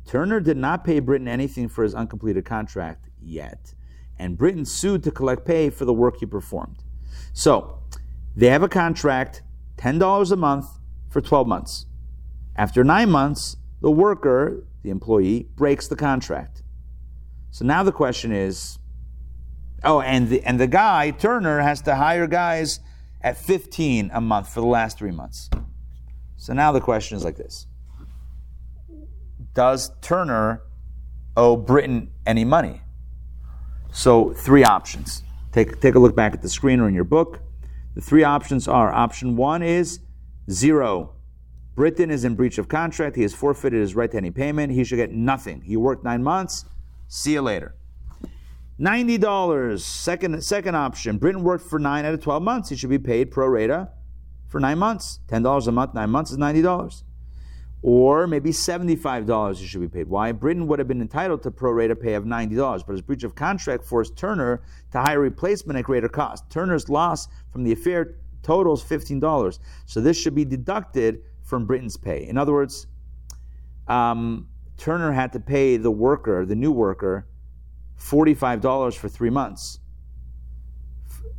[0.06, 3.74] Turner did not pay Britton anything for his uncompleted contract yet
[4.18, 6.82] and Britton sued to collect pay for the work he performed.
[7.32, 7.78] So
[8.34, 9.42] they have a contract,
[9.78, 10.66] $10 a month
[11.08, 11.86] for 12 months.
[12.56, 16.62] After nine months, the worker, the employee, breaks the contract.
[17.50, 18.78] So now the question is
[19.84, 22.80] oh, and the, and the guy, Turner, has to hire guys
[23.22, 25.50] at 15 a month for the last three months.
[26.36, 27.66] So now the question is like this
[29.54, 30.62] Does Turner
[31.36, 32.82] owe Britton any money?
[33.92, 35.22] So, three options.
[35.56, 37.40] Take, take a look back at the screen or in your book.
[37.94, 40.00] The three options are option one is
[40.50, 41.14] zero.
[41.74, 43.16] Britton is in breach of contract.
[43.16, 44.74] He has forfeited his right to any payment.
[44.74, 45.62] He should get nothing.
[45.62, 46.66] He worked nine months.
[47.08, 47.74] See you later.
[48.78, 49.80] $90.
[49.80, 51.16] Second, second option.
[51.16, 52.68] Britton worked for nine out of 12 months.
[52.68, 53.88] He should be paid pro rata
[54.48, 55.20] for nine months.
[55.28, 57.02] $10 a month, nine months is $90.
[57.88, 60.08] Or maybe $75 he should be paid.
[60.08, 60.32] Why?
[60.32, 63.36] Britton would have been entitled to pro rata pay of $90, but his breach of
[63.36, 64.60] contract forced Turner
[64.90, 66.50] to hire a replacement at greater cost.
[66.50, 69.60] Turner's loss from the affair totals $15.
[69.84, 72.26] So this should be deducted from Britton's pay.
[72.26, 72.88] In other words,
[73.86, 77.28] um, Turner had to pay the worker, the new worker,
[78.00, 79.78] $45 for three months.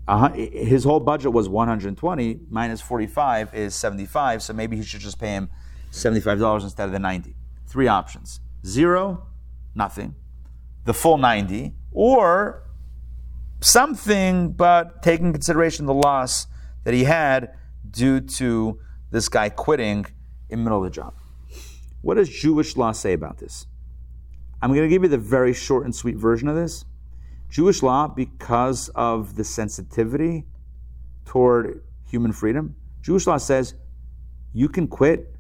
[0.08, 5.20] Uh, his whole budget was 120 minus 45 is 75, so maybe he should just
[5.20, 5.50] pay him
[5.92, 7.36] $75 instead of the 90.
[7.66, 8.40] Three options.
[8.66, 9.28] Zero,
[9.76, 10.16] nothing.
[10.86, 12.64] The full 90, or
[13.60, 16.48] something, but taking consideration the loss
[16.84, 17.54] that he had
[17.90, 18.80] due to
[19.12, 20.06] this guy quitting
[20.50, 21.14] in the middle of the job.
[22.02, 23.66] What does Jewish law say about this?
[24.62, 26.86] I'm going to give you the very short and sweet version of this.
[27.50, 30.46] Jewish law, because of the sensitivity
[31.26, 33.74] toward human freedom, Jewish law says
[34.54, 35.36] you can quit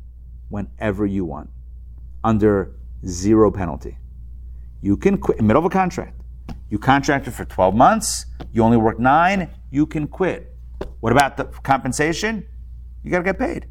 [0.49, 1.49] whenever you want
[2.23, 2.75] under
[3.05, 3.97] zero penalty.
[4.81, 6.21] You can quit in the middle of a contract.
[6.69, 10.55] You contracted for 12 months, you only work nine, you can quit.
[10.99, 12.45] What about the compensation?
[13.03, 13.67] You got to get paid.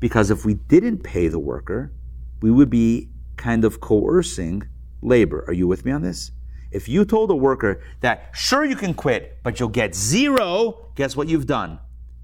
[0.00, 1.92] Because if we didn't pay the worker,
[2.40, 4.62] we would be kind of coercing
[5.02, 5.44] labor.
[5.46, 6.32] Are you with me on this?
[6.70, 11.16] If you told a worker that, sure, you can quit, but you'll get zero, guess
[11.16, 11.78] what you've done?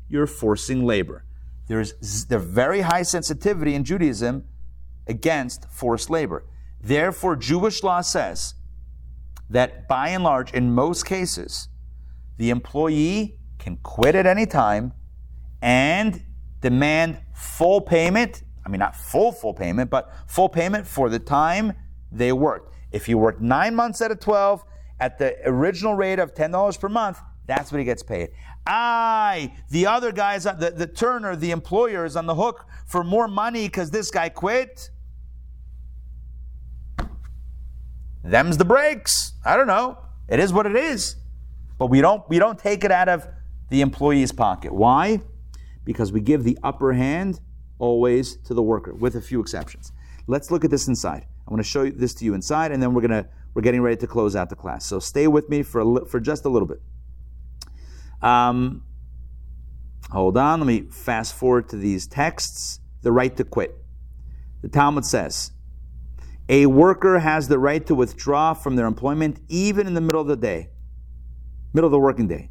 [0.09, 1.25] You're forcing labor.
[1.69, 4.45] There's the very high sensitivity in Judaism
[5.07, 6.45] against forced labor.
[6.81, 8.55] Therefore, Jewish law says
[9.49, 11.69] that by and large, in most cases,
[12.37, 14.93] the employee can quit at any time
[15.61, 16.25] and
[16.61, 21.73] demand full payment I mean, not full, full payment, but full payment for the time
[22.11, 22.75] they worked.
[22.93, 24.65] If you worked nine months out of 12
[25.01, 28.31] at the original rate of $10 per month, that's what he gets paid.
[28.67, 33.27] I, the other guys, the, the Turner, the employer is on the hook for more
[33.27, 34.91] money because this guy quit.
[38.23, 39.33] Them's the breaks.
[39.45, 39.99] I don't know.
[40.29, 41.17] It is what it is.
[41.79, 43.27] But we don't we don't take it out of
[43.71, 44.73] the employee's pocket.
[44.73, 45.21] Why?
[45.85, 47.41] Because we give the upper hand
[47.81, 49.91] always to the worker, with a few exceptions.
[50.29, 51.27] Let's look at this inside.
[51.49, 53.97] I want to show this to you inside, and then we're gonna we're getting ready
[53.97, 54.87] to close out the class.
[54.87, 56.81] So stay with me for a, for just a little bit.
[58.23, 58.85] Um,
[60.11, 60.61] hold on.
[60.61, 62.81] Let me fast forward to these texts.
[63.03, 63.77] The right to quit.
[64.63, 65.51] The Talmud says,
[66.49, 70.29] a worker has the right to withdraw from their employment even in the middle of
[70.29, 70.71] the day,
[71.73, 72.51] middle of the working day.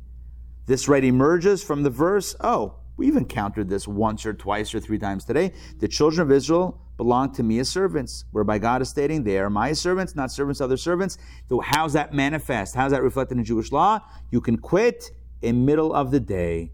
[0.65, 4.99] This right emerges from the verse, oh, We've encountered this once or twice or three
[4.99, 5.53] times today.
[5.79, 9.49] The children of Israel belong to me as servants, whereby God is stating they are
[9.49, 11.17] my servants, not servants of other servants.
[11.49, 12.75] So how's that manifest?
[12.75, 14.01] How's that reflected in Jewish law?
[14.29, 15.09] You can quit
[15.41, 16.71] in middle of the day.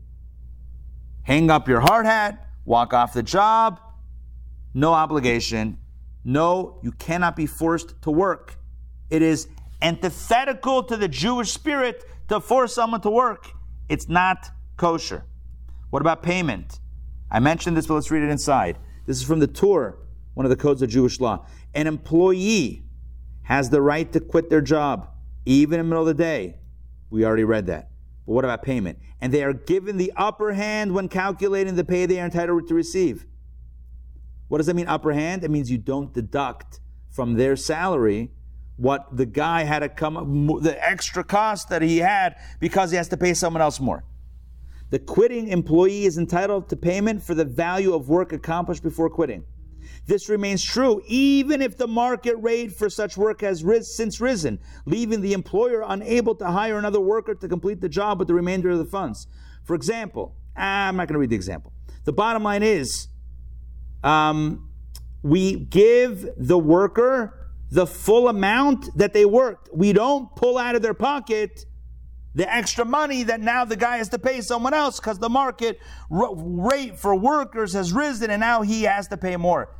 [1.24, 3.80] Hang up your hard hat, walk off the job,
[4.74, 5.80] no obligation.
[6.24, 8.58] No, you cannot be forced to work.
[9.10, 9.48] It is
[9.82, 13.50] antithetical to the Jewish spirit to force someone to work.
[13.88, 15.24] It's not kosher.
[15.90, 16.80] What about payment?
[17.32, 18.78] I mentioned this, but let's read it inside.
[19.06, 19.98] This is from the Tur,
[20.34, 21.46] one of the codes of Jewish law.
[21.74, 22.84] An employee
[23.44, 25.10] has the right to quit their job,
[25.46, 26.58] even in the middle of the day.
[27.10, 27.90] We already read that.
[28.28, 29.00] But what about payment?
[29.22, 32.76] And they are given the upper hand when calculating the pay they are entitled to
[32.76, 33.26] receive.
[34.50, 35.44] What does that mean, upper hand?
[35.44, 38.32] It means you don't deduct from their salary
[38.76, 43.08] what the guy had to come, the extra cost that he had because he has
[43.10, 44.04] to pay someone else more.
[44.90, 49.46] The quitting employee is entitled to payment for the value of work accomplished before quitting.
[50.08, 54.60] This remains true even if the market rate for such work has ris- since risen,
[54.86, 58.70] leaving the employer unable to hire another worker to complete the job with the remainder
[58.70, 59.28] of the funds.
[59.66, 61.74] For example, I'm not going to read the example.
[62.06, 63.10] The bottom line is
[64.02, 64.70] um,
[65.22, 69.70] we give the worker the full amount that they worked.
[69.74, 71.66] We don't pull out of their pocket
[72.34, 75.80] the extra money that now the guy has to pay someone else because the market
[76.10, 79.76] rate for workers has risen and now he has to pay more.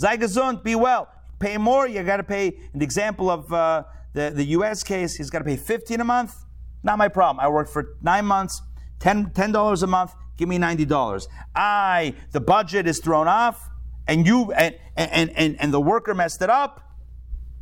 [0.00, 1.08] Sei gesund, be well.
[1.40, 2.46] Pay more, you got to pay.
[2.72, 6.04] In the example of uh, the, the US case, he's got to pay 15 a
[6.04, 6.34] month.
[6.82, 7.44] Not my problem.
[7.44, 8.62] I worked for nine months,
[9.00, 11.26] $10, $10 a month, give me $90.
[11.54, 13.68] I, the budget is thrown off,
[14.08, 16.80] and you, and, and, and, and the worker messed it up.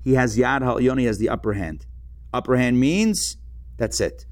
[0.05, 1.86] He has Yad Ha'Yoni has the upper hand.
[2.32, 3.36] Upper hand means
[3.78, 4.27] that's it.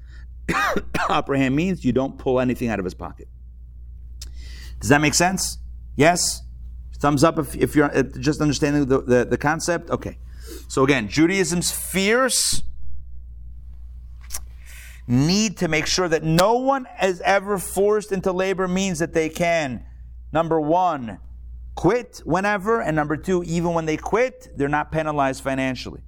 [1.09, 3.27] upper hand means you don't pull anything out of his pocket.
[4.79, 5.57] Does that make sense?
[5.97, 6.46] Yes?
[6.99, 9.89] Thumbs up if, if you're uh, just understanding the, the, the concept.
[9.89, 10.17] Okay.
[10.67, 12.63] So again, Judaism's fierce
[15.07, 19.29] need to make sure that no one is ever forced into labor means that they
[19.29, 19.85] can,
[20.33, 21.19] number one,
[21.75, 26.01] quit whenever, and number two, even when they quit, they're not penalized financially.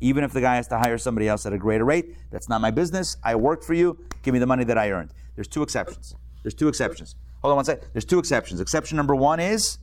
[0.00, 2.60] Even if the guy has to hire somebody else at a greater rate, that's not
[2.60, 3.16] my business.
[3.22, 3.98] I worked for you.
[4.22, 5.12] Give me the money that I earned.
[5.36, 6.14] There's two exceptions.
[6.42, 7.14] There's two exceptions.
[7.40, 7.88] Hold on one second.
[7.92, 8.60] There's two exceptions.
[8.60, 9.78] Exception number one is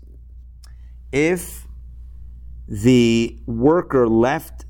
[1.12, 1.68] if
[2.68, 4.66] the worker left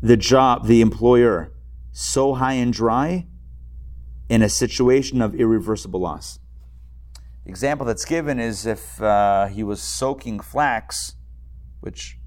[0.00, 1.52] the job, the employer,
[1.92, 3.26] so high and dry
[4.28, 6.38] in a situation of irreversible loss.
[7.44, 11.14] The example that's given is if uh, he was soaking flax,
[11.80, 12.18] which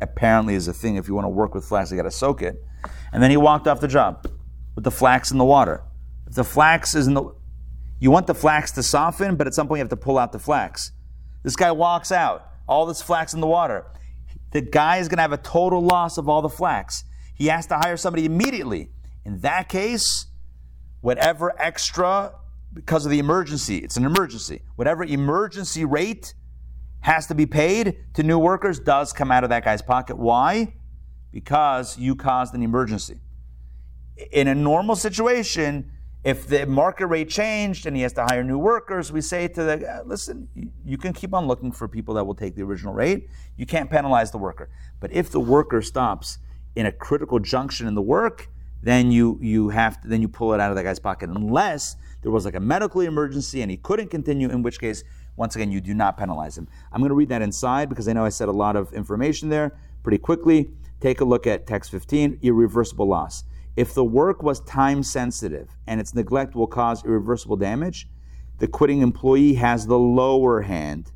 [0.00, 0.96] apparently is a thing.
[0.96, 2.62] If you want to work with flax, you got to soak it.
[3.12, 4.26] And then he walked off the job
[4.74, 5.82] with the flax in the water.
[6.26, 7.34] If the flax is in the,
[8.00, 10.32] you want the flax to soften, but at some point you have to pull out
[10.32, 10.92] the flax.
[11.42, 13.86] This guy walks out all this flax in the water.
[14.52, 17.04] The guy is going to have a total loss of all the flax.
[17.34, 18.90] He has to hire somebody immediately.
[19.24, 20.26] In that case,
[21.00, 22.32] whatever extra,
[22.72, 26.34] because of the emergency, it's an emergency, whatever emergency rate
[27.00, 30.16] has to be paid to new workers does come out of that guy's pocket.
[30.16, 30.74] Why?
[31.30, 33.20] Because you caused an emergency.
[34.32, 35.90] In a normal situation,
[36.24, 39.62] if the market rate changed and he has to hire new workers, we say to
[39.62, 40.48] the uh, listen,
[40.84, 43.28] you can keep on looking for people that will take the original rate.
[43.58, 44.70] You can't penalize the worker.
[45.00, 46.38] But if the worker stops
[46.74, 48.48] in a critical junction in the work,
[48.82, 51.96] then you you have to, then you pull it out of that guy's pocket unless
[52.22, 55.04] there was like a medical emergency and he couldn't continue, in which case,
[55.36, 56.66] once again, you do not penalize him.
[56.90, 59.50] I'm going to read that inside because I know I said a lot of information
[59.50, 60.70] there pretty quickly.
[61.00, 63.44] Take a look at text 15, irreversible loss.
[63.76, 68.08] If the work was time sensitive and its neglect will cause irreversible damage,
[68.58, 71.10] the quitting employee has the lower hand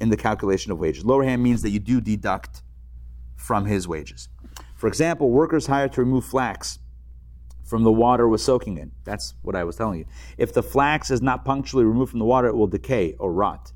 [0.00, 1.04] in the calculation of wages.
[1.04, 2.62] Lower hand means that you do deduct
[3.36, 4.28] from his wages.
[4.76, 6.78] For example, workers hired to remove flax
[7.64, 8.92] from the water was soaking in.
[9.04, 10.06] That's what I was telling you.
[10.36, 13.72] If the flax is not punctually removed from the water, it will decay or rot.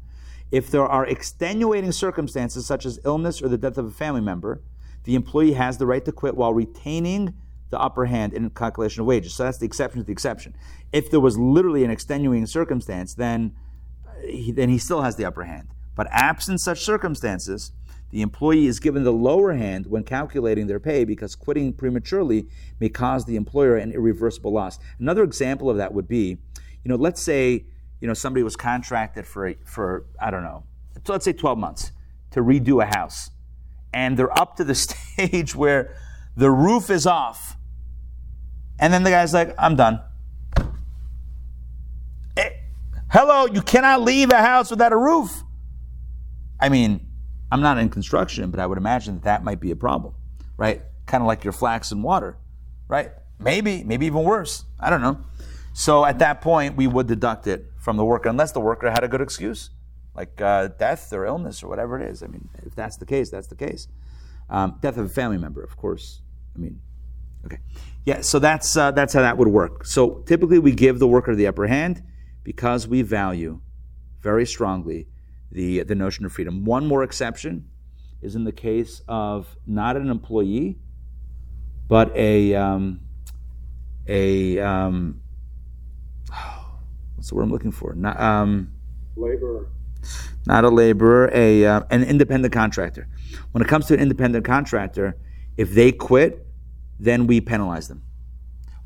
[0.50, 4.62] If there are extenuating circumstances such as illness or the death of a family member,
[5.04, 7.34] the employee has the right to quit while retaining
[7.70, 9.34] the upper hand in calculation of wages.
[9.34, 10.54] So that's the exception to the exception.
[10.92, 13.54] If there was literally an extenuating circumstance, then
[14.06, 15.68] uh, he, then he still has the upper hand.
[15.94, 17.72] But absent such circumstances,
[18.10, 22.46] the employee is given the lower hand when calculating their pay because quitting prematurely
[22.78, 24.78] may cause the employer an irreversible loss.
[25.00, 26.38] Another example of that would be,
[26.84, 27.64] you know, let's say,
[28.00, 30.64] you know, somebody was contracted for for I don't know,
[31.08, 31.92] let's say 12 months
[32.30, 33.30] to redo a house.
[33.92, 35.96] And they're up to the stage where
[36.36, 37.56] the roof is off
[38.78, 40.00] and then the guy's like, I'm done.
[42.36, 42.50] Eh,
[43.10, 45.42] hello, you cannot leave a house without a roof.
[46.60, 47.08] I mean,
[47.52, 50.14] I'm not in construction, but I would imagine that that might be a problem,
[50.56, 50.82] right?
[51.06, 52.36] Kind of like your flax and water,
[52.88, 53.12] right?
[53.38, 54.64] Maybe, maybe even worse.
[54.80, 55.18] I don't know.
[55.72, 59.04] So at that point, we would deduct it from the worker, unless the worker had
[59.04, 59.70] a good excuse,
[60.14, 62.22] like uh, death or illness or whatever it is.
[62.22, 63.88] I mean, if that's the case, that's the case.
[64.48, 66.22] Um, death of a family member, of course.
[66.54, 66.80] I mean,
[67.44, 67.58] okay.
[68.04, 69.86] Yeah, so that's uh, that's how that would work.
[69.86, 72.02] So typically, we give the worker the upper hand
[72.42, 73.60] because we value
[74.20, 75.06] very strongly
[75.50, 76.64] the the notion of freedom.
[76.64, 77.68] One more exception
[78.20, 80.78] is in the case of not an employee,
[81.88, 83.00] but a um,
[84.06, 85.20] a um,
[87.14, 87.94] what's the word I'm looking for?
[87.94, 88.72] Not um,
[89.16, 89.68] laborer.
[90.46, 93.08] Not a laborer, a uh, an independent contractor.
[93.52, 95.16] When it comes to an independent contractor,
[95.56, 96.43] if they quit
[96.98, 98.02] then we penalize them.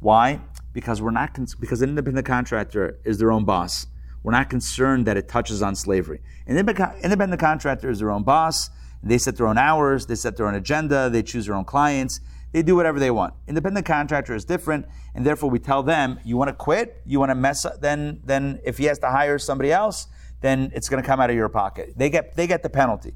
[0.00, 0.40] Why?
[0.72, 3.86] Because we're not cons- because an independent contractor is their own boss.
[4.22, 6.20] We're not concerned that it touches on slavery.
[6.46, 8.70] An independent contractor is their own boss.
[9.02, 10.06] They set their own hours.
[10.06, 11.08] They set their own agenda.
[11.08, 12.20] They choose their own clients.
[12.52, 13.34] They do whatever they want.
[13.46, 17.30] Independent contractor is different, and therefore we tell them, you want to quit, you want
[17.30, 17.80] to mess up.
[17.80, 20.06] Then, then if he has to hire somebody else,
[20.40, 21.94] then it's going to come out of your pocket.
[21.96, 23.14] They get they get the penalty.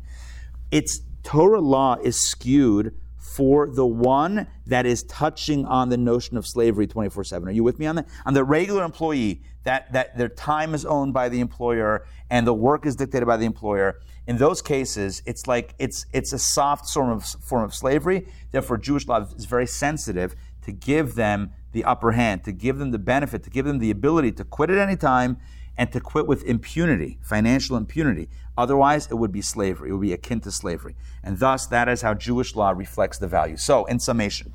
[0.70, 6.44] It's Torah law is skewed for the one that is touching on the notion of
[6.44, 7.49] slavery 24 7.
[7.49, 8.09] Are you with me on that?
[8.27, 12.53] On the regular employee, that, that their time is owned by the employer and the
[12.53, 14.01] work is dictated by the employer.
[14.27, 18.27] In those cases, it's like it's, it's a soft form of, form of slavery.
[18.51, 22.90] Therefore, Jewish law is very sensitive to give them the upper hand, to give them
[22.90, 25.39] the benefit, to give them the ability to quit at any time
[25.77, 28.28] and to quit with impunity, financial impunity.
[28.57, 29.89] Otherwise, it would be slavery.
[29.89, 30.94] It would be akin to slavery.
[31.23, 33.57] And thus, that is how Jewish law reflects the value.
[33.57, 34.55] So, in summation,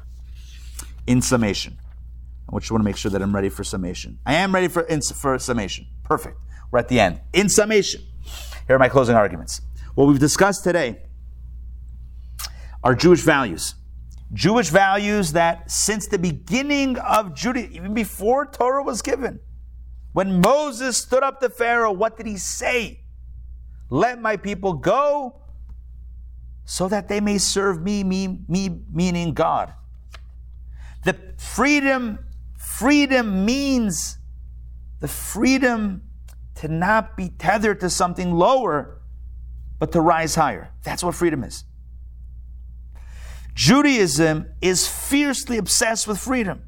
[1.07, 1.79] in summation,
[2.51, 4.19] I just want to make sure that I'm ready for summation.
[4.25, 5.87] I am ready for, in, for summation.
[6.03, 6.37] Perfect.
[6.71, 7.21] We're at the end.
[7.33, 8.01] In summation,
[8.67, 9.61] here are my closing arguments.
[9.95, 11.01] What we've discussed today
[12.83, 13.75] are Jewish values.
[14.33, 19.39] Jewish values that since the beginning of Judaism, even before Torah was given,
[20.17, 23.01] when Moses stood up to Pharaoh, what did he say?
[23.91, 25.43] Let my people go
[26.65, 29.75] so that they may serve me, me, me meaning God.
[31.05, 32.17] The freedom,
[32.57, 34.17] freedom means
[35.01, 36.01] the freedom
[36.55, 38.99] to not be tethered to something lower,
[39.77, 40.71] but to rise higher.
[40.81, 41.63] That's what freedom is.
[43.53, 46.66] Judaism is fiercely obsessed with freedom.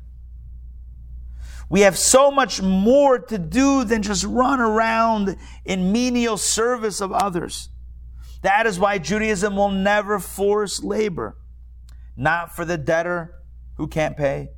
[1.70, 7.12] We have so much more to do than just run around in menial service of
[7.12, 7.70] others.
[8.42, 11.38] That is why Judaism will never force labor,
[12.18, 13.36] not for the debtor
[13.78, 14.50] who can't pay,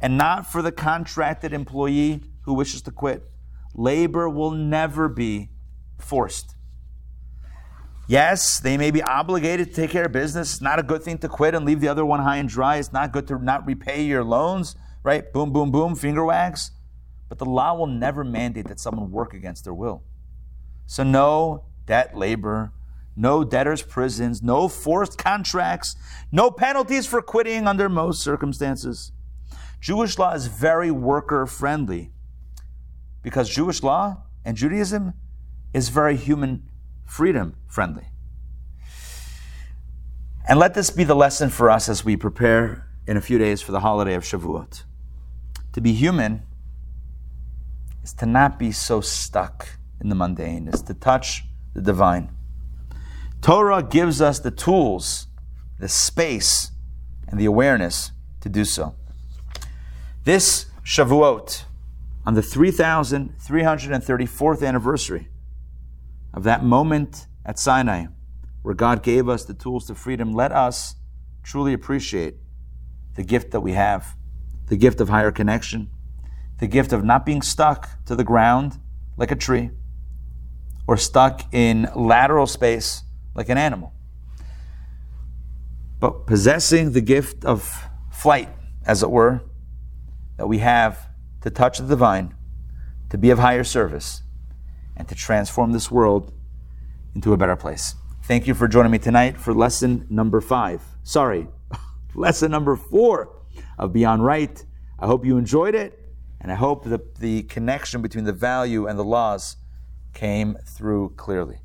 [0.00, 3.24] and not for the contracted employee who wishes to quit.
[3.74, 5.50] Labor will never be
[5.98, 6.54] forced.
[8.06, 10.54] Yes, they may be obligated to take care of business.
[10.54, 12.76] It's not a good thing to quit and leave the other one high and dry.
[12.76, 15.32] It's not good to not repay your loans right?
[15.32, 16.70] Boom, boom, boom, finger wags.
[17.28, 20.02] But the law will never mandate that someone work against their will.
[20.86, 22.72] So, no debt labor,
[23.16, 25.96] no debtors' prisons, no forced contracts,
[26.30, 29.12] no penalties for quitting under most circumstances.
[29.80, 32.12] Jewish law is very worker friendly
[33.22, 35.14] because Jewish law and Judaism
[35.72, 36.68] is very human
[37.04, 38.06] freedom friendly.
[40.48, 43.62] And let this be the lesson for us as we prepare in a few days
[43.62, 44.84] for the holiday of Shavuot.
[45.72, 46.42] To be human
[48.02, 49.68] is to not be so stuck
[50.00, 51.44] in the mundane, is to touch
[51.74, 52.30] the divine.
[53.40, 55.28] Torah gives us the tools,
[55.78, 56.72] the space,
[57.26, 58.94] and the awareness to do so.
[60.24, 61.64] This Shavuot,
[62.26, 65.28] on the 3,334th anniversary
[66.34, 68.06] of that moment at Sinai,
[68.62, 70.96] where God gave us the tools to freedom, let us
[71.42, 72.36] truly appreciate
[73.14, 74.16] the gift that we have
[74.72, 75.90] the gift of higher connection,
[76.58, 78.78] the gift of not being stuck to the ground
[79.18, 79.68] like a tree
[80.86, 83.02] or stuck in lateral space
[83.34, 83.92] like an animal,
[86.00, 88.48] but possessing the gift of flight,
[88.86, 89.42] as it were,
[90.38, 91.06] that we have
[91.42, 92.34] to touch the divine,
[93.10, 94.22] to be of higher service,
[94.96, 96.32] and to transform this world
[97.14, 97.94] into a better place.
[98.22, 100.80] Thank you for joining me tonight for lesson number five.
[101.02, 101.46] Sorry,
[102.14, 103.41] lesson number four
[103.78, 104.64] of Beyond Right.
[104.98, 105.98] I hope you enjoyed it,
[106.40, 109.56] and I hope that the connection between the value and the laws
[110.12, 111.60] came through clearly.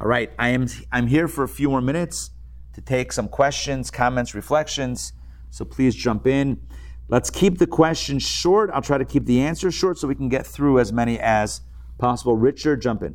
[0.00, 2.30] All right, I am I'm here for a few more minutes
[2.74, 5.12] to take some questions, comments, reflections.
[5.50, 6.60] So please jump in.
[7.08, 8.70] Let's keep the questions short.
[8.72, 11.62] I'll try to keep the answers short so we can get through as many as
[11.98, 12.36] possible.
[12.36, 13.14] Richard, jump in.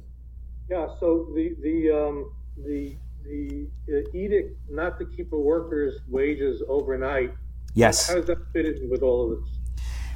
[0.70, 0.88] Yeah.
[1.00, 3.68] So the the um, the the
[4.14, 7.34] edict not to keep a worker's wages overnight
[7.74, 8.08] Yes.
[8.08, 9.50] How does that fit in with all of this?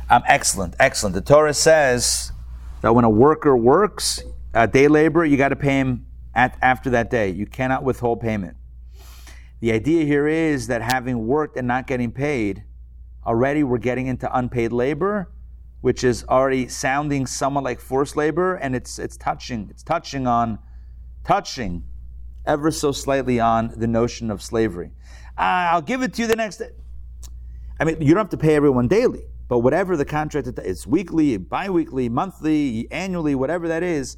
[0.09, 1.15] Um, excellent, excellent.
[1.15, 2.31] The Torah says
[2.81, 4.21] that when a worker works,
[4.53, 7.29] a day labor, you got to pay him at, after that day.
[7.29, 8.55] You cannot withhold payment.
[9.59, 12.63] The idea here is that having worked and not getting paid,
[13.25, 15.31] already we're getting into unpaid labor,
[15.81, 20.59] which is already sounding somewhat like forced labor, and it's it's touching, it's touching on,
[21.23, 21.84] touching,
[22.45, 24.91] ever so slightly on the notion of slavery.
[25.38, 26.69] Uh, I'll give it to you the next day.
[27.80, 31.38] I mean, you don't have to pay everyone daily, but whatever the contract is, weekly,
[31.38, 34.18] bi-weekly, monthly, annually, whatever that is,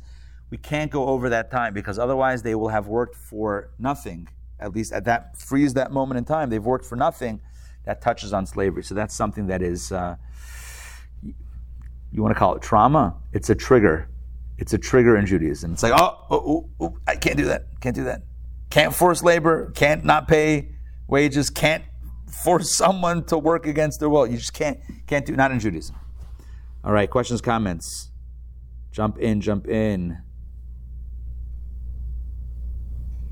[0.49, 4.27] we can't go over that time because otherwise they will have worked for nothing.
[4.59, 7.41] At least at that freeze that moment in time, they've worked for nothing.
[7.85, 8.83] That touches on slavery.
[8.83, 10.15] So that's something that is, uh,
[12.11, 13.15] you want to call it trauma?
[13.33, 14.09] It's a trigger.
[14.57, 15.73] It's a trigger in Judaism.
[15.73, 17.67] It's like, oh, oh, oh, oh I can't do that.
[17.79, 18.23] Can't do that.
[18.69, 19.71] Can't force labor.
[19.71, 20.75] Can't not pay
[21.07, 21.49] wages.
[21.49, 21.83] Can't
[22.29, 24.27] force someone to work against their will.
[24.27, 25.95] You just can't can't do not in Judaism.
[26.83, 28.11] All right, questions, comments.
[28.91, 30.17] Jump in, jump in.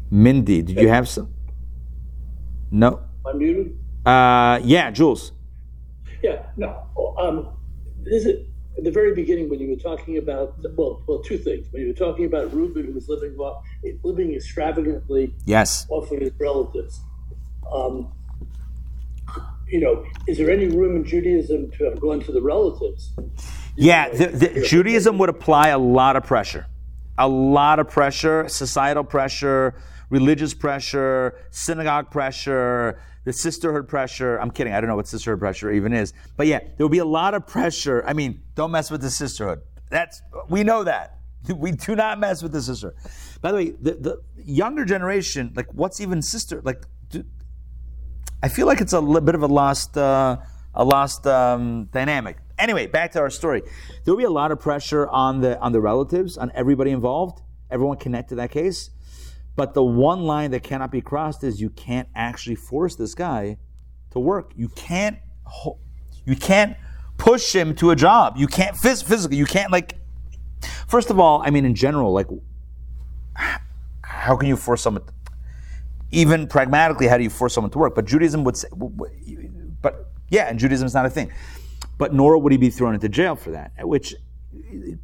[0.10, 1.34] Mindy, did you have some?
[2.72, 3.02] No.
[4.06, 5.34] Uh, yeah, Jules.
[6.24, 6.84] Yeah, no.
[7.19, 7.49] Um,
[8.06, 8.48] is it
[8.78, 11.68] at the very beginning when you were talking about well, well, two things.
[11.72, 13.64] When you were talking about Reuben, who was living off,
[14.03, 15.88] living extravagantly Yes.
[15.90, 17.02] off of his relatives.
[17.72, 18.14] Um,
[19.68, 23.14] you know, is there any room in Judaism to have gone to the relatives?
[23.76, 26.65] Yeah, the, the, Judaism would apply a lot of pressure.
[27.18, 29.76] A lot of pressure, societal pressure,
[30.10, 34.38] religious pressure, synagogue pressure, the sisterhood pressure.
[34.38, 34.73] I'm kidding.
[34.73, 36.14] I don't know what sisterhood pressure even is.
[36.38, 38.03] But yeah, there will be a lot of pressure.
[38.07, 39.61] I mean, don't mess with the sisterhood.
[39.89, 41.14] That's we know that.
[41.56, 42.94] We do not mess with the sister.
[43.41, 46.61] By the way, the, the younger generation, like what's even sister?
[46.61, 47.23] Like, do,
[48.41, 50.38] I feel like it's a little bit of a lost, uh,
[50.76, 52.38] a lost um, dynamic.
[52.59, 53.61] Anyway, back to our story.
[54.03, 57.41] There will be a lot of pressure on the on the relatives, on everybody involved,
[57.72, 58.91] everyone connected to that case.
[59.55, 63.57] But the one line that cannot be crossed is you can't actually force this guy
[64.11, 64.53] to work.
[64.55, 65.18] You can't
[66.26, 66.77] you can't
[67.18, 68.38] push him to a job.
[68.38, 69.38] You can't phys- physically.
[69.38, 69.95] You can't like.
[70.88, 72.27] First of all, I mean, in general, like,
[74.03, 75.03] how can you force someone?
[76.11, 77.95] Even pragmatically, how do you force someone to work?
[77.95, 78.67] But Judaism would say,
[79.81, 81.31] but yeah, and Judaism is not a thing.
[81.97, 84.15] But nor would he be thrown into jail for that, which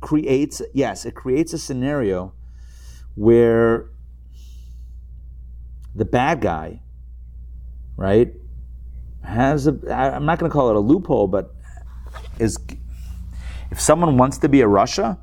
[0.02, 2.34] creates, yes, it creates a scenario
[3.16, 3.90] where
[5.96, 6.82] the bad guy,
[7.96, 8.34] right,
[9.24, 11.54] has a, I'm not going to call it a loophole, but
[12.40, 12.58] is,
[13.72, 15.18] if someone wants to be a rasha,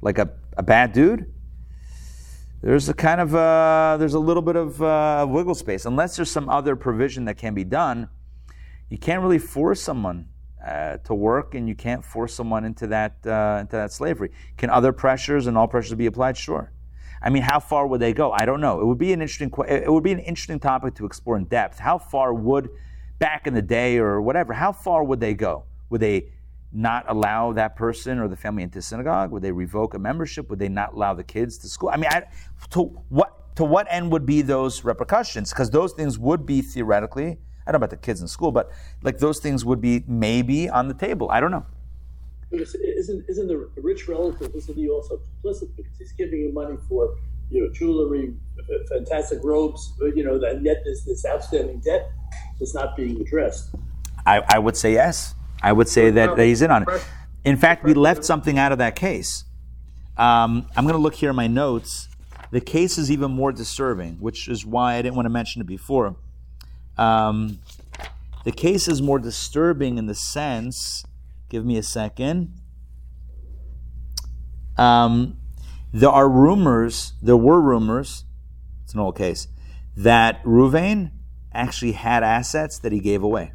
[0.00, 1.32] like a, a bad dude,
[2.62, 5.86] there's a kind of uh, there's a little bit of uh, wiggle space.
[5.86, 8.08] Unless there's some other provision that can be done
[8.88, 10.28] you can't really force someone
[10.64, 14.30] uh, to work and you can't force someone into that uh, into that slavery.
[14.56, 16.36] Can other pressures and all pressures be applied?
[16.36, 16.72] Sure.
[17.22, 18.32] I mean how far would they go?
[18.32, 18.80] I don't know.
[18.80, 21.78] It would be an interesting it would be an interesting topic to explore in depth.
[21.78, 22.70] How far would
[23.18, 25.64] back in the day or whatever how far would they go?
[25.90, 26.28] Would they
[26.72, 29.30] not allow that person or the family into synagogue?
[29.30, 30.50] Would they revoke a membership?
[30.50, 31.90] Would they not allow the kids to school?
[31.90, 32.24] I mean, I,
[32.70, 35.50] to what to what end would be those repercussions?
[35.50, 37.38] Because those things would be theoretically.
[37.66, 38.70] I don't know about the kids in school, but
[39.02, 41.30] like those things would be maybe on the table.
[41.30, 41.66] I don't know.
[42.52, 47.16] Isn't isn't the rich relative isn't he also complicit because he's giving you money for
[47.50, 48.34] you know jewelry,
[48.88, 52.08] fantastic robes, you know, and yet this this outstanding debt
[52.60, 53.74] is not being addressed.
[54.26, 55.35] I, I would say yes.
[55.62, 56.88] I would say that, that he's in on it.
[57.44, 59.44] In fact, we left something out of that case.
[60.16, 62.08] Um, I'm going to look here in my notes.
[62.50, 65.66] The case is even more disturbing, which is why I didn't want to mention it
[65.66, 66.16] before.
[66.96, 67.60] Um,
[68.44, 71.04] the case is more disturbing in the sense,
[71.48, 72.54] give me a second.
[74.76, 75.38] Um,
[75.92, 78.24] there are rumors, there were rumors,
[78.84, 79.48] it's an old case,
[79.96, 81.10] that Ruvain
[81.52, 83.52] actually had assets that he gave away.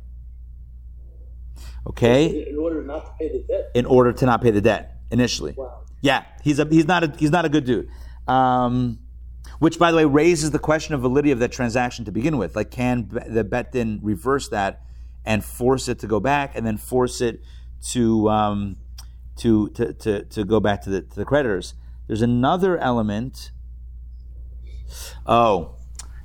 [1.87, 2.47] Okay.
[2.49, 3.71] In order not to pay the debt.
[3.73, 5.53] In order to not pay the debt initially.
[5.57, 5.83] Wow.
[6.01, 7.89] Yeah, he's a he's not a he's not a good dude.
[8.27, 8.99] Um,
[9.59, 12.55] which, by the way, raises the question of validity of that transaction to begin with.
[12.55, 14.81] Like, can the bet din reverse that
[15.25, 17.43] and force it to go back, and then force it
[17.89, 18.77] to um,
[19.37, 21.75] to, to to to go back to the to the creditors?
[22.07, 23.51] There's another element.
[25.25, 25.75] Oh,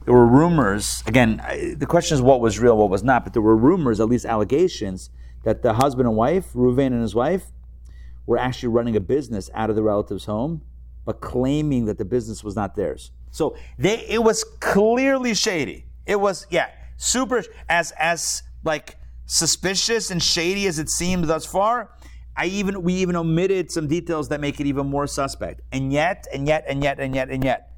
[0.05, 1.03] there were rumors.
[1.07, 1.43] Again,
[1.77, 3.25] the question is what was real, what was not.
[3.25, 5.11] But there were rumors, at least allegations,
[5.47, 7.53] that the husband and wife, Reuven and his wife,
[8.27, 10.61] were actually running a business out of the relative's home,
[11.05, 13.13] but claiming that the business was not theirs.
[13.31, 15.85] So they it was clearly shady.
[16.05, 18.97] It was yeah, super as as like
[19.27, 21.93] suspicious and shady as it seemed thus far.
[22.37, 25.61] I even we even omitted some details that make it even more suspect.
[25.71, 27.71] And yet, and yet, and yet, and yet, and yet,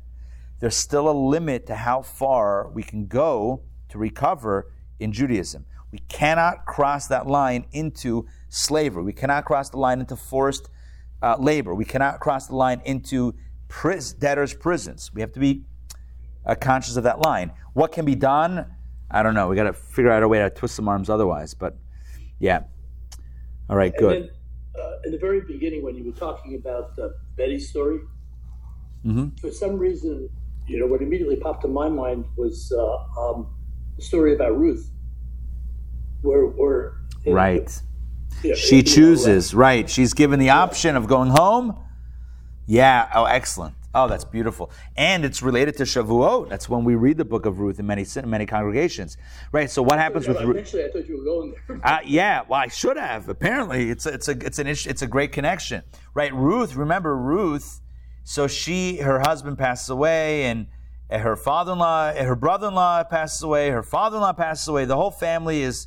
[0.61, 5.67] there's still a limit to how far we can go to recover in Judaism.
[5.93, 9.03] We cannot cross that line into slavery.
[9.03, 10.69] We cannot cross the line into forced
[11.23, 11.75] uh, labor.
[11.75, 13.35] We cannot cross the line into
[13.69, 15.11] pris- debtors' prisons.
[15.15, 15.65] We have to be
[16.45, 17.53] uh, conscious of that line.
[17.73, 18.67] What can be done?
[19.11, 19.49] I don't know.
[19.49, 21.55] We got to figure out a way to twist some arms otherwise.
[21.55, 21.77] But
[22.39, 22.65] yeah.
[23.71, 24.23] All right, And good.
[24.25, 24.31] then,
[24.83, 28.01] uh, in the very beginning, when you were talking about uh, Betty's story,
[29.03, 30.29] hmm for some reason,
[30.67, 33.55] you know, what immediately popped to my mind was uh, um,
[33.97, 34.91] the story about Ruth,
[36.23, 36.95] where, where
[37.27, 37.83] Right.
[38.57, 39.91] She know, chooses, right.
[39.91, 41.77] She's given the option of going home.
[42.67, 43.75] Yeah, oh, excellent.
[43.95, 44.71] Oh, that's beautiful.
[44.97, 46.49] And it's related to Shavuot.
[46.49, 49.17] That's when we read the book of Ruth in many many congregations.
[49.51, 50.59] Right, so what happens with Ruth?
[50.59, 51.81] Actually, I thought you were going there.
[51.83, 53.29] Uh, yeah, well, I should have.
[53.29, 55.83] Apparently, it's a, it's a it's an it's a great connection,
[56.15, 56.33] right?
[56.33, 57.81] Ruth, remember Ruth?
[58.25, 60.67] So she her husband passes away, and
[61.11, 64.85] her father-in-law, her brother-in-law passes away, her father-in-law passes away.
[64.85, 65.87] The whole family is,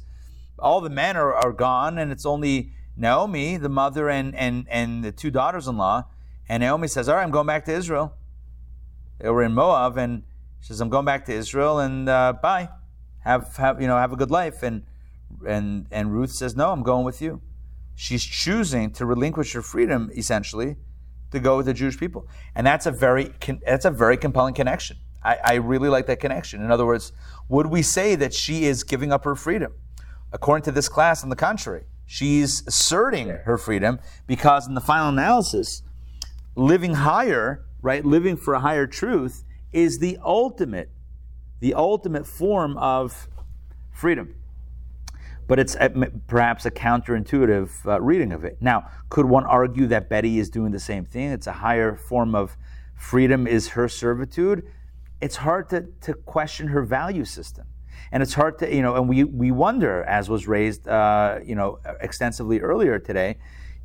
[0.61, 5.03] all the men are, are gone, and it's only Naomi, the mother, and and and
[5.03, 6.05] the two daughters-in-law.
[6.47, 8.13] And Naomi says, "All right, I'm going back to Israel."
[9.19, 10.23] They were in Moab, and
[10.59, 12.69] she says, "I'm going back to Israel, and uh, bye.
[13.19, 14.83] Have have you know have a good life." And
[15.47, 17.41] and and Ruth says, "No, I'm going with you."
[17.95, 20.77] She's choosing to relinquish her freedom, essentially,
[21.31, 23.33] to go with the Jewish people, and that's a very
[23.65, 24.97] that's a very compelling connection.
[25.23, 26.63] I, I really like that connection.
[26.63, 27.11] In other words,
[27.47, 29.73] would we say that she is giving up her freedom?
[30.33, 35.09] According to this class, on the contrary, she's asserting her freedom because, in the final
[35.09, 35.83] analysis,
[36.55, 40.89] living higher, right, living for a higher truth, is the ultimate,
[41.59, 43.27] the ultimate form of
[43.91, 44.35] freedom
[45.51, 45.75] but it's
[46.27, 48.55] perhaps a counterintuitive uh, reading of it.
[48.61, 51.31] Now, could one argue that Betty is doing the same thing?
[51.31, 52.55] It's a higher form of
[52.95, 54.65] freedom, is her servitude.
[55.19, 57.67] It's hard to, to question her value system.
[58.11, 61.55] And it's hard to, you know, and we, we wonder, as was raised, uh, you
[61.55, 63.37] know, extensively earlier today,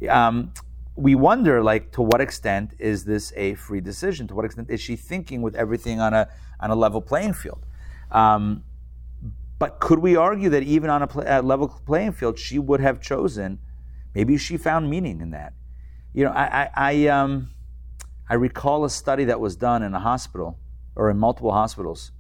[0.09, 0.53] um,
[0.97, 4.27] we wonder, like, to what extent is this a free decision?
[4.29, 6.29] To what extent is she thinking with everything on a,
[6.59, 7.67] on a level playing field?
[8.11, 8.65] Um,
[9.59, 12.81] but could we argue that even on a, play, a level playing field, she would
[12.81, 13.59] have chosen?
[14.15, 15.53] Maybe she found meaning in that.
[16.15, 17.51] You know, I, I, I, um,
[18.29, 20.59] I recall a study that was done in a hospital
[20.95, 22.13] or in multiple hospitals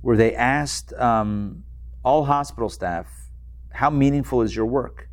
[0.00, 1.64] where they asked um,
[2.04, 3.06] all hospital staff,
[3.72, 5.08] How meaningful is your work?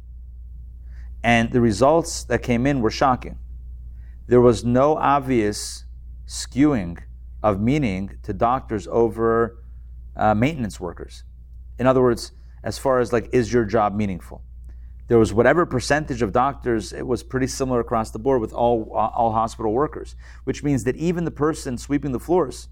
[1.23, 3.39] And the results that came in were shocking.
[4.27, 5.85] There was no obvious
[6.27, 6.99] skewing
[7.41, 9.63] of meaning to doctors over
[10.15, 11.23] uh, maintenance workers.
[11.77, 12.31] In other words,
[12.63, 14.43] as far as like, is your job meaningful?
[15.07, 18.91] There was whatever percentage of doctors, it was pretty similar across the board with all,
[18.91, 22.69] all hospital workers, which means that even the person sweeping the floors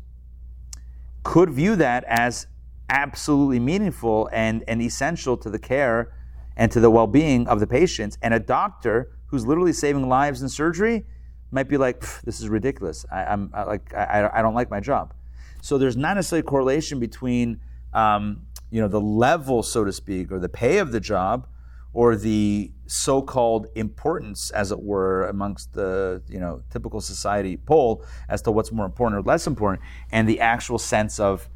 [1.24, 2.48] could view that as
[2.90, 6.14] absolutely meaningful and, and essential to the care
[6.56, 8.18] and to the well being of the patients.
[8.22, 11.06] And a doctor who's literally saving lives in surgery
[11.52, 13.06] might be like, this is ridiculous.
[13.12, 15.14] I, am like, I, I don't like my job.
[15.62, 17.60] So there's not necessarily a correlation between
[17.94, 21.48] um, you know the level, so to speak, or the pay of the job,
[21.94, 28.42] or the so-called importance, as it were, amongst the you know typical society poll as
[28.42, 31.50] to what's more important or less important, and the actual sense of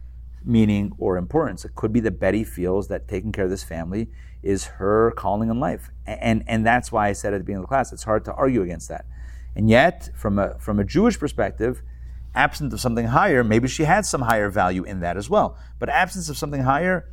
[0.45, 1.65] meaning or importance.
[1.65, 4.09] It could be that Betty feels that taking care of this family
[4.43, 7.69] is her calling in life, and and that's why I said at the beginning of
[7.69, 9.05] the class, it's hard to argue against that.
[9.55, 11.81] And yet, from a from a Jewish perspective,
[12.35, 15.57] absent of something higher, maybe she had some higher value in that as well.
[15.80, 17.09] But absence of something higher,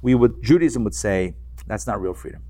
[0.00, 1.34] we would Judaism would say
[1.66, 2.42] that's not real freedom.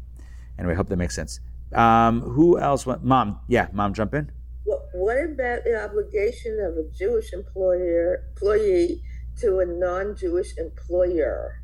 [0.60, 1.40] Anyway, I hope that makes sense.
[1.72, 2.86] Um, who else?
[2.86, 3.02] Went?
[3.02, 4.30] Mom, yeah, mom, jump in.
[4.64, 9.02] Well, what about the obligation of a Jewish employer employee
[9.40, 11.62] to a non-Jewish employer?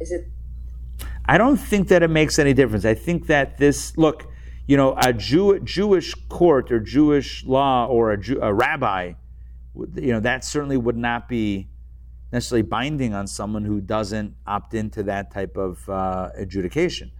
[0.00, 0.28] Is it?
[1.24, 2.84] I don't think that it makes any difference.
[2.84, 4.30] I think that this look,
[4.68, 9.14] you know, a Jew, Jewish court or Jewish law or a, Jew, a rabbi
[9.94, 11.68] you know, that certainly would not be
[12.32, 17.10] necessarily binding on someone who doesn't opt into that type of uh, adjudication.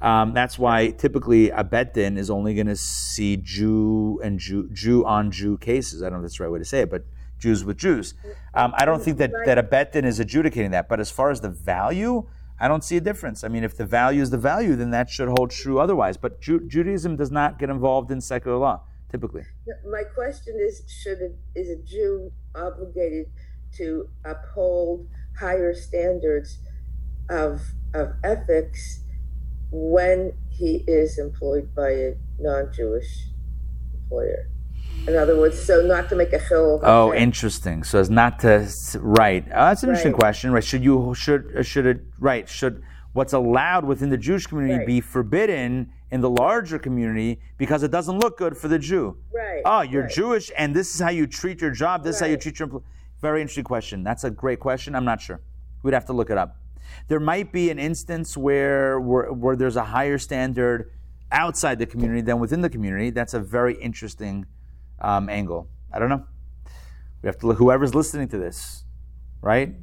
[0.00, 4.68] Um, that's why typically a bet din is only going to see Jew and Jew,
[4.72, 6.02] Jew on Jew cases.
[6.02, 7.04] I don't know if that's the right way to say it, but
[7.38, 8.14] Jews with Jews.
[8.54, 10.88] Um, I don't think that, that a bet din is adjudicating that.
[10.88, 12.26] But as far as the value,
[12.58, 13.44] I don't see a difference.
[13.44, 16.16] I mean, if the value is the value, then that should hold true otherwise.
[16.16, 19.44] But Ju- Judaism does not get involved in secular law typically.
[19.84, 21.18] My question is: Should
[21.54, 23.26] is a Jew obligated
[23.76, 25.08] to uphold
[25.38, 26.58] higher standards
[27.28, 27.60] of
[27.94, 29.04] of ethics
[29.70, 33.28] when he is employed by a non-Jewish
[33.94, 34.48] employer?
[35.06, 36.78] In other words, so not to make a show.
[36.82, 37.82] Oh, interesting.
[37.84, 38.68] So as not to
[39.00, 39.44] right.
[39.46, 39.94] Oh, that's an right.
[39.94, 40.52] interesting question.
[40.52, 40.62] Right?
[40.62, 42.48] Should you should uh, should it right?
[42.48, 42.82] Should
[43.12, 44.86] what's allowed within the Jewish community right.
[44.86, 49.16] be forbidden in the larger community because it doesn't look good for the Jew.
[49.32, 49.62] Right.
[49.64, 50.12] Oh, you're right.
[50.12, 52.82] Jewish and this is how you treat your job, this is how you treat your.
[53.22, 54.02] Very interesting question.
[54.02, 54.94] That's a great question.
[54.94, 55.40] I'm not sure.
[55.82, 56.59] We'd have to look it up.
[57.08, 60.90] There might be an instance where, where, where there's a higher standard
[61.32, 63.10] outside the community than within the community.
[63.10, 64.46] That's a very interesting
[65.00, 65.68] um, angle.
[65.92, 66.24] I don't know.
[67.22, 68.84] We have to look, whoever's listening to this,
[69.42, 69.74] right?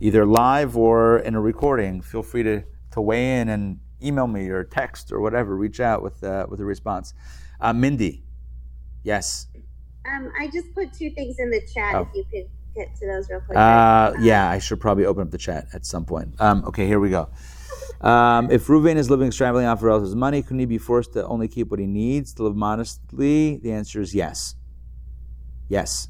[0.00, 2.62] Either live or in a recording, feel free to,
[2.92, 5.56] to weigh in and email me or text or whatever.
[5.56, 7.14] Reach out with uh, with a response.
[7.60, 8.22] Uh, Mindy,
[9.02, 9.48] yes.
[10.06, 11.94] Um, I just put two things in the chat.
[11.96, 12.02] Oh.
[12.02, 13.58] If you could get to those real quick.
[13.58, 16.40] Uh, yeah, I should probably open up the chat at some point.
[16.40, 17.28] Um, okay, here we go.
[18.00, 21.26] Um, if Ruvain is living extravagantly off of relatives' money, couldn't he be forced to
[21.26, 23.56] only keep what he needs to live modestly?
[23.56, 24.54] The answer is yes.
[25.68, 26.08] Yes.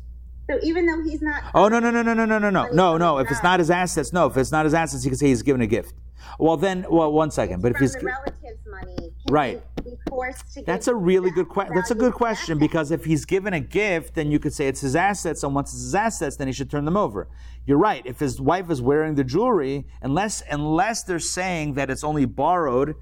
[0.51, 2.97] So even though he's not, Oh no no no no no no no no no
[2.97, 3.19] no!
[3.19, 4.27] If it's not his assets, no.
[4.27, 5.95] If it's not his assets, he can say he's given a gift.
[6.39, 7.63] Well then, well one second.
[7.63, 9.63] But if he's the relative's money, Right.
[9.85, 10.63] be forced to?
[10.63, 11.75] That's a really good question.
[11.75, 14.81] That's a good question because if he's given a gift, then you could say it's
[14.81, 17.29] his assets, and once it's his assets, then he should turn them over.
[17.67, 18.03] You're right.
[18.05, 22.95] If his wife is wearing the jewelry, unless unless they're saying that it's only borrowed,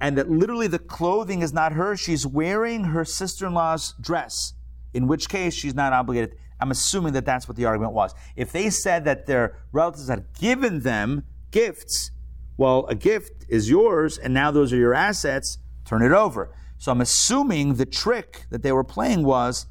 [0.00, 4.54] and that literally the clothing is not hers, she's wearing her sister-in-law's dress.
[4.92, 6.36] In which case, she's not obligated.
[6.60, 8.14] I'm assuming that that's what the argument was.
[8.36, 12.10] If they said that their relatives had given them gifts,
[12.56, 15.58] well, a gift is yours, and now those are your assets.
[15.84, 16.54] Turn it over.
[16.78, 19.66] So I'm assuming the trick that they were playing was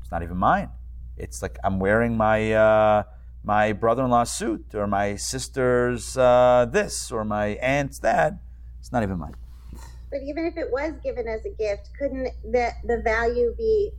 [0.00, 0.70] it's not even mine.
[1.16, 3.02] It's like I'm wearing my uh,
[3.42, 8.34] my brother-in-law's suit, or my sister's uh, this, or my aunt's that.
[8.80, 9.34] It's not even mine.
[10.10, 13.92] But even if it was given as a gift, couldn't the the value be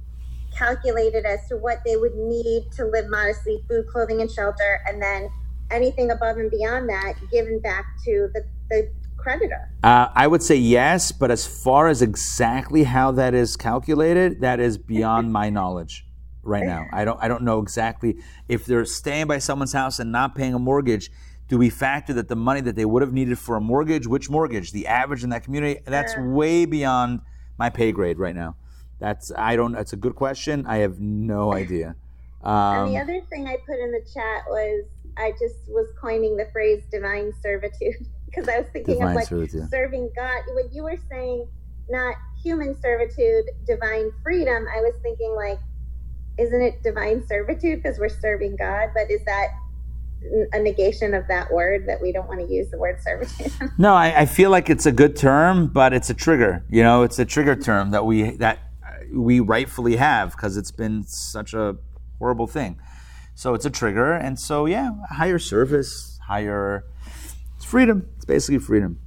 [0.56, 5.02] calculated as to what they would need to live modestly, food, clothing, and shelter, and
[5.02, 5.30] then
[5.72, 9.70] anything above and beyond that given back to the, the creditor?
[9.84, 14.60] Uh, I would say yes, but as far as exactly how that is calculated, that
[14.60, 16.06] is beyond my knowledge
[16.44, 16.86] right now.
[16.94, 18.18] I don't I don't know exactly
[18.48, 21.12] if they're staying by someone's house and not paying a mortgage.
[21.50, 24.30] Do we factor that the money that they would have needed for a mortgage, which
[24.30, 25.80] mortgage, the average in that community?
[25.86, 27.22] That's way beyond
[27.58, 28.56] my pay grade right now.
[29.00, 29.72] That's I don't.
[29.74, 30.66] That's a good question.
[30.68, 31.96] I have no idea.
[32.44, 34.86] and the Um, other thing I put in the chat was
[35.18, 39.28] I just was coining the phrase divine servitude because I was thinking Divine of like
[39.28, 39.70] servitude.
[39.70, 40.42] serving God.
[40.54, 41.48] When you were saying
[41.90, 45.60] not human servitude, divine freedom, I was thinking like,
[46.38, 48.90] isn't it divine servitude because we're serving God?
[48.94, 49.48] But is that
[50.52, 53.52] a negation of that word that we don't want to use the word servitude?
[53.78, 56.64] No, I, I feel like it's a good term, but it's a trigger.
[56.70, 60.72] You know, it's a trigger term that we that uh, we rightfully have because it's
[60.72, 61.78] been such a
[62.20, 62.80] horrible thing.
[63.38, 66.86] So it's a trigger, and so yeah, higher service, higher
[67.56, 68.10] it's freedom.
[68.16, 69.00] It's basically freedom.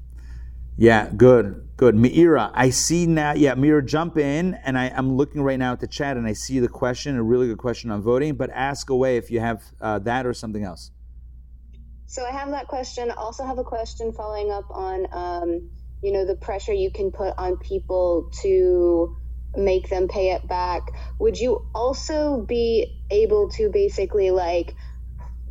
[0.77, 1.97] Yeah, good, good.
[1.97, 3.33] Meira, I see now.
[3.33, 6.35] Yeah, Meira, jump in, and I, I'm looking right now at the chat, and I
[6.35, 8.37] see the question, a really good question on voting.
[8.37, 10.93] But ask away if you have uh, that or something else.
[12.07, 13.11] So I have that question.
[13.11, 15.71] Also have a question following up on, um,
[16.05, 19.17] you know, the pressure you can put on people to
[19.57, 20.83] make them pay it back.
[21.19, 24.75] Would you also be able to basically like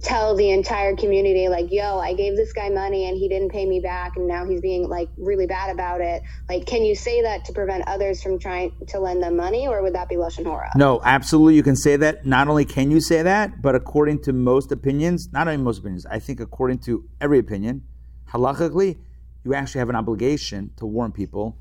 [0.01, 3.65] tell the entire community like, yo, I gave this guy money and he didn't pay
[3.65, 6.23] me back and now he's being like really bad about it.
[6.47, 9.81] Like, can you say that to prevent others from trying to lend them money or
[9.83, 10.71] would that be Lashon Hora?
[10.75, 11.55] No, absolutely.
[11.55, 12.25] You can say that.
[12.25, 16.05] Not only can you say that, but according to most opinions, not only most opinions,
[16.05, 17.83] I think according to every opinion,
[18.29, 18.99] halachically,
[19.43, 21.57] you actually have an obligation to warn people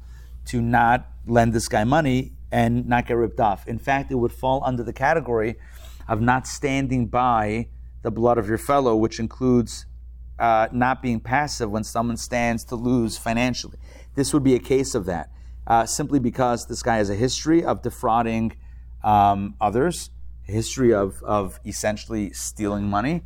[0.49, 3.67] to not lend this guy money and not get ripped off.
[3.69, 5.57] In fact, it would fall under the category
[6.09, 7.69] of not standing by
[8.03, 9.87] the blood of your fellow, which includes
[10.39, 13.77] uh, not being passive when someone stands to lose financially.
[14.15, 15.31] This would be a case of that,
[15.67, 18.57] uh, simply because this guy has a history of defrauding
[19.05, 20.11] um, others,
[20.49, 23.23] a history of, of essentially stealing money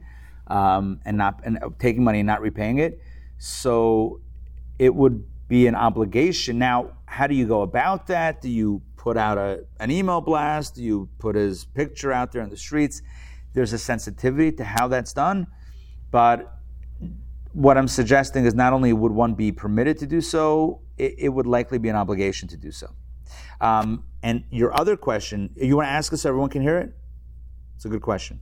[0.48, 3.00] um, and not and taking money and not repaying it.
[3.38, 4.20] So
[4.78, 6.58] it would be an obligation.
[6.58, 8.40] Now, how do you go about that?
[8.40, 10.76] Do you put out a, an email blast?
[10.76, 13.02] Do you put his picture out there in the streets?
[13.52, 15.46] There's a sensitivity to how that's done,
[16.10, 16.58] but
[17.52, 21.28] what I'm suggesting is not only would one be permitted to do so, it, it
[21.28, 22.88] would likely be an obligation to do so.
[23.60, 26.94] Um, and your other question, you want to ask us so everyone can hear it?
[27.76, 28.40] It's a good question.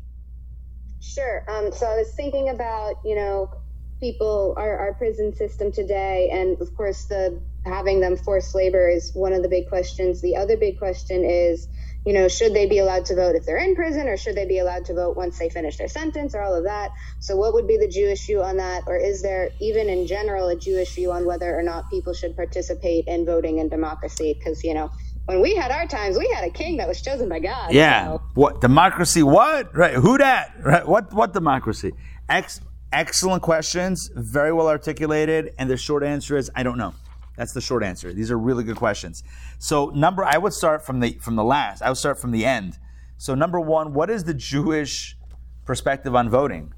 [1.01, 1.45] Sure.
[1.51, 3.51] Um, so I was thinking about, you know,
[3.99, 9.13] people, our, our prison system today, and of course, the having them forced labor is
[9.15, 10.21] one of the big questions.
[10.21, 11.69] The other big question is,
[12.07, 14.47] you know, should they be allowed to vote if they're in prison, or should they
[14.47, 16.91] be allowed to vote once they finish their sentence, or all of that?
[17.19, 20.49] So, what would be the Jewish view on that, or is there even in general
[20.49, 24.35] a Jewish view on whether or not people should participate in voting in democracy?
[24.39, 24.91] Because you know.
[25.27, 27.73] When we had our times, we had a king that was chosen by God.
[27.73, 28.07] Yeah.
[28.07, 29.23] so- What democracy?
[29.23, 29.77] What?
[29.77, 29.95] Right?
[29.95, 30.55] Who that?
[30.61, 30.89] Right?
[30.89, 31.13] What?
[31.13, 31.93] What democracy?
[32.29, 32.61] Ex-
[32.93, 36.95] excellent questions, very well articulated, and the short answer is I don't know.
[37.41, 38.13] That's the short answer.
[38.13, 39.25] These are really good questions.
[39.59, 41.81] So number, I would start from the from the last.
[41.81, 42.79] I would start from the end.
[43.17, 45.17] So number one, what is the Jewish
[45.65, 46.75] perspective on voting?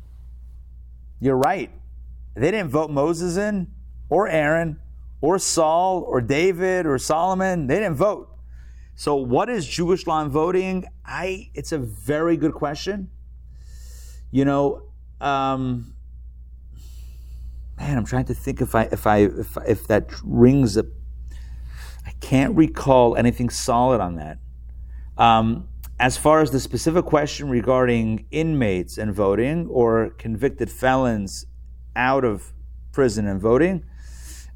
[1.18, 1.72] You're right.
[2.36, 3.72] They didn't vote Moses in,
[4.08, 4.78] or Aaron,
[5.20, 7.66] or Saul, or David, or Solomon.
[7.66, 8.28] They didn't vote.
[8.94, 10.84] So, what is Jewish law on voting?
[11.04, 11.50] I.
[11.54, 13.10] It's a very good question.
[14.30, 14.82] You know,
[15.20, 15.91] um,
[17.82, 20.86] man, I'm trying to think if I if I if, if that rings a.
[22.06, 24.38] I can't recall anything solid on that.
[25.18, 25.68] Um,
[25.98, 31.46] as far as the specific question regarding inmates and voting or convicted felons
[31.94, 32.52] out of
[32.92, 33.84] prison and voting,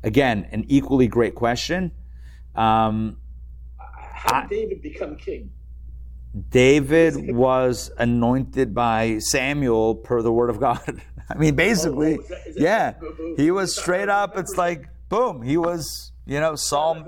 [0.03, 1.93] again, an equally great question.
[2.55, 3.19] Um,
[3.79, 5.51] How did David become king?
[6.51, 11.01] David was anointed by Samuel per the word of God.
[11.31, 12.93] I mean, basically, Oh, is that- is that- yeah,
[13.37, 14.37] he was straight up.
[14.37, 17.05] It's like, boom, he was, you know, Saul,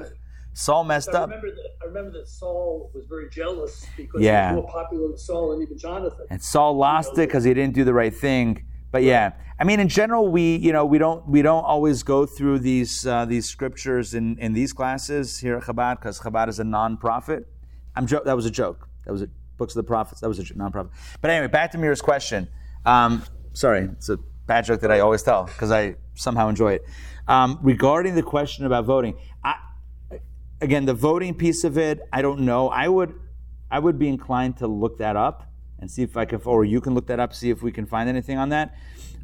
[0.54, 1.28] Saul messed I up.
[1.28, 1.70] remember that.
[1.82, 4.50] I remember that Saul was very jealous because Yeah.
[4.50, 6.26] he was more popular than Saul and even Jonathan.
[6.30, 8.64] And Saul lost it because he didn't do the right thing.
[8.90, 12.24] But yeah, I mean, in general, we you know we don't we don't always go
[12.24, 16.58] through these uh, these scriptures in in these classes here at Chabad because Chabad is
[16.58, 17.46] a non-profit.
[17.94, 18.87] I'm jo- that was a joke.
[19.08, 20.20] That was a books of the prophets.
[20.20, 20.92] That was a non-profit.
[21.22, 22.46] But anyway, back to Meira's question.
[22.84, 23.24] Um,
[23.54, 26.84] sorry, it's a bad joke that I always tell because I somehow enjoy it.
[27.26, 29.56] Um, regarding the question about voting, I,
[30.60, 32.68] again, the voting piece of it, I don't know.
[32.68, 33.14] I would,
[33.70, 36.82] I would be inclined to look that up and see if I can, or you
[36.82, 38.74] can look that up, see if we can find anything on that.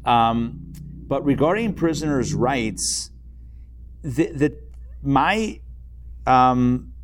[0.03, 0.73] Um,
[1.07, 3.11] but regarding prisoners' rights,
[4.01, 4.57] the, the
[5.03, 5.61] my
[6.25, 6.94] um,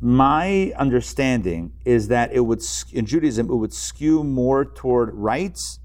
[0.00, 2.62] my understanding is that it would
[2.92, 5.80] in Judaism it would skew more toward rights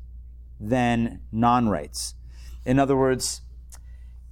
[0.59, 2.15] than non-rights.
[2.65, 3.41] In other words,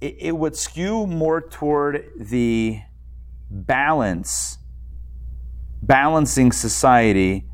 [0.00, 2.80] it, it would skew more toward the
[3.50, 4.58] balance,
[5.82, 7.44] balancing society.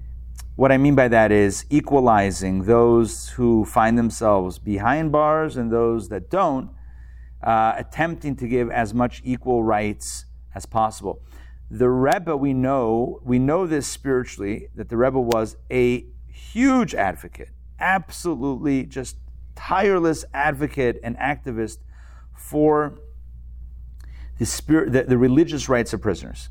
[0.54, 6.08] What I mean by that is equalizing those who find themselves behind bars and those
[6.10, 6.70] that don't,
[7.42, 11.22] uh, attempting to give as much equal rights as possible.
[11.70, 17.50] The Rebbe, we know, we know this spiritually, that the Rebbe was a huge advocate,
[17.78, 19.16] absolutely just
[19.54, 21.78] tireless advocate and activist
[22.34, 22.98] for
[24.38, 26.48] the spirit, the, the religious rights of prisoners.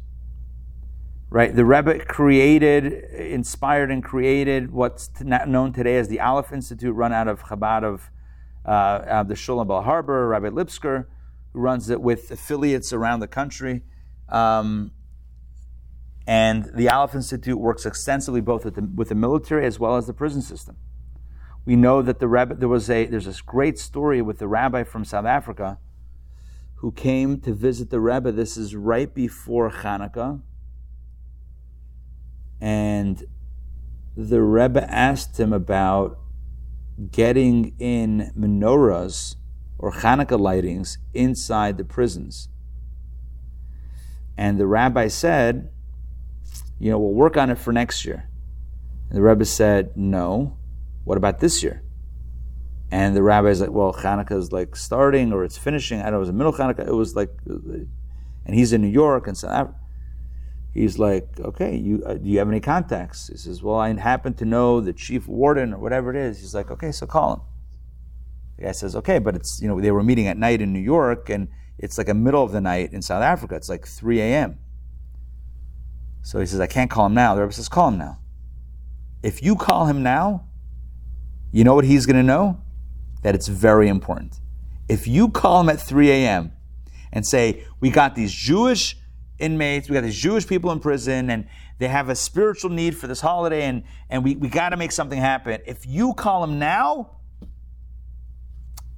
[1.30, 7.11] Right, the Rebbe created, inspired, and created what's known today as the Aleph Institute, run
[7.11, 8.10] out of Chabad of,
[8.65, 11.06] uh, of the Bal Harbour, Rabbi Lipskar,
[11.52, 13.81] who runs it with affiliates around the country.
[14.30, 14.91] Um,
[16.28, 20.08] and the Aleph Institute works extensively both with the, with the military as well as
[20.08, 20.76] the prison system.
[21.66, 24.84] We know that the Rebbe, there was a, there's this great story with the rabbi
[24.84, 25.80] from South Africa
[26.76, 28.34] who came to visit the Rebbe.
[28.34, 30.41] This is right before Hanukkah.
[32.60, 33.24] And
[34.18, 36.20] the Rebbe asked him about
[37.12, 39.36] getting in menorahs
[39.78, 42.49] or Hanukkah lightings inside the prisons.
[44.38, 45.70] And the rabbi said,
[46.80, 48.30] you know, we'll work on it for next year.
[49.10, 50.58] And the Rebbe said, no.
[51.04, 51.84] What about this year?
[52.91, 55.99] And the rabbi's like, well, Hanukkah is like starting or it's finishing.
[55.99, 56.88] I don't know, it was a middle Hanukkah.
[56.88, 59.80] It was like, and he's in New York and South Africa.
[60.74, 63.28] He's like, okay, you uh, do you have any contacts?
[63.28, 66.40] He says, well, I happen to know the chief warden or whatever it is.
[66.40, 67.41] He's like, okay, so call him.
[68.58, 70.80] The guy says, okay, but it's you know they were meeting at night in New
[70.80, 71.48] York and
[71.80, 73.56] it's like a middle of the night in South Africa.
[73.56, 74.60] It's like 3 a.m.
[76.28, 77.36] So he says, I can't call him now.
[77.36, 78.20] The Rebbe says, call him now.
[79.24, 80.44] If you call him now,
[81.54, 82.62] you know what he's going to know?
[83.24, 84.41] That it's very important.
[84.90, 86.52] If you call him at 3 a.m.
[87.14, 88.98] and say, we got these Jewish
[89.40, 91.48] inmates, we got these Jewish people in prison, and
[91.80, 94.91] they have a spiritual need for this holiday, and, and we, we got to make
[94.91, 95.62] something happen.
[95.66, 97.20] If you call him now,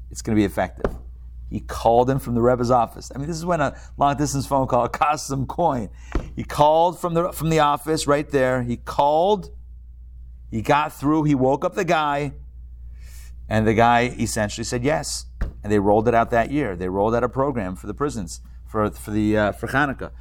[0.10, 0.92] it's going to be effective.
[1.50, 3.12] He called him from the Rebbe's office.
[3.14, 5.90] I mean, this is when a long distance phone call costs some coin.
[6.36, 8.62] He called from the from the office right there.
[8.62, 9.50] He called.
[10.52, 11.24] He got through.
[11.24, 12.34] He woke up the guy,
[13.48, 15.26] and the guy essentially said yes.
[15.64, 16.76] And they rolled it out that year.
[16.76, 20.12] They rolled out a program for the prisons for for the uh, for Hanukkah.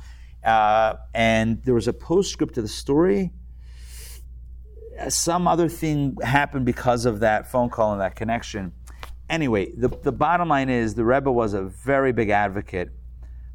[0.43, 3.33] Uh, and there was a postscript to the story.
[5.09, 8.73] Some other thing happened because of that phone call and that connection
[9.29, 12.91] anyway, the, the bottom line is the Rebbe was a very big advocate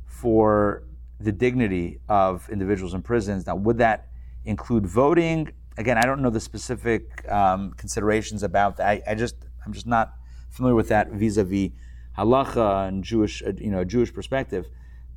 [0.05, 0.83] for
[1.19, 3.45] the dignity of individuals in prisons.
[3.45, 4.07] Now, would that
[4.45, 5.49] include voting?
[5.77, 8.87] Again, I don't know the specific um, considerations about that.
[8.87, 9.35] I, I, just,
[9.65, 10.13] I'm just not
[10.49, 11.71] familiar with that vis-a-vis
[12.17, 14.67] halacha and Jewish, uh, you know, Jewish perspective.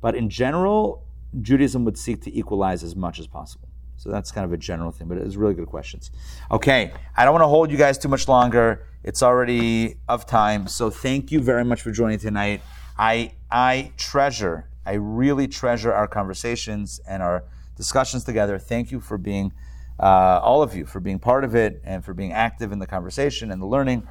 [0.01, 1.03] But in general,
[1.41, 3.67] Judaism would seek to equalize as much as possible.
[3.97, 6.11] So that's kind of a general thing, but it was really good questions.
[6.51, 8.86] Okay, I don't want to hold you guys too much longer.
[9.03, 10.67] It's already of time.
[10.67, 12.61] So thank you very much for joining tonight.
[12.97, 17.43] I I treasure, I really treasure our conversations and our
[17.75, 18.57] discussions together.
[18.57, 19.53] Thank you for being,
[19.99, 22.87] uh, all of you, for being part of it and for being active in the
[22.87, 24.07] conversation and the learning.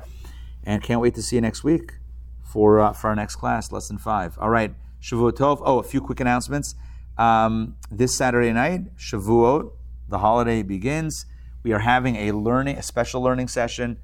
[0.64, 1.94] And can't wait to see you next week
[2.42, 4.38] for uh, for our next class, lesson five.
[4.38, 5.60] All right, Shavuot Tov.
[5.64, 6.74] Oh, a few quick announcements.
[7.18, 9.70] Um, this Saturday night, Shavuot,
[10.08, 11.26] the holiday begins.
[11.62, 13.98] We are having a learning, a special learning session,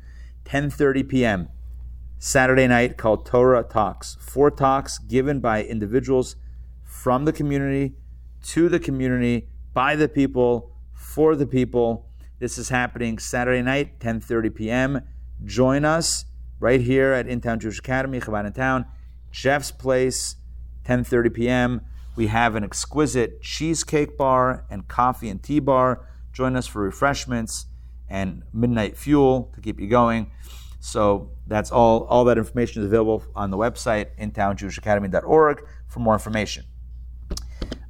[0.53, 1.49] 10:30 p.m.
[2.19, 4.19] Saturday night called Torah Talks.
[4.21, 6.37] Four talks given by individuals
[6.85, 7.95] from the community
[8.49, 12.07] to the community by the people for the people.
[12.39, 15.01] This is happening Saturday night, 10:30 p.m.
[15.43, 16.27] Join us
[16.61, 18.85] right here at Intown Jewish Academy, Chabad Intown,
[19.31, 20.37] Jeff's Place,
[20.85, 21.81] 10:30 p.m.
[22.15, 26.07] We have an exquisite cheesecake bar and coffee and tea bar.
[26.35, 27.69] Join us for refreshments
[28.13, 30.31] and midnight fuel to keep you going.
[30.81, 32.05] So that's all.
[32.05, 36.65] All that information is available on the website intownjewishacademy.org for more information.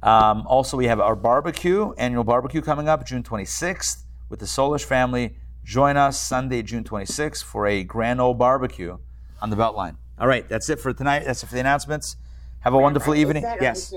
[0.01, 4.83] Um, also, we have our barbecue, annual barbecue coming up June 26th with the Sollish
[4.83, 5.35] family.
[5.63, 8.97] Join us Sunday, June 26th for a grand old barbecue
[9.41, 9.97] on the Beltline.
[10.19, 11.23] All right, that's it for tonight.
[11.25, 12.15] That's it for the announcements.
[12.61, 13.43] Have a wonderful Is evening.
[13.43, 13.93] Yes.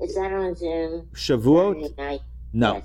[0.00, 1.08] Is that on Zoom?
[1.12, 2.20] Shavuot?
[2.52, 2.74] No.
[2.76, 2.84] Yes.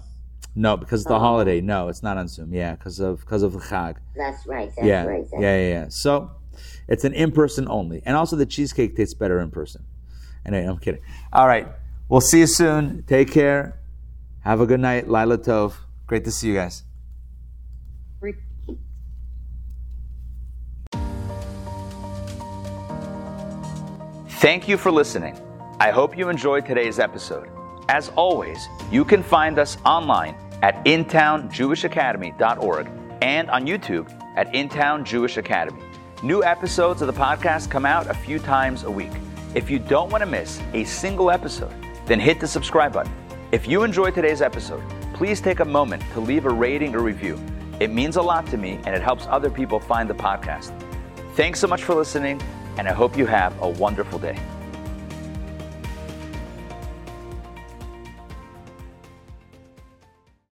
[0.56, 1.20] No, because of the Oh.
[1.20, 1.60] holiday.
[1.60, 2.54] No, it's not on Zoom.
[2.54, 3.96] Yeah, because of because of the Chag.
[4.16, 4.72] That's right.
[4.76, 5.04] That's yeah.
[5.06, 5.26] right.
[5.30, 5.86] That's yeah, yeah, yeah.
[5.90, 6.32] So
[6.88, 9.84] it's an in person only, and also the cheesecake tastes better in person.
[10.46, 11.02] Anyway, I'm kidding.
[11.34, 11.68] All right,
[12.08, 13.04] we'll see you soon.
[13.08, 13.80] Take care.
[14.42, 15.10] Have a good night.
[15.10, 15.74] Lila Tov.
[16.08, 16.84] Great to see you guys.
[24.28, 25.40] Thank you for listening.
[25.80, 27.50] I hope you enjoyed today's episode.
[27.90, 32.90] As always, you can find us online at intownjewishacademy.org
[33.22, 35.82] and on YouTube at Intown Jewish Academy.
[36.24, 39.12] New episodes of the podcast come out a few times a week.
[39.54, 41.74] If you don't want to miss a single episode,
[42.06, 43.14] then hit the subscribe button.
[43.52, 44.84] If you enjoyed today's episode,
[45.14, 47.40] please take a moment to leave a rating or review.
[47.80, 50.72] It means a lot to me and it helps other people find the podcast.
[51.36, 52.42] Thanks so much for listening,
[52.78, 54.40] and I hope you have a wonderful day.